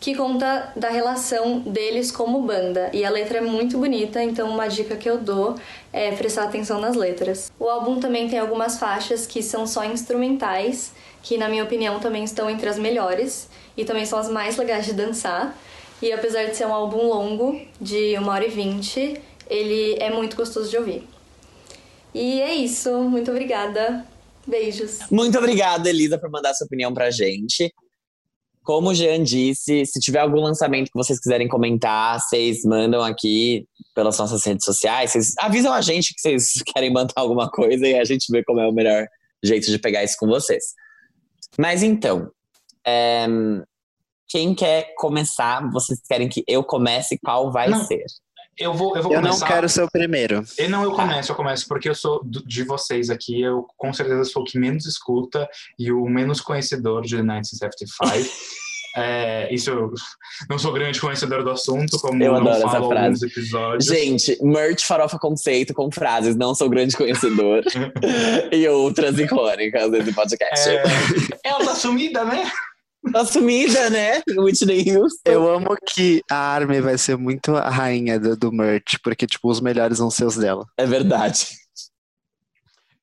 [0.00, 2.90] que conta da relação deles como banda.
[2.92, 5.56] E a letra é muito bonita, então uma dica que eu dou
[5.92, 7.50] é prestar atenção nas letras.
[7.58, 10.92] O álbum também tem algumas faixas que são só instrumentais,
[11.22, 14.86] que na minha opinião também estão entre as melhores e também são as mais legais
[14.86, 15.56] de dançar.
[16.00, 20.36] E apesar de ser um álbum longo, de 1 hora e 20, ele é muito
[20.36, 21.04] gostoso de ouvir.
[22.14, 24.06] E é isso, muito obrigada.
[24.46, 25.00] Beijos.
[25.10, 27.70] Muito obrigada, Elisa, por mandar sua opinião pra gente.
[28.68, 33.66] Como o Jean disse, se tiver algum lançamento que vocês quiserem comentar, vocês mandam aqui
[33.94, 35.10] pelas nossas redes sociais.
[35.10, 38.60] Vocês avisam a gente que vocês querem mandar alguma coisa e a gente vê como
[38.60, 39.06] é o melhor
[39.42, 40.62] jeito de pegar isso com vocês.
[41.58, 42.30] Mas então,
[42.86, 43.26] é,
[44.28, 45.66] quem quer começar?
[45.72, 47.18] Vocês querem que eu comece?
[47.24, 47.82] Qual vai Não.
[47.86, 48.04] ser?
[48.58, 49.40] Eu vou, eu vou Eu começar.
[49.40, 50.44] não quero ser o primeiro.
[50.58, 54.24] E não, eu começo, eu começo, porque eu sou de vocês aqui, eu com certeza
[54.24, 55.48] sou o que menos escuta
[55.78, 57.88] e o menos conhecedor de 1975.
[58.96, 59.92] É, isso eu
[60.48, 63.84] não sou grande conhecedor do assunto, como Eu não adoro essa falo alguns episódios.
[63.84, 67.62] Gente, merch farofa conceito com frases não sou grande conhecedor
[68.50, 70.68] e outras icônicas desse podcast.
[70.70, 70.82] é,
[71.44, 72.50] ela tá sumida, né?
[73.14, 74.22] Assumida, né?
[74.36, 75.30] Whitney Houston.
[75.30, 79.48] Eu amo que a Armin vai ser muito a rainha do, do merch, porque, tipo,
[79.48, 80.66] os melhores vão ser os dela.
[80.76, 81.46] É verdade.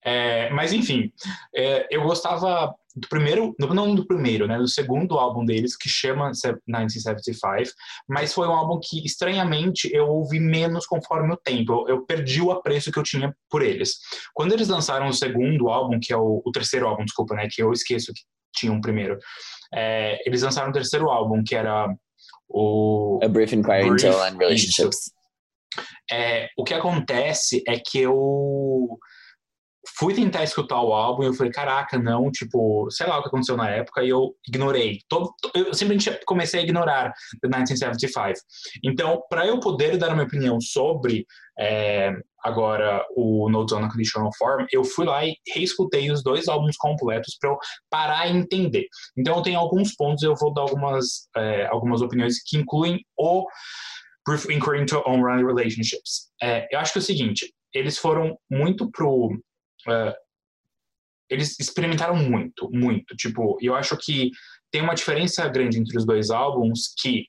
[0.03, 1.11] É, mas enfim,
[1.55, 6.31] é, eu gostava do primeiro, não do primeiro, né, do segundo álbum deles, que chama
[6.67, 7.71] 1975,
[8.07, 11.73] mas foi um álbum que, estranhamente, eu ouvi menos conforme o tempo.
[11.73, 13.97] Eu, eu perdi o apreço que eu tinha por eles.
[14.33, 17.61] Quando eles lançaram o segundo álbum, que é o, o terceiro álbum, desculpa, né, que
[17.61, 18.21] eu esqueço que
[18.55, 19.17] tinha um primeiro,
[19.73, 21.93] é, eles lançaram o terceiro álbum, que era
[22.47, 25.11] o A Brief Inquiry into Online Relationships.
[26.11, 28.97] é, o que acontece é que eu
[29.97, 33.27] fui tentar escutar o álbum e eu falei, caraca, não, tipo, sei lá o que
[33.27, 34.99] aconteceu na época, e eu ignorei.
[35.07, 38.39] Todo, eu simplesmente comecei a ignorar The 1975.
[38.83, 41.25] Então, para eu poder dar a minha opinião sobre
[41.59, 42.13] é,
[42.43, 46.75] agora o Notes on a Conditional Form, eu fui lá e reescutei os dois álbuns
[46.77, 47.57] completos para eu
[47.89, 48.87] parar e entender.
[49.17, 53.45] Então, tenho alguns pontos, eu vou dar algumas, é, algumas opiniões que incluem o
[54.27, 56.31] Brief Inquiry into Online Relationships.
[56.41, 59.29] É, eu acho que é o seguinte, eles foram muito pro...
[59.87, 60.15] é,
[61.29, 63.15] eles experimentaram muito, muito.
[63.15, 64.31] Tipo, eu acho que
[64.71, 67.25] tem uma diferença grande entre os dois álbuns que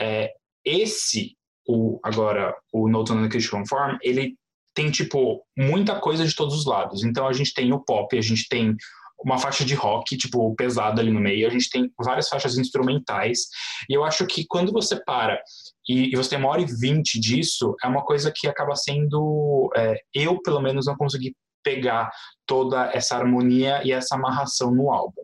[0.00, 0.32] é,
[0.64, 1.36] esse,
[1.66, 4.36] o agora, o Note on Education Form, ele
[4.74, 7.02] tem, tipo, muita coisa de todos os lados.
[7.02, 8.76] Então, a gente tem o pop, a gente tem
[9.24, 13.48] uma faixa de rock, tipo, pesada ali no meio, a gente tem várias faixas instrumentais,
[13.90, 15.42] e eu acho que quando você para
[15.88, 19.70] e, e você tem uma hora e vinte disso, é uma coisa que acaba sendo.
[19.76, 22.10] é, eu, pelo menos, não consegui pegar
[22.46, 25.22] toda essa harmonia e essa amarração no álbum.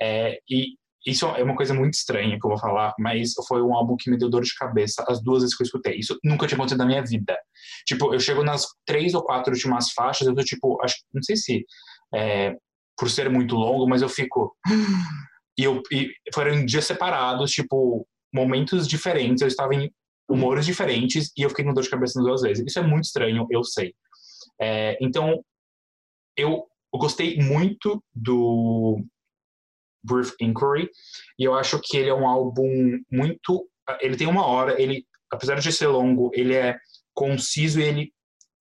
[0.00, 0.74] É, e
[1.06, 4.10] isso é uma coisa muito estranha que eu vou falar, mas foi um álbum que
[4.10, 5.98] me deu dor de cabeça as duas vezes que eu escutei.
[5.98, 7.38] Isso nunca tinha acontecido na minha vida.
[7.86, 11.36] Tipo, eu chego nas três ou quatro últimas faixas, eu tô tipo, acho, não sei
[11.36, 11.64] se
[12.12, 12.56] é,
[12.98, 14.56] por ser muito longo, mas eu fico.
[15.58, 19.90] E, eu, e foram dias separados, tipo, momentos diferentes, eu estava em
[20.28, 22.64] humores diferentes e eu fiquei com dor de cabeça duas vezes.
[22.66, 23.94] Isso é muito estranho, eu sei.
[24.60, 25.42] É, então,
[26.36, 29.02] eu gostei muito do
[30.04, 30.88] Brief Inquiry
[31.38, 33.68] e eu acho que ele é um álbum muito.
[34.00, 36.76] Ele tem uma hora, ele, apesar de ser longo, ele é
[37.14, 38.12] conciso e ele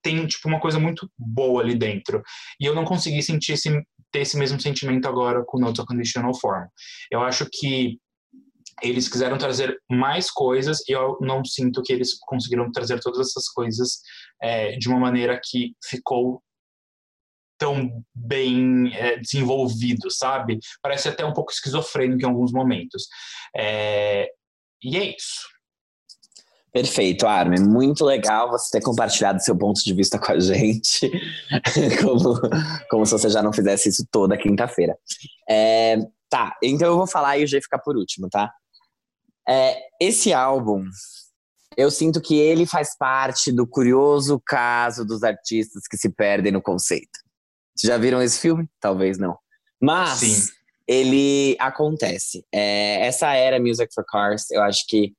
[0.01, 2.21] tem tipo uma coisa muito boa ali dentro.
[2.59, 3.69] E eu não consegui sentir esse,
[4.11, 6.67] ter esse mesmo sentimento agora com Notes of Conditional Form.
[7.11, 7.99] Eu acho que
[8.83, 13.47] eles quiseram trazer mais coisas e eu não sinto que eles conseguiram trazer todas essas
[13.49, 14.01] coisas
[14.41, 16.43] é, de uma maneira que ficou
[17.57, 20.59] tão bem é, desenvolvido, sabe?
[20.81, 23.07] Parece até um pouco esquizofrênico em alguns momentos.
[23.55, 24.29] É,
[24.83, 25.55] e é isso.
[26.75, 27.61] Perfeito, Armin.
[27.61, 31.09] Muito legal você ter compartilhado seu ponto de vista com a gente,
[32.03, 32.37] como,
[32.89, 34.97] como se você já não fizesse isso toda quinta-feira.
[35.49, 35.97] É,
[36.29, 38.53] tá, então eu vou falar e o G ficar por último, tá?
[39.47, 40.83] É, esse álbum,
[41.77, 46.61] eu sinto que ele faz parte do curioso caso dos artistas que se perdem no
[46.61, 47.24] conceito.
[47.75, 48.67] Vocês já viram esse filme?
[48.79, 49.37] Talvez não.
[49.81, 50.51] Mas Sim.
[50.87, 52.45] ele acontece.
[52.53, 55.13] É, essa era Music for Cars, eu acho que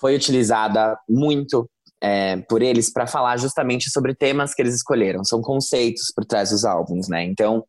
[0.00, 1.68] foi utilizada muito
[2.00, 5.24] é, por eles para falar justamente sobre temas que eles escolheram.
[5.24, 7.22] São conceitos por trás dos álbuns, né?
[7.24, 7.64] Então,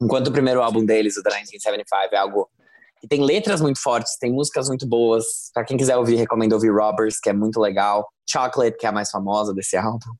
[0.00, 2.48] enquanto o primeiro álbum deles, o da 1975, é algo
[3.00, 5.24] que tem letras muito fortes, tem músicas muito boas.
[5.52, 8.08] Pra quem quiser ouvir, recomendo ouvir Robbers, que é muito legal.
[8.28, 10.10] Chocolate, que é a mais famosa desse álbum.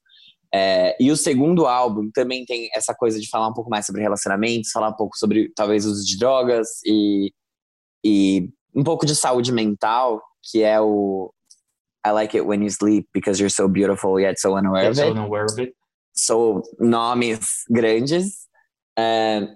[0.53, 4.01] É, e o segundo álbum também tem essa coisa de falar um pouco mais sobre
[4.01, 7.33] relacionamentos, falar um pouco sobre talvez uso de drogas e,
[8.05, 11.31] e um pouco de saúde mental, que é o
[12.07, 15.07] I like it when you sleep because you're so beautiful yet so unaware of it.
[15.07, 15.75] So unaware of it.
[16.15, 18.49] São nomes grandes.
[18.99, 19.47] É,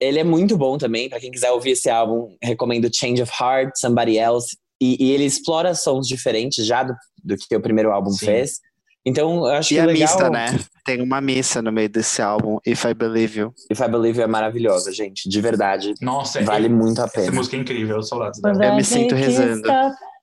[0.00, 3.72] ele é muito bom também, para quem quiser ouvir esse álbum, recomendo Change of Heart,
[3.76, 4.56] Somebody Else.
[4.82, 8.26] E, e ele explora sons diferentes já do, do que o primeiro álbum Sim.
[8.26, 8.60] fez.
[9.04, 10.08] Então, eu acho E que a legal...
[10.08, 10.58] missa, né?
[10.84, 13.54] Tem uma missa no meio desse álbum, If I Believe You.
[13.70, 15.28] If I Believe You é maravilhosa, gente.
[15.28, 15.94] De verdade.
[16.00, 17.32] Nossa, Vale é, muito a essa pena.
[17.32, 18.66] música é incrível, saudades dela.
[18.66, 19.62] Eu me sinto rezando.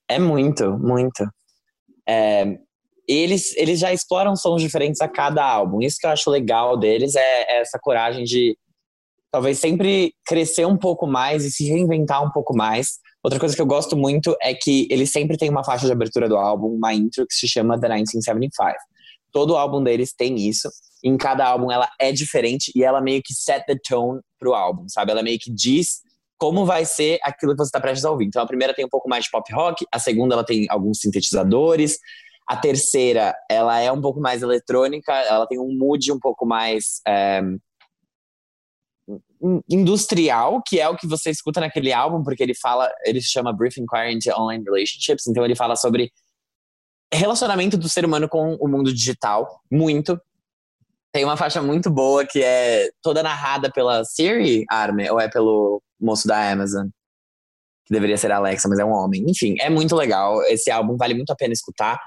[0.08, 1.28] É muito, muito.
[2.08, 2.58] É,
[3.08, 5.82] eles, eles já exploram sons diferentes a cada álbum.
[5.82, 8.58] Isso que eu acho legal deles é, é essa coragem de
[9.32, 13.00] talvez sempre crescer um pouco mais e se reinventar um pouco mais.
[13.28, 16.30] Outra coisa que eu gosto muito é que eles sempre têm uma faixa de abertura
[16.30, 18.74] do álbum, uma intro que se chama The 1975.
[19.34, 20.70] Todo álbum deles tem isso.
[21.04, 24.88] Em cada álbum ela é diferente e ela meio que set the tone pro álbum,
[24.88, 25.12] sabe?
[25.12, 26.00] Ela meio que diz
[26.38, 28.28] como vai ser aquilo que você está prestes a ouvir.
[28.28, 31.02] Então a primeira tem um pouco mais de pop rock, a segunda ela tem alguns
[31.02, 31.98] sintetizadores,
[32.48, 37.02] a terceira ela é um pouco mais eletrônica, ela tem um mood um pouco mais
[37.06, 37.42] é,
[39.70, 43.54] industrial, que é o que você escuta naquele álbum, porque ele fala, ele se chama
[43.54, 46.12] Brief Inquiry into Online Relationships, então ele fala sobre
[47.14, 50.20] relacionamento do ser humano com o mundo digital, muito.
[51.12, 55.82] Tem uma faixa muito boa que é toda narrada pela Siri, Arme, ou é pelo
[56.00, 56.88] moço da Amazon?
[57.86, 59.24] Que deveria ser Alexa, mas é um homem.
[59.28, 60.44] Enfim, é muito legal.
[60.44, 61.98] Esse álbum vale muito a pena escutar.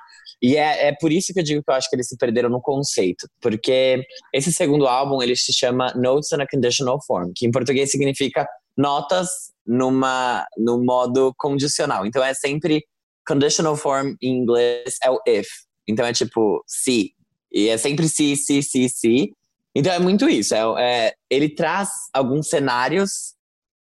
[0.42, 2.48] E é, é por isso que eu digo que eu acho que eles se perderam
[2.48, 3.28] no conceito.
[3.40, 4.02] Porque
[4.32, 8.48] esse segundo álbum, ele se chama Notes in a Conditional Form, que em português significa
[8.76, 9.28] notas
[9.66, 12.06] numa, no modo condicional.
[12.06, 12.84] Então é sempre
[13.26, 15.46] conditional form em inglês é o if.
[15.86, 17.12] Então é tipo se.
[17.52, 19.32] E é sempre se, se, se, se.
[19.74, 20.54] Então é muito isso.
[20.54, 23.34] É, é, ele traz alguns cenários,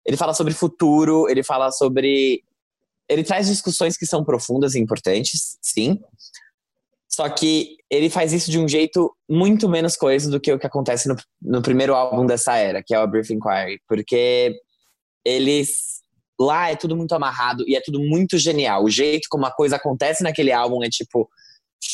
[0.05, 2.43] ele fala sobre futuro, ele fala sobre.
[3.09, 5.99] Ele traz discussões que são profundas e importantes, sim.
[7.14, 10.66] Só que ele faz isso de um jeito muito menos coisa do que o que
[10.66, 13.80] acontece no, no primeiro álbum dessa era, que é o Brief Inquiry.
[13.86, 14.55] Porque
[15.24, 15.93] eles.
[16.40, 18.84] Lá é tudo muito amarrado e é tudo muito genial.
[18.84, 21.28] O jeito como a coisa acontece naquele álbum é tipo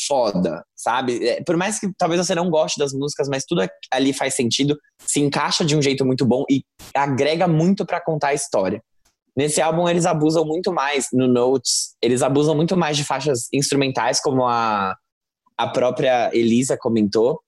[0.07, 1.27] foda, sabe?
[1.27, 4.77] É, por mais que talvez você não goste das músicas, mas tudo ali faz sentido,
[5.01, 6.63] se encaixa de um jeito muito bom e
[6.95, 8.81] agrega muito para contar a história.
[9.35, 14.19] Nesse álbum eles abusam muito mais no Notes, eles abusam muito mais de faixas instrumentais,
[14.19, 14.95] como a,
[15.59, 17.41] a própria Elisa comentou.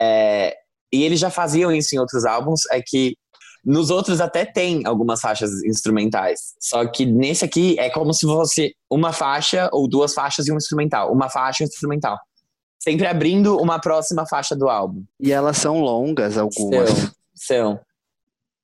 [0.00, 0.56] É,
[0.92, 3.16] e eles já faziam isso em outros álbuns, é que
[3.64, 6.40] nos outros até tem algumas faixas instrumentais.
[6.60, 10.56] Só que nesse aqui é como se fosse uma faixa ou duas faixas e um
[10.56, 11.12] instrumental.
[11.12, 12.18] Uma faixa e um instrumental.
[12.82, 15.04] Sempre abrindo uma próxima faixa do álbum.
[15.20, 16.90] E elas são longas, algumas.
[16.90, 17.10] São.
[17.34, 17.80] são.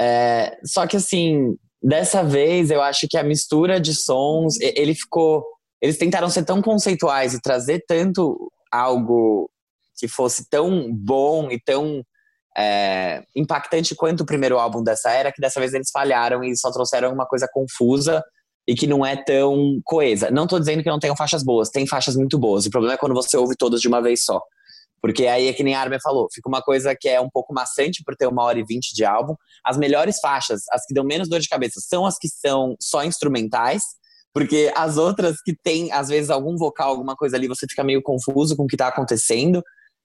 [0.03, 5.45] É, só que assim, dessa vez eu acho que a mistura de sons, ele ficou.
[5.81, 9.51] Eles tentaram ser tão conceituais e trazer tanto algo
[9.99, 12.03] que fosse tão bom e tão
[12.57, 16.71] é, impactante quanto o primeiro álbum dessa era, que dessa vez eles falharam e só
[16.71, 18.23] trouxeram uma coisa confusa
[18.67, 20.31] e que não é tão coesa.
[20.31, 22.67] Não tô dizendo que não tenham faixas boas, tem faixas muito boas.
[22.67, 24.41] O problema é quando você ouve todas de uma vez só.
[25.03, 27.55] Porque aí é que nem a Armin falou, fica uma coisa que é um pouco
[27.55, 29.35] maçante por ter uma hora e vinte de álbum.
[29.65, 33.03] As melhores faixas, as que dão menos dor de cabeça, são as que são só
[33.03, 33.83] instrumentais,
[34.33, 38.03] porque as outras que tem, às vezes, algum vocal, alguma coisa ali, você fica meio
[38.03, 39.63] confuso com o que tá acontecendo.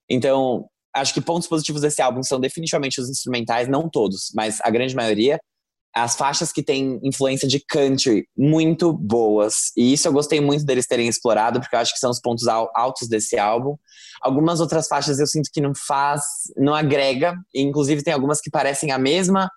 [0.09, 0.65] Então,
[0.95, 4.95] acho que pontos positivos desse álbum são definitivamente os instrumentais, não todos, mas a grande
[4.95, 5.39] maioria.
[5.93, 9.71] As faixas que têm influência de country muito boas.
[9.77, 12.47] E isso eu gostei muito deles terem explorado, porque eu acho que são os pontos
[12.49, 13.77] altos desse álbum.
[14.21, 16.21] Algumas outras faixas eu sinto que não faz,
[16.57, 17.33] não agrega.
[17.53, 19.49] E, inclusive tem algumas que parecem a mesma.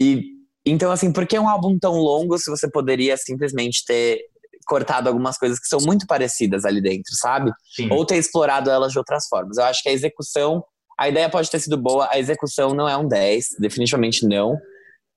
[0.00, 0.37] E
[0.70, 4.20] então, assim, por que um álbum tão longo se você poderia simplesmente ter
[4.66, 7.52] cortado algumas coisas que são muito parecidas ali dentro, sabe?
[7.74, 7.88] Sim.
[7.90, 9.56] Ou ter explorado elas de outras formas.
[9.56, 10.62] Eu acho que a execução,
[10.98, 14.58] a ideia pode ter sido boa, a execução não é um 10, definitivamente não.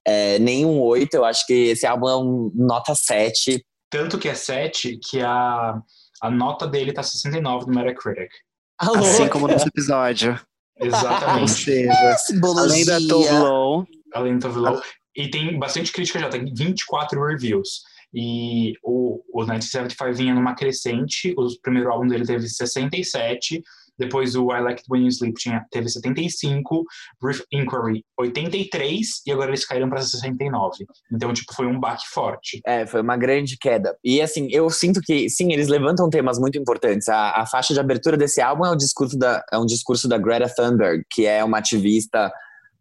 [0.08, 3.64] É, nem um 8, eu acho que esse álbum é um nota 7.
[3.90, 5.80] Tanto que é 7 que a,
[6.22, 8.32] a nota dele tá 69 no Metacritic.
[8.80, 9.00] Alô?
[9.00, 10.40] Assim como no nosso episódio.
[10.80, 11.52] Ou Exatamente.
[11.52, 12.18] seja,
[12.58, 14.82] além da Tove Lo, Além do Low.
[15.16, 17.82] E tem bastante crítica já, tem 24 reviews.
[18.14, 23.62] E o, o 1975 vinha numa crescente, o primeiro álbum dele teve 67,
[23.98, 26.84] Depois o I Like It When You Sleep tinha, teve 75,
[27.22, 30.86] Brief Inquiry 83 e agora eles caíram para 69.
[31.12, 32.60] Então, tipo, foi um baque forte.
[32.66, 33.96] É, foi uma grande queda.
[34.04, 37.08] E assim, eu sinto que, sim, eles levantam temas muito importantes.
[37.10, 40.18] A, a faixa de abertura desse álbum é um discurso da, é um discurso da
[40.18, 42.32] Greta Thunberg, que é uma ativista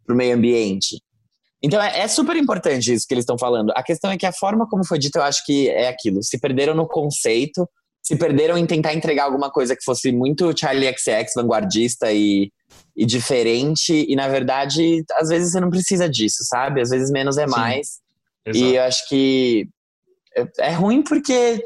[0.05, 1.01] pro meio ambiente.
[1.63, 3.71] Então é, é, super importante isso que eles estão falando.
[3.75, 6.23] A questão é que a forma como foi dito, eu acho que é aquilo.
[6.23, 7.69] Se perderam no conceito,
[8.01, 12.51] se perderam em tentar entregar alguma coisa que fosse muito Charlie XX, vanguardista e,
[12.95, 14.05] e diferente.
[14.09, 16.81] E na verdade, às vezes você não precisa disso, sabe?
[16.81, 17.99] Às vezes menos é mais.
[18.47, 19.69] e eu acho que
[20.35, 21.63] é, é ruim porque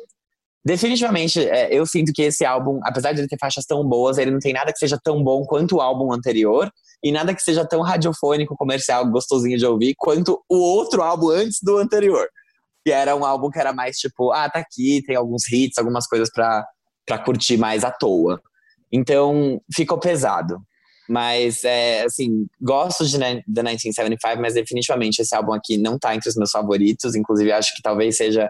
[0.64, 4.32] definitivamente é, eu sinto que esse álbum, apesar de ele ter faixas tão boas, ele
[4.32, 6.70] não tem nada que seja tão bom quanto o álbum anterior
[7.06, 11.60] e nada que seja tão radiofônico, comercial, gostosinho de ouvir, quanto o outro álbum antes
[11.62, 12.28] do anterior.
[12.84, 16.08] Que era um álbum que era mais tipo, ah, tá aqui, tem alguns hits, algumas
[16.08, 16.66] coisas pra,
[17.06, 18.42] pra curtir mais à toa.
[18.92, 20.60] Então, ficou pesado.
[21.08, 26.28] Mas, é, assim, gosto de The 1975, mas definitivamente esse álbum aqui não tá entre
[26.28, 27.16] os meus favoritos.
[27.16, 28.50] Inclusive, acho que talvez seja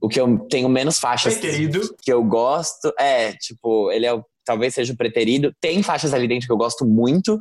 [0.00, 1.94] o que eu tenho menos faixas preterido.
[2.02, 2.92] que eu gosto.
[2.98, 5.54] É, tipo, ele é o, talvez seja o preterido.
[5.60, 7.40] Tem faixas ali dentro que eu gosto muito,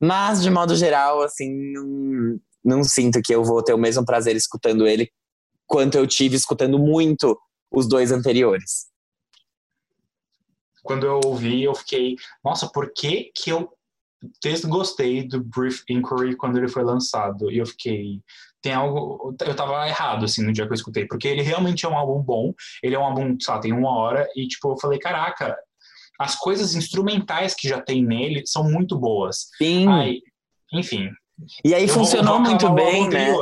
[0.00, 4.34] mas, de modo geral, assim, não, não sinto que eu vou ter o mesmo prazer
[4.34, 5.10] escutando ele
[5.66, 7.38] quanto eu tive escutando muito
[7.70, 8.88] os dois anteriores.
[10.82, 13.70] Quando eu ouvi, eu fiquei, nossa, por que que eu
[14.42, 17.50] desgostei do Brief Inquiry quando ele foi lançado?
[17.50, 18.20] E eu fiquei,
[18.60, 21.88] tem algo, eu tava errado, assim, no dia que eu escutei, porque ele realmente é
[21.88, 22.52] um álbum bom,
[22.82, 25.56] ele é um álbum, sei lá, tem uma hora, e tipo, eu falei, caraca,
[26.20, 29.46] as coisas instrumentais que já tem nele são muito boas.
[29.56, 29.88] Sim.
[29.88, 30.20] Aí,
[30.70, 31.08] enfim.
[31.64, 33.34] E aí funcionou muito bem, né?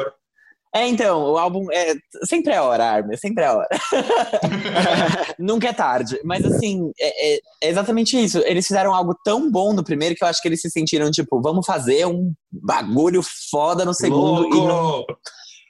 [0.73, 1.95] É, então, o álbum é
[2.29, 3.69] sempre é hora, Armin, sempre é hora.
[5.41, 6.21] Nunca é tarde.
[6.23, 8.39] Mas assim, é, é, é, exatamente isso.
[8.45, 11.43] Eles fizeram algo tão bom no primeiro que eu acho que eles se sentiram, tipo,
[11.43, 14.47] vamos fazer um bagulho foda no segundo.
[14.47, 14.57] Louco!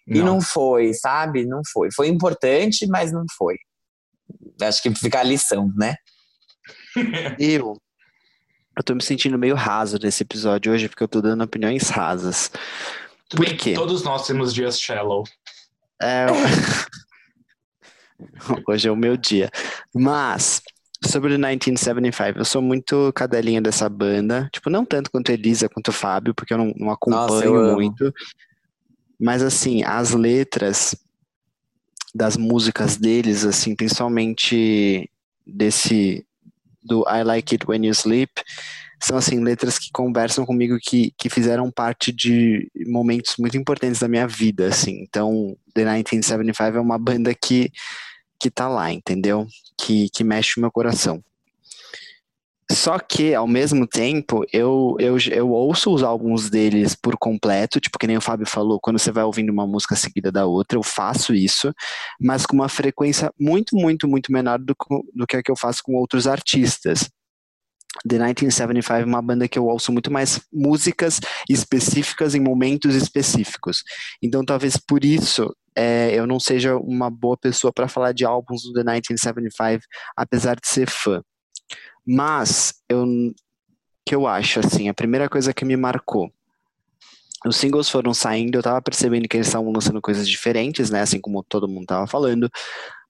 [0.06, 1.46] E não, e não foi, sabe?
[1.46, 1.88] Não foi.
[1.90, 3.54] Foi importante, mas não foi.
[4.60, 5.94] Acho que fica a lição, né?
[7.38, 7.80] eu,
[8.76, 12.50] eu tô me sentindo meio raso nesse episódio hoje, porque eu tô dando opiniões rasas.
[13.28, 13.74] Tudo Por bem, quê?
[13.74, 15.24] Todos nós temos dias shallow.
[16.00, 16.26] É,
[18.66, 19.50] hoje é o meu dia.
[19.94, 20.62] Mas,
[21.04, 24.48] sobre o 1975, eu sou muito cadelinha dessa banda.
[24.52, 28.14] Tipo, não tanto quanto Elisa, quanto o Fábio, porque eu não, não acompanho Nossa, muito.
[29.18, 30.94] Mas, assim, as letras
[32.14, 35.10] das músicas deles, assim, principalmente
[35.46, 36.24] desse
[36.82, 38.32] do I Like It When You Sleep,
[39.00, 44.08] são assim letras que conversam comigo que, que fizeram parte de momentos muito importantes da
[44.08, 45.02] minha vida, assim.
[45.02, 47.70] Então, The 1975 é uma banda que
[48.40, 49.46] que tá lá, entendeu?
[49.76, 51.22] Que que mexe o meu coração.
[52.70, 57.98] Só que, ao mesmo tempo, eu, eu, eu ouço os álbuns deles por completo, tipo,
[57.98, 60.82] que nem o Fábio falou, quando você vai ouvindo uma música seguida da outra, eu
[60.82, 61.72] faço isso,
[62.20, 64.76] mas com uma frequência muito, muito, muito menor do,
[65.14, 67.08] do que a que eu faço com outros artistas.
[68.06, 73.82] The 1975 é uma banda que eu ouço muito mais músicas específicas em momentos específicos.
[74.22, 78.62] Então, talvez por isso é, eu não seja uma boa pessoa para falar de álbuns
[78.62, 79.84] do The 1975,
[80.16, 81.22] apesar de ser fã.
[82.10, 83.06] Mas, eu,
[84.06, 86.32] que eu acho, assim, a primeira coisa que me marcou,
[87.46, 91.20] os singles foram saindo, eu tava percebendo que eles estavam lançando coisas diferentes, né, assim
[91.20, 92.50] como todo mundo tava falando,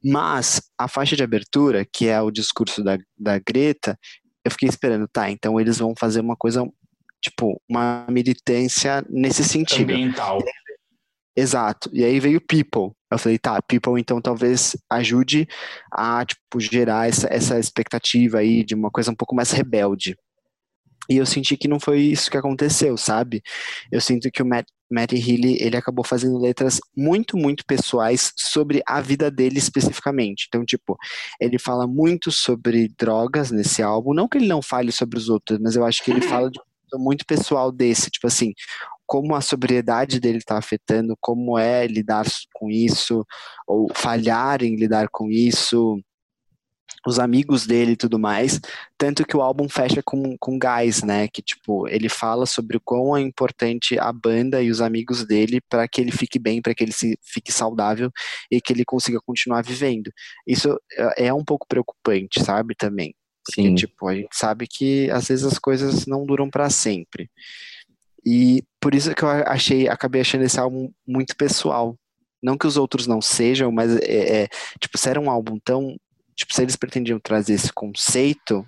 [0.05, 3.97] mas a faixa de abertura, que é o discurso da, da Greta,
[4.45, 6.69] eu fiquei esperando, tá, então eles vão fazer uma coisa,
[7.23, 9.93] tipo, uma militância nesse sentido.
[9.93, 10.43] Ambiental.
[11.37, 11.89] Exato.
[11.93, 12.98] E aí veio People.
[13.11, 15.49] Eu falei, tá, People então talvez ajude
[15.91, 20.17] a, tipo, gerar essa, essa expectativa aí de uma coisa um pouco mais rebelde.
[21.09, 23.43] E eu senti que não foi isso que aconteceu, sabe?
[23.91, 28.83] Eu sinto que o Matt, Matt Healy, ele acabou fazendo letras muito, muito pessoais sobre
[28.87, 30.47] a vida dele especificamente.
[30.49, 30.99] Então, tipo,
[31.41, 34.13] ele fala muito sobre drogas nesse álbum.
[34.13, 36.61] Não que ele não fale sobre os outros, mas eu acho que ele fala de
[36.95, 38.53] muito pessoal desse, tipo assim,
[39.09, 43.25] como a sobriedade dele está afetando, como é lidar com isso,
[43.67, 45.99] ou falhar em lidar com isso,
[47.07, 48.61] os amigos dele e tudo mais,
[48.99, 52.81] tanto que o álbum fecha com, com gás, né, que tipo, ele fala sobre o
[52.85, 56.75] quão é importante a banda e os amigos dele para que ele fique bem, para
[56.75, 58.11] que ele se, fique saudável
[58.51, 60.13] e que ele consiga continuar vivendo.
[60.47, 63.15] Isso é, é um pouco preocupante, sabe, também.
[63.43, 63.75] Porque, Sim.
[63.75, 67.31] tipo, a gente sabe que às vezes as coisas não duram para sempre.
[68.31, 71.97] E por isso que eu achei, acabei achando esse álbum muito pessoal.
[72.43, 74.49] Não que os outros não sejam, mas é, é,
[74.79, 75.97] tipo, se era um álbum tão.
[76.37, 78.67] Tipo, se eles pretendiam trazer esse conceito,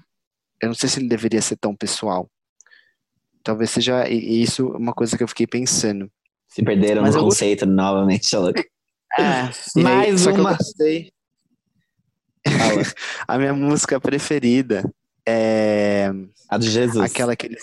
[0.63, 2.27] Eu não sei se ele deveria ser tão pessoal.
[3.45, 6.11] Talvez seja isso uma coisa que eu fiquei pensando.
[6.49, 8.61] Se perderam Mas no conceito novamente, Sherlock.
[9.19, 9.21] É,
[9.77, 10.57] e aí- Mais só que eu uma.
[10.57, 11.11] gostei.
[13.29, 14.83] A minha música preferida
[15.27, 16.11] é
[16.49, 17.05] A do Jesus.
[17.05, 17.63] aquela que eles.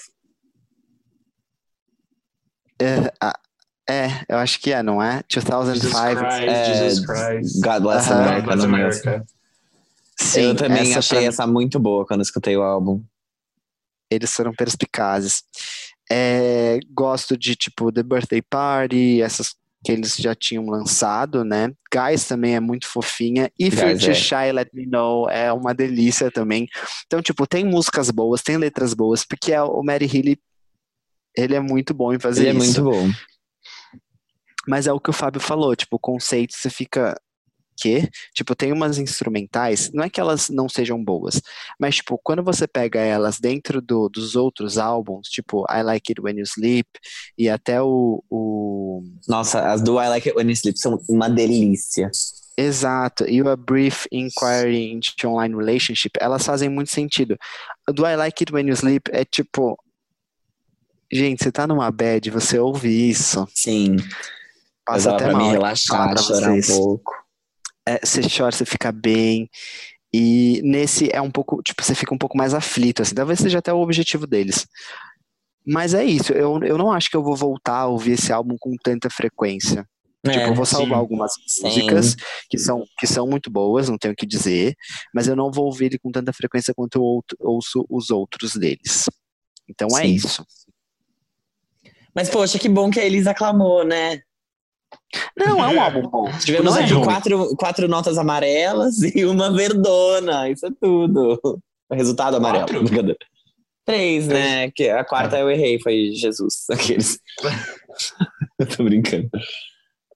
[2.79, 3.39] É, a-
[3.89, 5.23] é, eu acho que é, não é?
[5.29, 6.19] Jesus 2005.
[6.19, 7.61] Christ, é, Jesus Christ.
[7.61, 8.21] God Bless Aham.
[8.21, 8.41] America.
[8.47, 8.87] Bless no meu.
[8.87, 9.25] America.
[10.19, 13.01] Sim, eu também essa achei pra essa muito boa quando escutei o álbum.
[14.09, 15.43] eles foram perspicazes.
[16.09, 21.71] É, gosto de, tipo, The Birthday Party, essas que eles já tinham lançado, né?
[21.93, 23.51] Guys também é muito fofinha.
[23.59, 24.13] If You're Guys Too é.
[24.15, 26.67] Shy, Let Me Know é uma delícia também.
[27.05, 30.39] Então, tipo, tem músicas boas, tem letras boas, porque é- o Mary Healy,
[31.37, 32.83] ele é muito bom em fazer Ele é isso.
[32.83, 33.11] muito bom.
[34.67, 37.15] Mas é o que o Fábio falou, tipo, o conceito você fica.
[37.79, 38.09] Quê?
[38.33, 41.39] Tipo, tem umas instrumentais, não é que elas não sejam boas,
[41.79, 46.19] mas, tipo, quando você pega elas dentro do- dos outros álbuns, tipo, I Like It
[46.19, 46.89] When You Sleep,
[47.37, 48.23] e até o.
[48.31, 49.03] o...
[49.27, 52.09] Nossa, as do I Like It When You Sleep são uma delícia.
[52.57, 57.37] Exato, e o A Brief Inquiry into Online Relationship, elas fazem muito sentido.
[57.93, 59.77] Do I Like It When You Sleep é tipo.
[61.11, 63.95] Gente, você tá numa bad, você ouve isso, Sim.
[64.85, 65.51] passa até pra mal.
[65.51, 66.77] relaxar, pra chorar um vocês.
[66.77, 67.13] pouco.
[67.87, 69.49] é, você chora, você fica bem.
[70.13, 73.59] E nesse é um pouco, tipo, você fica um pouco mais aflito, assim, talvez seja
[73.59, 74.67] até o objetivo deles.
[75.65, 78.55] Mas é isso, eu, eu não acho que eu vou voltar a ouvir esse álbum
[78.59, 79.85] com tanta frequência.
[80.25, 81.01] tipo, eu vou salvar sim.
[81.01, 81.63] algumas sim.
[81.63, 82.15] músicas
[82.49, 84.75] que são, que são muito boas, não tenho o que dizer,
[85.13, 89.05] mas eu não vou ouvir ele com tanta frequência quanto eu ouço os outros deles.
[89.69, 90.13] Então é Sim.
[90.13, 90.45] isso.
[92.17, 94.19] Mas, poxa, que bom que a Elisa aclamou, né?
[95.37, 96.31] Não, é um álbum bom.
[96.39, 97.03] Tivemos é aqui ruim.
[97.03, 100.49] quatro, quatro notas amarelas e uma verdona.
[100.49, 101.39] Isso é tudo.
[101.43, 102.65] O resultado amarelo.
[102.65, 103.15] Quatro?
[103.85, 104.71] Três, né?
[104.71, 106.65] Que a quarta eu errei, foi Jesus.
[106.71, 107.19] Aqueles.
[108.57, 109.29] eu tô brincando.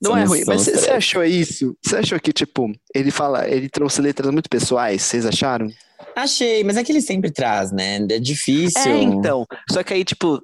[0.02, 1.78] Não é Somos- ruim, mas você achou isso?
[1.86, 5.68] Você achou que, tipo, ele fala, ele trouxe letras muito pessoais, vocês acharam?
[6.16, 7.98] Achei, mas é que ele sempre traz, né?
[8.10, 8.82] É difícil.
[8.82, 9.46] É, então.
[9.70, 10.42] Só que aí, tipo.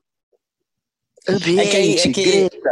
[1.30, 1.78] Ambiente, É que-
[2.10, 2.70] é que- grita.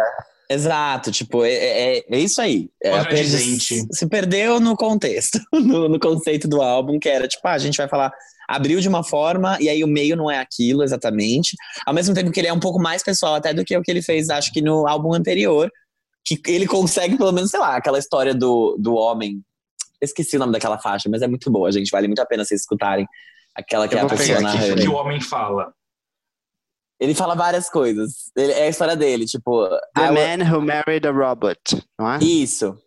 [0.48, 2.69] Exato, tipo, é, é, é isso aí.
[2.84, 3.84] É dizente.
[3.91, 7.77] se perdeu no contexto, no, no conceito do álbum, que era tipo, ah, a gente
[7.77, 8.11] vai falar,
[8.48, 11.56] abriu de uma forma, e aí o meio não é aquilo exatamente.
[11.84, 13.90] Ao mesmo tempo que ele é um pouco mais pessoal até do que o que
[13.90, 15.68] ele fez, acho que no álbum anterior,
[16.23, 19.41] que ele consegue, pelo menos, sei lá, aquela história do, do homem.
[19.99, 21.90] Esqueci o nome daquela faixa, mas é muito boa, gente.
[21.90, 23.07] Vale muito a pena vocês escutarem.
[23.56, 25.73] Aquela que Eu é a pessoa aqui, O que o homem fala.
[27.00, 28.32] Ele fala várias coisas.
[28.36, 29.68] Ele- é a história dele, tipo.
[29.96, 31.60] The I wa- Man Who Married a Robot,
[32.00, 32.20] não é?
[32.20, 32.78] Isso.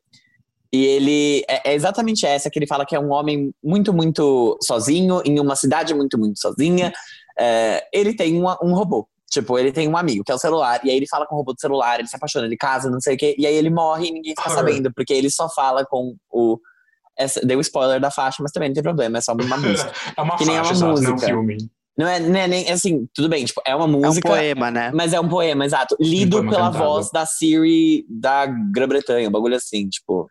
[0.73, 4.59] E ele é, é exatamente essa que ele fala que é um homem muito, muito
[4.63, 6.93] sozinho, em uma cidade muito, muito sozinha.
[7.39, 9.07] É, ele tem uma- um robô.
[9.31, 11.39] Tipo, ele tem um amigo, que é o celular, e aí ele fala com o
[11.39, 13.69] robô do celular, ele se apaixona, ele casa, não sei o quê, e aí ele
[13.69, 14.55] morre e ninguém fica Her.
[14.55, 16.59] sabendo, porque ele só fala com o.
[17.17, 19.93] Essa, deu spoiler da faixa, mas também não tem problema, é só uma música.
[20.17, 21.27] É uma Que nem é faixa, uma exato, não é um música.
[21.31, 21.71] filme.
[21.99, 24.29] Não é, não é nem assim, tudo bem, tipo, é uma É um música.
[24.29, 24.93] poema, né?
[24.95, 25.97] Mas é um poema, exato.
[25.99, 26.85] Lido poema pela cantado.
[26.85, 30.31] voz da Siri da Grã-Bretanha, um bagulho assim, tipo.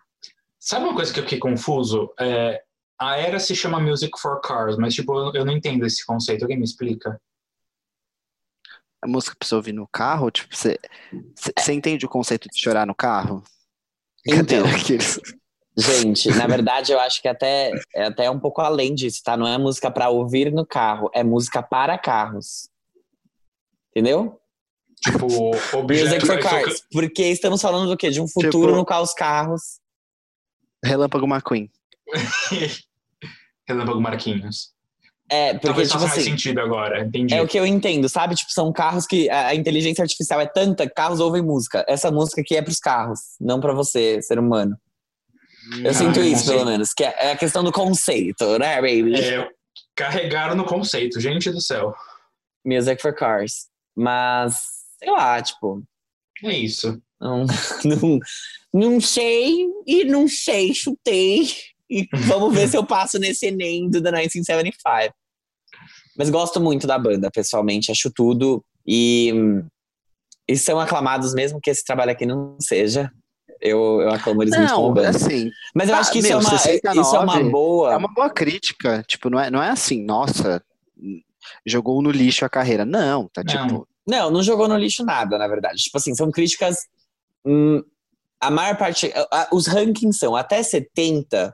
[0.60, 2.10] Sabe uma coisa que eu fiquei confuso?
[2.20, 2.62] É,
[3.00, 6.44] a era se chama Music for Cars, mas tipo, eu não entendo esse conceito.
[6.44, 7.20] Alguém me explica?
[9.02, 10.78] A música pra você ouvir no carro, tipo, você,
[11.36, 13.44] você- você entende o conceito de chorar no carro?
[14.26, 14.64] Então.
[14.90, 15.20] Aqueles-
[15.78, 19.38] Gente, na verdade, eu acho que até é até um pouco além disso, tá?
[19.38, 22.68] Não é música pra ouvir no carro, é música para carros.
[23.92, 24.40] Entendeu?
[25.04, 25.28] Tipo,
[25.84, 26.84] Music for cars.
[26.92, 28.10] Porque estamos falando do quê?
[28.10, 29.80] De um futuro Tipo- no qual os carros.
[30.84, 31.70] Relâmpago McQueen.
[33.68, 34.72] Relâmpago Marquinhos.
[35.30, 36.32] É, porque, Talvez tipo faça mais assim.
[36.32, 37.34] sentido agora, entendi.
[37.34, 38.34] É o que eu entendo, sabe?
[38.34, 41.84] Tipo, são carros que a inteligência artificial é tanta, carros ouvem música.
[41.88, 44.78] Essa música aqui é pros carros, não pra você, ser humano.
[45.84, 46.94] Eu sinto isso, pelo menos.
[46.94, 49.16] Que é é a questão do conceito, né, baby?
[49.16, 49.50] É,
[49.96, 51.94] carregaram no conceito, gente do céu.
[52.66, 53.68] Music for cars.
[53.96, 54.62] Mas,
[55.00, 55.84] sei lá, tipo,
[56.44, 57.02] É isso.
[57.20, 57.46] não,
[57.84, 58.20] não,
[58.74, 61.48] não sei e não sei, chutei.
[61.90, 65.14] E vamos ver se eu passo nesse Enem do The 1975.
[66.18, 68.64] Mas gosto muito da banda, pessoalmente, acho tudo.
[68.86, 69.32] E,
[70.48, 73.12] e são aclamados, mesmo que esse trabalho aqui não seja.
[73.62, 75.10] Eu, eu aclamo eles muito como Não, banda.
[75.10, 77.94] assim, Mas eu ah, acho que isso, meu, é uma, 69 isso é uma boa.
[77.94, 79.04] é uma boa crítica.
[79.08, 80.62] Tipo, não é, não é assim, nossa,
[81.66, 82.86] jogou no lixo a carreira.
[82.86, 83.68] Não, tá Não.
[83.68, 83.88] tipo.
[84.08, 85.78] Não, não jogou no lixo nada, na verdade.
[85.84, 86.78] Tipo assim, são críticas.
[87.46, 87.82] hum,
[88.40, 89.12] a maior parte.
[89.16, 91.54] a- a- os rankings são até 70.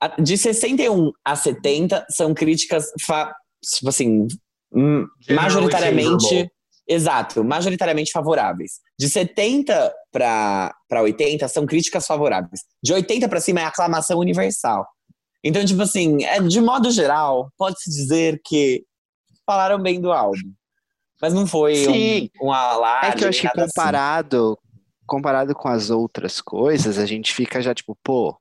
[0.00, 3.34] a- De 61 a 70 são críticas fa-
[3.64, 4.26] tipo assim,
[4.72, 6.50] hum, majoritariamente.
[6.88, 8.74] Exato, majoritariamente favoráveis.
[8.98, 12.60] De 70 para 80 são críticas favoráveis.
[12.82, 14.86] De 80 para cima é aclamação universal.
[15.42, 18.84] Então, tipo assim, é, de modo geral, pode-se dizer que
[19.44, 20.52] falaram bem do álbum.
[21.20, 22.30] Mas não foi Sim.
[22.40, 23.06] um, um alarde.
[23.08, 23.56] É que eu acho que assim.
[23.66, 24.58] comparado,
[25.06, 28.36] comparado com as outras coisas, a gente fica já tipo, pô,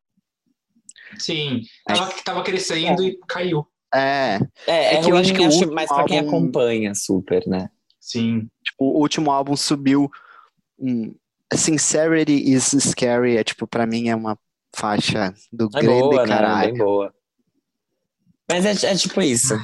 [1.17, 3.65] Sim, tava, tava crescendo e caiu.
[3.93, 7.47] é, É, é, É que eu acho que acho, mas pra quem álbum- acompanha super,
[7.47, 7.69] né?
[8.05, 8.47] Sim.
[8.63, 10.11] tipo, o último álbum subiu
[10.77, 11.15] um,
[11.51, 14.37] Sincerity is Scary, é tipo, pra mim é uma
[14.75, 16.27] faixa do É grande boa, né?
[16.27, 16.73] caralho.
[16.73, 17.15] Bem boa.
[18.47, 19.55] Mas é, é tipo isso.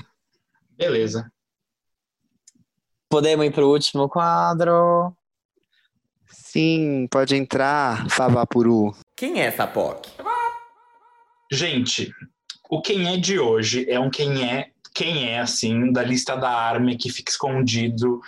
[0.71, 1.31] Beleza.
[3.07, 5.15] Podemos ir pro último quadro.
[6.31, 8.95] Sim, pode entrar, Favapuru.
[9.15, 10.09] Quem é essa POC?
[11.51, 12.11] Gente,
[12.69, 16.49] o quem é de hoje é um quem é, quem é, assim, da lista da
[16.49, 18.19] Army que fica escondido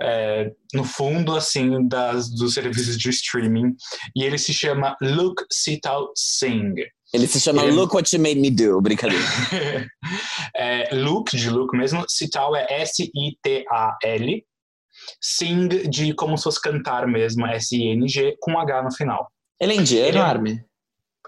[0.00, 3.74] é, no fundo, assim, das, dos serviços de streaming.
[4.16, 6.74] E ele se chama Luke Sital Singh.
[7.12, 9.24] Ele se chama Ele- Look What You Made Me Do, brincadeira.
[10.54, 12.04] é, Luke, de Luke mesmo.
[12.08, 14.44] Sital é S-I-T-A-L.
[15.20, 19.30] Sing, de como se fosse cantar mesmo, S-I-N-G, com H no final.
[19.60, 20.60] Ele é indiano, Ele é- Armin?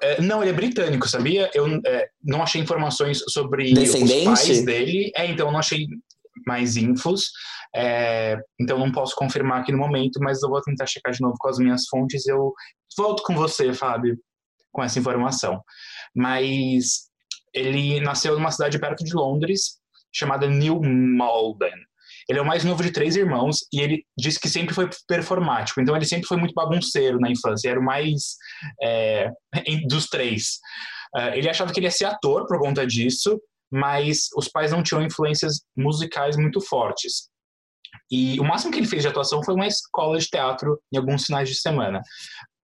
[0.02, 1.50] É, não, ele é britânico, sabia?
[1.54, 5.12] Eu é, não achei informações sobre os pais dele.
[5.14, 5.86] É, então eu não achei
[6.46, 7.30] mais infos.
[7.74, 11.36] É, então não posso confirmar aqui no momento, mas eu vou tentar checar de novo
[11.38, 12.26] com as minhas fontes.
[12.26, 12.52] Eu
[12.96, 14.18] volto com você, Fábio,
[14.72, 15.62] com essa informação.
[16.14, 17.08] Mas
[17.54, 19.78] ele nasceu numa cidade perto de Londres,
[20.12, 21.74] chamada New Malden.
[22.30, 25.80] Ele é o mais novo de três irmãos e ele disse que sempre foi performático.
[25.80, 27.68] Então ele sempre foi muito bagunceiro na infância.
[27.68, 28.36] Era o mais
[28.80, 29.28] é,
[29.88, 30.60] dos três.
[31.12, 33.36] Ah, ele achava que ele ia ser ator por conta disso,
[33.68, 37.28] mas os pais não tinham influências musicais muito fortes.
[38.08, 41.24] E o máximo que ele fez de atuação foi uma escola de teatro em alguns
[41.24, 42.00] finais de semana.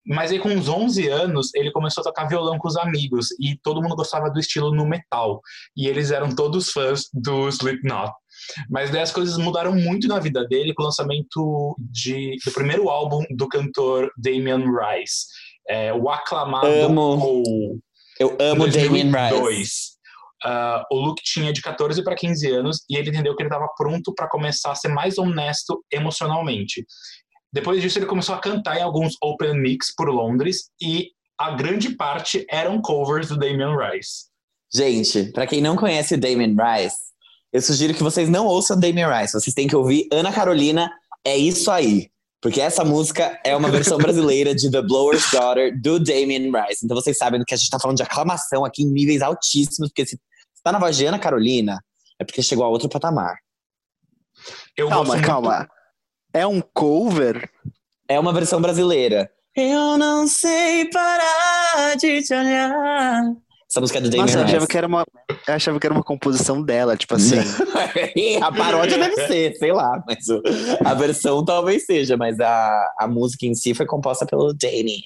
[0.07, 3.59] Mas aí, com uns 11 anos, ele começou a tocar violão com os amigos e
[3.61, 5.41] todo mundo gostava do estilo no metal.
[5.75, 8.11] E eles eram todos fãs do Slipknot.
[8.69, 12.89] Mas daí as coisas mudaram muito na vida dele com o lançamento de, do primeiro
[12.89, 15.25] álbum do cantor Damian Rice,
[15.67, 17.19] é, o aclamado Amo.
[17.19, 17.79] Cole.
[18.19, 19.39] Eu amo Damien Rice.
[19.39, 19.99] 2002.
[20.43, 23.67] Ah, o Luke tinha de 14 para 15 anos e ele entendeu que ele estava
[23.77, 26.85] pronto para começar a ser mais honesto emocionalmente.
[27.51, 31.95] Depois disso, ele começou a cantar em alguns open mix por Londres e a grande
[31.95, 34.29] parte eram covers do Damian Rice.
[34.71, 36.97] Gente, pra quem não conhece o Damien Rice,
[37.51, 39.33] eu sugiro que vocês não ouçam Damien Rice.
[39.33, 40.89] Vocês têm que ouvir Ana Carolina,
[41.25, 42.09] é isso aí.
[42.41, 46.85] Porque essa música é uma versão brasileira de The Blower's Daughter, do Damien Rice.
[46.85, 50.05] Então vocês sabem que a gente tá falando de aclamação aqui em níveis altíssimos, porque
[50.05, 51.79] se se tá na voz de Ana Carolina,
[52.19, 53.37] é porque chegou a outro patamar.
[54.75, 55.69] Eu Calma, muito- calma.
[56.33, 57.49] É um cover?
[58.07, 59.29] É uma versão brasileira.
[59.55, 63.23] Eu não sei parar de te olhar.
[63.69, 65.05] Essa música é do Damien Nossa, eu achava que era uma,
[65.47, 67.35] eu achava que era uma composição dela, tipo assim.
[68.41, 70.41] a paródia deve ser, sei lá, mas o-
[70.83, 75.03] a versão talvez seja, mas a, a música em si foi composta pelo Damien.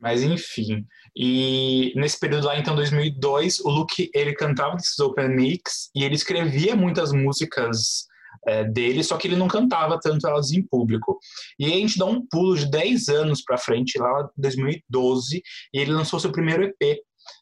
[0.00, 0.86] Mas enfim.
[1.16, 6.14] E nesse período lá, então, 2002, o Luke, ele cantava nesses open mix e ele
[6.14, 8.06] escrevia muitas músicas
[8.46, 11.18] é, dele, só que ele não cantava tanto elas em público.
[11.58, 15.42] E aí a gente dá um pulo de 10 anos pra frente, lá em 2012,
[15.74, 17.00] e ele lançou seu primeiro EP,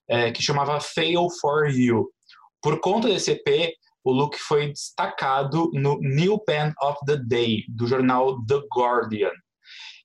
[0.09, 2.09] é, que chamava Fail For You.
[2.63, 3.75] Por conta desse EP,
[4.05, 9.33] o Luke foi destacado no New Band of the Day, do jornal The Guardian.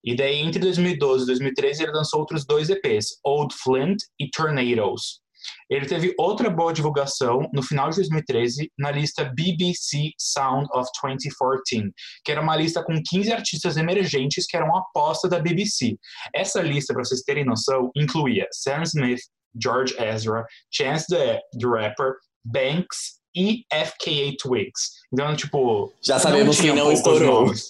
[0.03, 5.21] E daí, entre 2012 e 2013, ele lançou outros dois EPs, Old Flint e Tornadoes.
[5.69, 11.91] Ele teve outra boa divulgação no final de 2013 na lista BBC Sound of 2014,
[12.23, 15.97] que era uma lista com 15 artistas emergentes que eram aposta da BBC.
[16.33, 19.21] Essa lista, para vocês terem noção, incluía Sam Smith,
[19.55, 24.91] George Ezra, Chance the, the Rapper, Banks e FKA Twigs.
[25.13, 27.51] Então, tipo, Já sabemos tinha quem não estourou.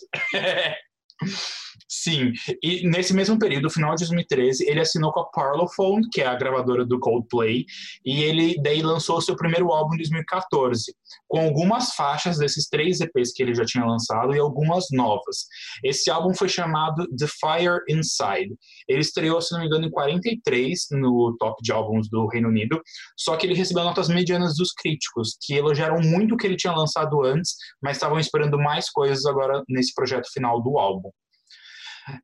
[1.94, 2.32] Sim,
[2.64, 6.36] e nesse mesmo período, final de 2013, ele assinou com a Parlophone, que é a
[6.36, 7.66] gravadora do Coldplay,
[8.06, 10.96] e ele daí lançou seu primeiro álbum em 2014,
[11.28, 15.48] com algumas faixas desses três EPs que ele já tinha lançado e algumas novas.
[15.84, 18.56] Esse álbum foi chamado The Fire Inside.
[18.88, 22.82] Ele estreou, se não me engano, em 43 no top de álbuns do Reino Unido,
[23.18, 26.72] só que ele recebeu notas medianas dos críticos, que elogiaram muito o que ele tinha
[26.72, 27.54] lançado antes,
[27.84, 31.12] mas estavam esperando mais coisas agora nesse projeto final do álbum.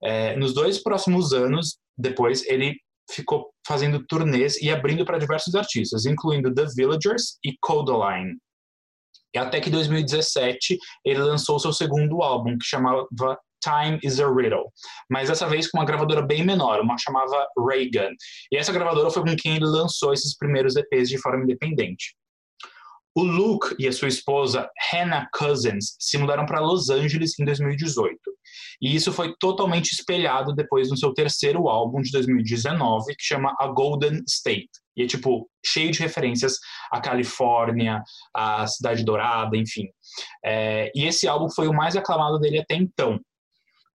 [0.03, 2.75] É, nos dois próximos anos, depois, ele
[3.09, 8.37] ficou fazendo turnês e abrindo para diversos artistas, incluindo The Villagers e Codaline.
[9.33, 13.05] E até que em 2017 ele lançou seu segundo álbum, que chamava
[13.63, 14.71] Time is a Riddle,
[15.09, 18.11] mas dessa vez com uma gravadora bem menor, uma chamava Reagan.
[18.51, 22.15] E essa gravadora foi com quem ele lançou esses primeiros EPs de forma independente.
[23.18, 28.15] O Luke e a sua esposa Hannah Cousins se mudaram para Los Angeles em 2018.
[28.80, 33.65] E isso foi totalmente espelhado depois no seu terceiro álbum de 2019, que chama A
[33.69, 34.69] Golden State.
[34.95, 36.60] E é tipo cheio de referências
[36.91, 38.03] à Califórnia,
[38.35, 39.88] à Cidade Dourada, enfim.
[40.45, 43.19] É, e esse álbum foi o mais aclamado dele até então.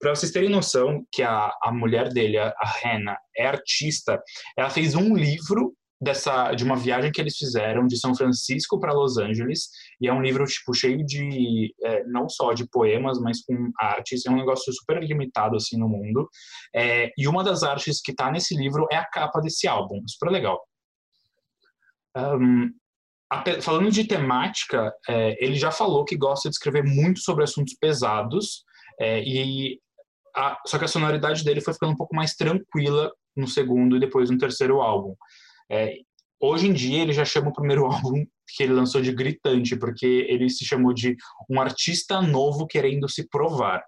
[0.01, 4.20] Para vocês terem noção que a, a mulher dele, a, Hannah, é artista,
[4.59, 8.92] ela fez um livro dessa de uma viagem que eles fizeram de São Francisco para
[8.92, 9.68] Los Angeles
[10.00, 14.26] e é um livro tipo cheio de é, não só de poemas mas com artes
[14.26, 16.28] é um negócio super limitado assim no mundo.
[16.74, 20.28] É, e uma das artes que está nesse livro é a capa desse álbum super
[20.30, 20.60] legal.
[22.16, 22.72] Um,
[23.30, 27.74] a, falando de temática é, ele já falou que gosta de escrever muito sobre assuntos
[27.80, 28.64] pesados
[29.00, 29.78] é, e
[30.34, 34.00] a, só que a sonoridade dele foi ficando um pouco mais tranquila no segundo e
[34.00, 35.14] depois no terceiro álbum
[35.73, 35.94] é,
[36.40, 38.24] hoje em dia ele já chama o primeiro álbum
[38.55, 41.16] que ele lançou de gritante, porque ele se chamou de
[41.49, 43.82] um artista novo querendo se provar.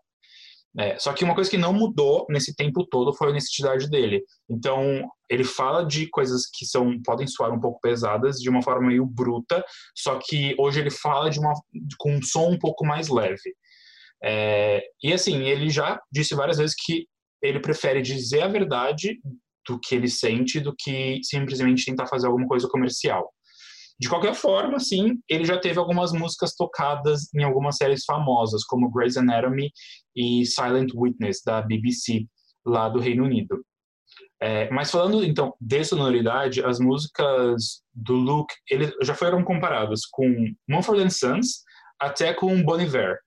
[0.77, 4.25] É, só que uma coisa que não mudou nesse tempo todo foi a honestidade dele.
[4.51, 8.89] Então, ele fala de coisas que são podem soar um pouco pesadas, de uma forma
[8.89, 9.65] meio bruta,
[9.97, 11.53] só que hoje ele fala de uma,
[11.99, 13.55] com um som um pouco mais leve.
[14.23, 17.07] É, e assim, ele já disse várias vezes que
[17.41, 19.21] ele prefere dizer a verdade
[19.67, 23.31] do que ele sente do que simplesmente tentar fazer alguma coisa comercial.
[23.99, 28.91] De qualquer forma, sim, ele já teve algumas músicas tocadas em algumas séries famosas, como
[28.91, 29.71] Grey's Anatomy
[30.17, 32.27] e Silent Witness, da BBC,
[32.67, 33.65] lá do Reino Unido.
[34.41, 40.29] É, mas falando, então, de sonoridade, as músicas do Luke ele, já foram comparadas com
[40.69, 41.63] Mumford Sons
[41.99, 43.19] até com Bon Iver.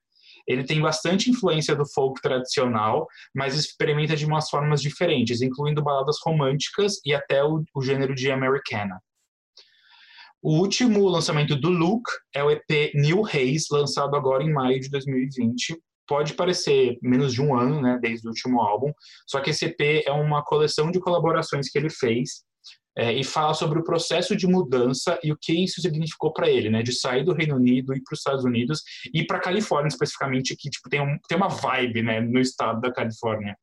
[0.48, 6.16] Ele tem bastante influência do folk tradicional, mas experimenta de umas formas diferentes, incluindo baladas
[6.24, 8.98] românticas e até o, o gênero de americana.
[10.42, 14.88] O último lançamento do Luke é o EP New Haze, lançado agora em maio de
[14.88, 15.76] 2020.
[16.06, 18.90] Pode parecer menos de um ano, né, desde o último álbum,
[19.26, 22.47] só que esse EP é uma coleção de colaborações que ele fez
[22.98, 26.68] é, e fala sobre o processo de mudança e o que isso significou para ele,
[26.68, 26.82] né?
[26.82, 28.82] De sair do Reino Unido, ir para os Estados Unidos
[29.14, 32.92] e para Califórnia especificamente, que tipo tem, um, tem uma vibe, né, no estado da
[32.92, 33.56] Califórnia.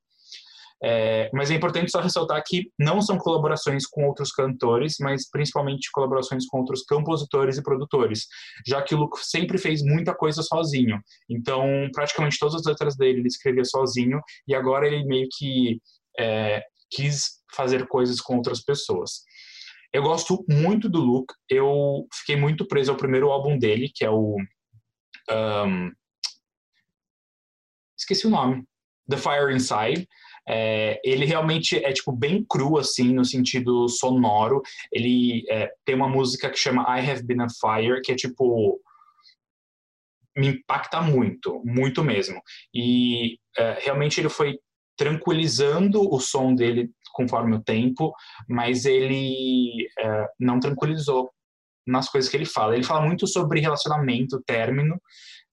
[0.82, 5.92] É, mas é importante só ressaltar que não são colaborações com outros cantores, mas principalmente
[5.92, 8.28] colaborações com outros compositores e produtores,
[8.66, 11.00] já que o Luke sempre fez muita coisa sozinho.
[11.30, 15.82] Então, praticamente todas as letras dele ele escrevia sozinho e agora ele meio que
[16.20, 19.24] é, quis fazer coisas com outras pessoas.
[19.94, 21.34] Eu gosto muito do Luke.
[21.50, 24.36] Eu fiquei muito preso ao primeiro álbum dele, que é o.
[25.32, 25.92] Um,
[27.98, 28.66] esqueci o nome.
[29.10, 30.08] The Fire Inside.
[30.48, 34.62] É, ele realmente é tipo bem cru assim no sentido sonoro.
[34.92, 38.80] Ele é, tem uma música que chama I Have Been a Fire, que é tipo
[40.38, 42.42] me impacta muito, muito mesmo.
[42.74, 44.60] E é, realmente ele foi
[44.98, 48.14] tranquilizando o som dele conforme o tempo,
[48.48, 51.32] mas ele é, não tranquilizou
[51.88, 52.76] nas coisas que ele fala.
[52.76, 55.02] Ele fala muito sobre relacionamento, término,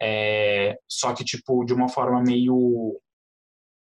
[0.00, 3.00] é, só que, tipo, de uma forma meio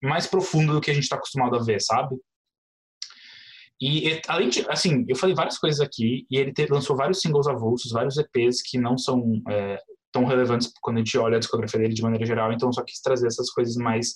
[0.03, 2.15] mais profunda do que a gente está acostumado a ver, sabe?
[3.79, 7.91] E, além de, assim, eu falei várias coisas aqui, e ele lançou vários singles avulsos,
[7.91, 9.79] vários EPs que não são é,
[10.11, 12.99] tão relevantes quando a gente olha a discografia dele de maneira geral, então só quis
[12.99, 14.13] trazer essas coisas mais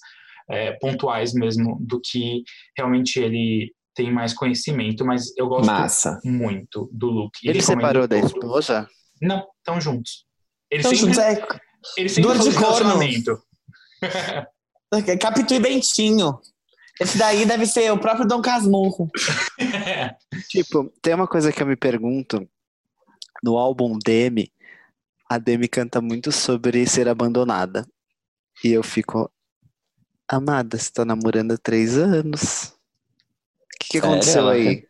[0.50, 2.44] é, pontuais mesmo do que
[2.78, 6.20] realmente ele tem mais conhecimento, mas eu gosto Massa.
[6.24, 7.48] muito do Luke.
[7.48, 8.88] Ele separou da esposa?
[9.22, 10.26] Não, estão juntos.
[10.70, 11.48] Eles sempre, juntos, é...
[11.98, 13.42] Eles sempre de relacionamento.
[15.20, 16.40] Capitu e Bentinho.
[17.00, 19.10] Esse daí deve ser o próprio Dom Casmurro.
[20.50, 22.48] tipo, tem uma coisa que eu me pergunto.
[23.44, 24.52] No álbum Demi,
[25.30, 27.86] a Demi canta muito sobre ser abandonada.
[28.64, 29.30] E eu fico,
[30.28, 32.74] Amada, você tá namorando há três anos.
[33.76, 34.88] O que, que aconteceu aí?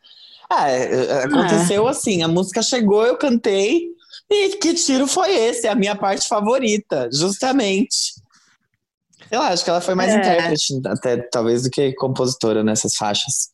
[0.50, 1.92] Ah, é, é, aconteceu ah.
[1.92, 3.90] assim, a música chegou, eu cantei,
[4.30, 5.68] e que tiro foi esse?
[5.68, 8.16] A minha parte favorita, justamente.
[9.28, 10.18] Sei lá, acho que ela foi mais é.
[10.18, 13.50] intérprete, até talvez, do que compositora nessas faixas.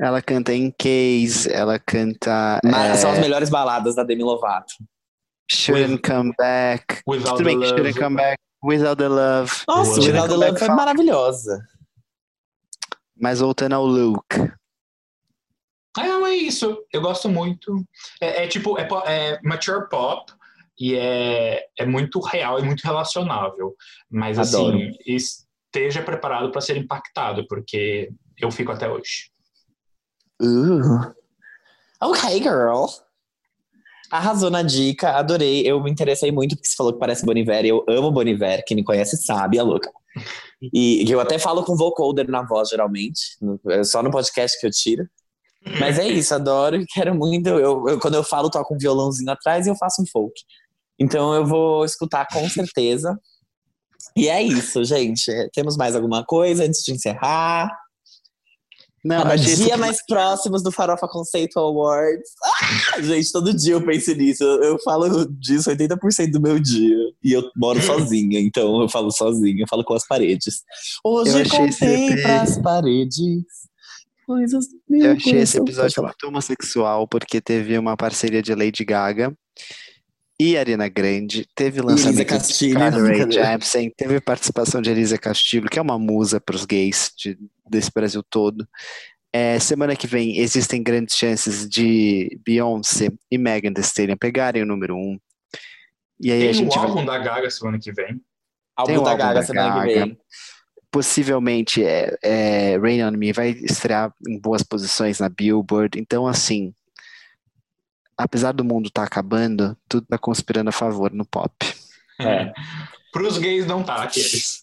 [0.00, 2.60] Ela canta em Case, ela canta.
[2.64, 2.96] Mas é...
[2.96, 4.74] são as melhores baladas da Demi Lovato.
[5.50, 7.02] Shouldn't With, Come Back.
[7.04, 9.50] Tudo bem que Shouldn't Come Back Without the Love.
[9.66, 11.66] Nossa, Without the Love foi maravilhosa.
[13.20, 14.36] Mas voltando ao Luke.
[15.96, 16.84] Ah, é isso.
[16.92, 17.84] Eu gosto muito.
[18.20, 20.32] É, é tipo, é, é, mature pop,
[20.78, 23.74] e é, é muito real e muito relacionável.
[24.10, 24.76] Mas Adoro.
[24.76, 29.30] assim, esteja preparado para ser impactado, porque eu fico até hoje.
[30.40, 31.14] Uh.
[32.00, 32.86] Ok, girl.
[34.12, 35.62] Arrasou na dica, adorei.
[35.66, 37.64] Eu me interessei muito porque você falou que parece Boniver.
[37.64, 38.62] Eu amo Boniver.
[38.66, 39.90] Quem me conhece sabe, a louca.
[40.72, 43.36] E eu até falo com vocoder na voz, geralmente.
[43.68, 45.08] É só no podcast que eu tiro.
[45.80, 47.48] Mas é isso, adoro e quero muito.
[47.48, 50.40] Eu, eu, quando eu falo, toco um violãozinho atrás e eu faço um folk.
[51.00, 53.18] Então eu vou escutar com certeza.
[54.16, 55.32] E é isso, gente.
[55.52, 57.68] Temos mais alguma coisa antes de encerrar?
[59.04, 62.28] Não, Cada dia esse- mais próximos do Farofa Conceito Awards.
[62.94, 64.44] Ah, gente, todo dia eu penso nisso.
[64.44, 66.96] Eu, eu falo disso 80% do meu dia.
[67.22, 70.62] E eu moro sozinha, então eu falo sozinha, eu falo com as paredes.
[71.04, 73.44] Hoje Eu contei pras paredes.
[74.24, 79.36] Coisas Eu achei esse episódio muito homossexual, porque teve uma parceria de Lady Gaga
[80.50, 83.30] e Ariana Grande, teve lançamento de Castilho, Carly Rae.
[83.32, 87.38] Jepsen, teve participação de Elisa Castilho, que é uma musa para os gays de-
[87.68, 88.66] desse Brasil todo.
[89.32, 94.66] É, semana que vem existem grandes chances de Beyoncé e Megan Thee Stallion pegarem o
[94.66, 95.18] número um.
[96.20, 98.20] E aí a Tem gente o vai álbum da Gaga semana que vem.
[98.76, 100.06] Álbum Tem o da álbum Gaga da semana que Gaga.
[100.06, 100.18] vem.
[100.90, 105.98] possivelmente é, é, Rain on Me vai estrear em boas posições na Billboard.
[105.98, 106.74] Então, assim,
[108.16, 111.52] apesar do mundo estar acabando, tudo tá conspirando a favor no pop.
[112.20, 112.52] É.
[113.12, 114.62] Pros gays não tá, aqueles.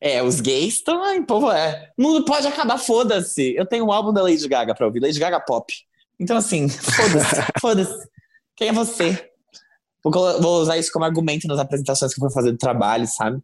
[0.00, 1.90] É, os gays também, povo, é.
[1.96, 3.54] O mundo pode acabar, foda-se.
[3.54, 5.72] Eu tenho um álbum da Lady Gaga pra ouvir, Lady Gaga Pop.
[6.18, 8.08] Então, assim, foda-se, foda-se.
[8.56, 9.30] Quem é você?
[10.02, 13.40] Vou, vou usar isso como argumento nas apresentações que eu for fazer do trabalho, sabe?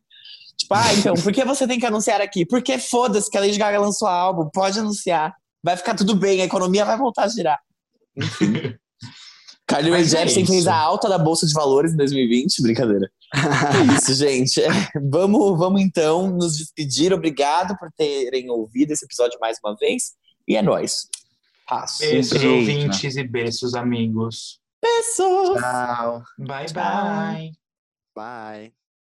[0.56, 2.46] Tipo, ah, então, por que você tem que anunciar aqui?
[2.46, 5.34] Porque foda-se que a Lady Gaga lançou álbum, pode anunciar.
[5.62, 7.58] Vai ficar tudo bem, a economia vai voltar a girar.
[8.16, 8.74] Enfim.
[9.66, 13.10] Carly Rae Mas é Jepsen fez a alta da Bolsa de Valores em 2020, brincadeira.
[13.34, 14.60] É isso, gente.
[14.62, 14.68] É,
[15.10, 17.12] Vamos, vamos então nos despedir.
[17.12, 20.12] Obrigado por terem ouvido esse episódio mais uma vez.
[20.46, 21.06] E é nóis.
[21.66, 22.00] Passo.
[22.00, 22.50] Beijos, beijo.
[22.54, 24.60] ouvintes e beijos, amigos.
[24.80, 25.60] Pessoas.
[25.60, 26.22] Tchau.
[26.38, 26.74] Bye, Tchau.
[26.74, 27.52] bye.
[28.14, 28.81] Bye.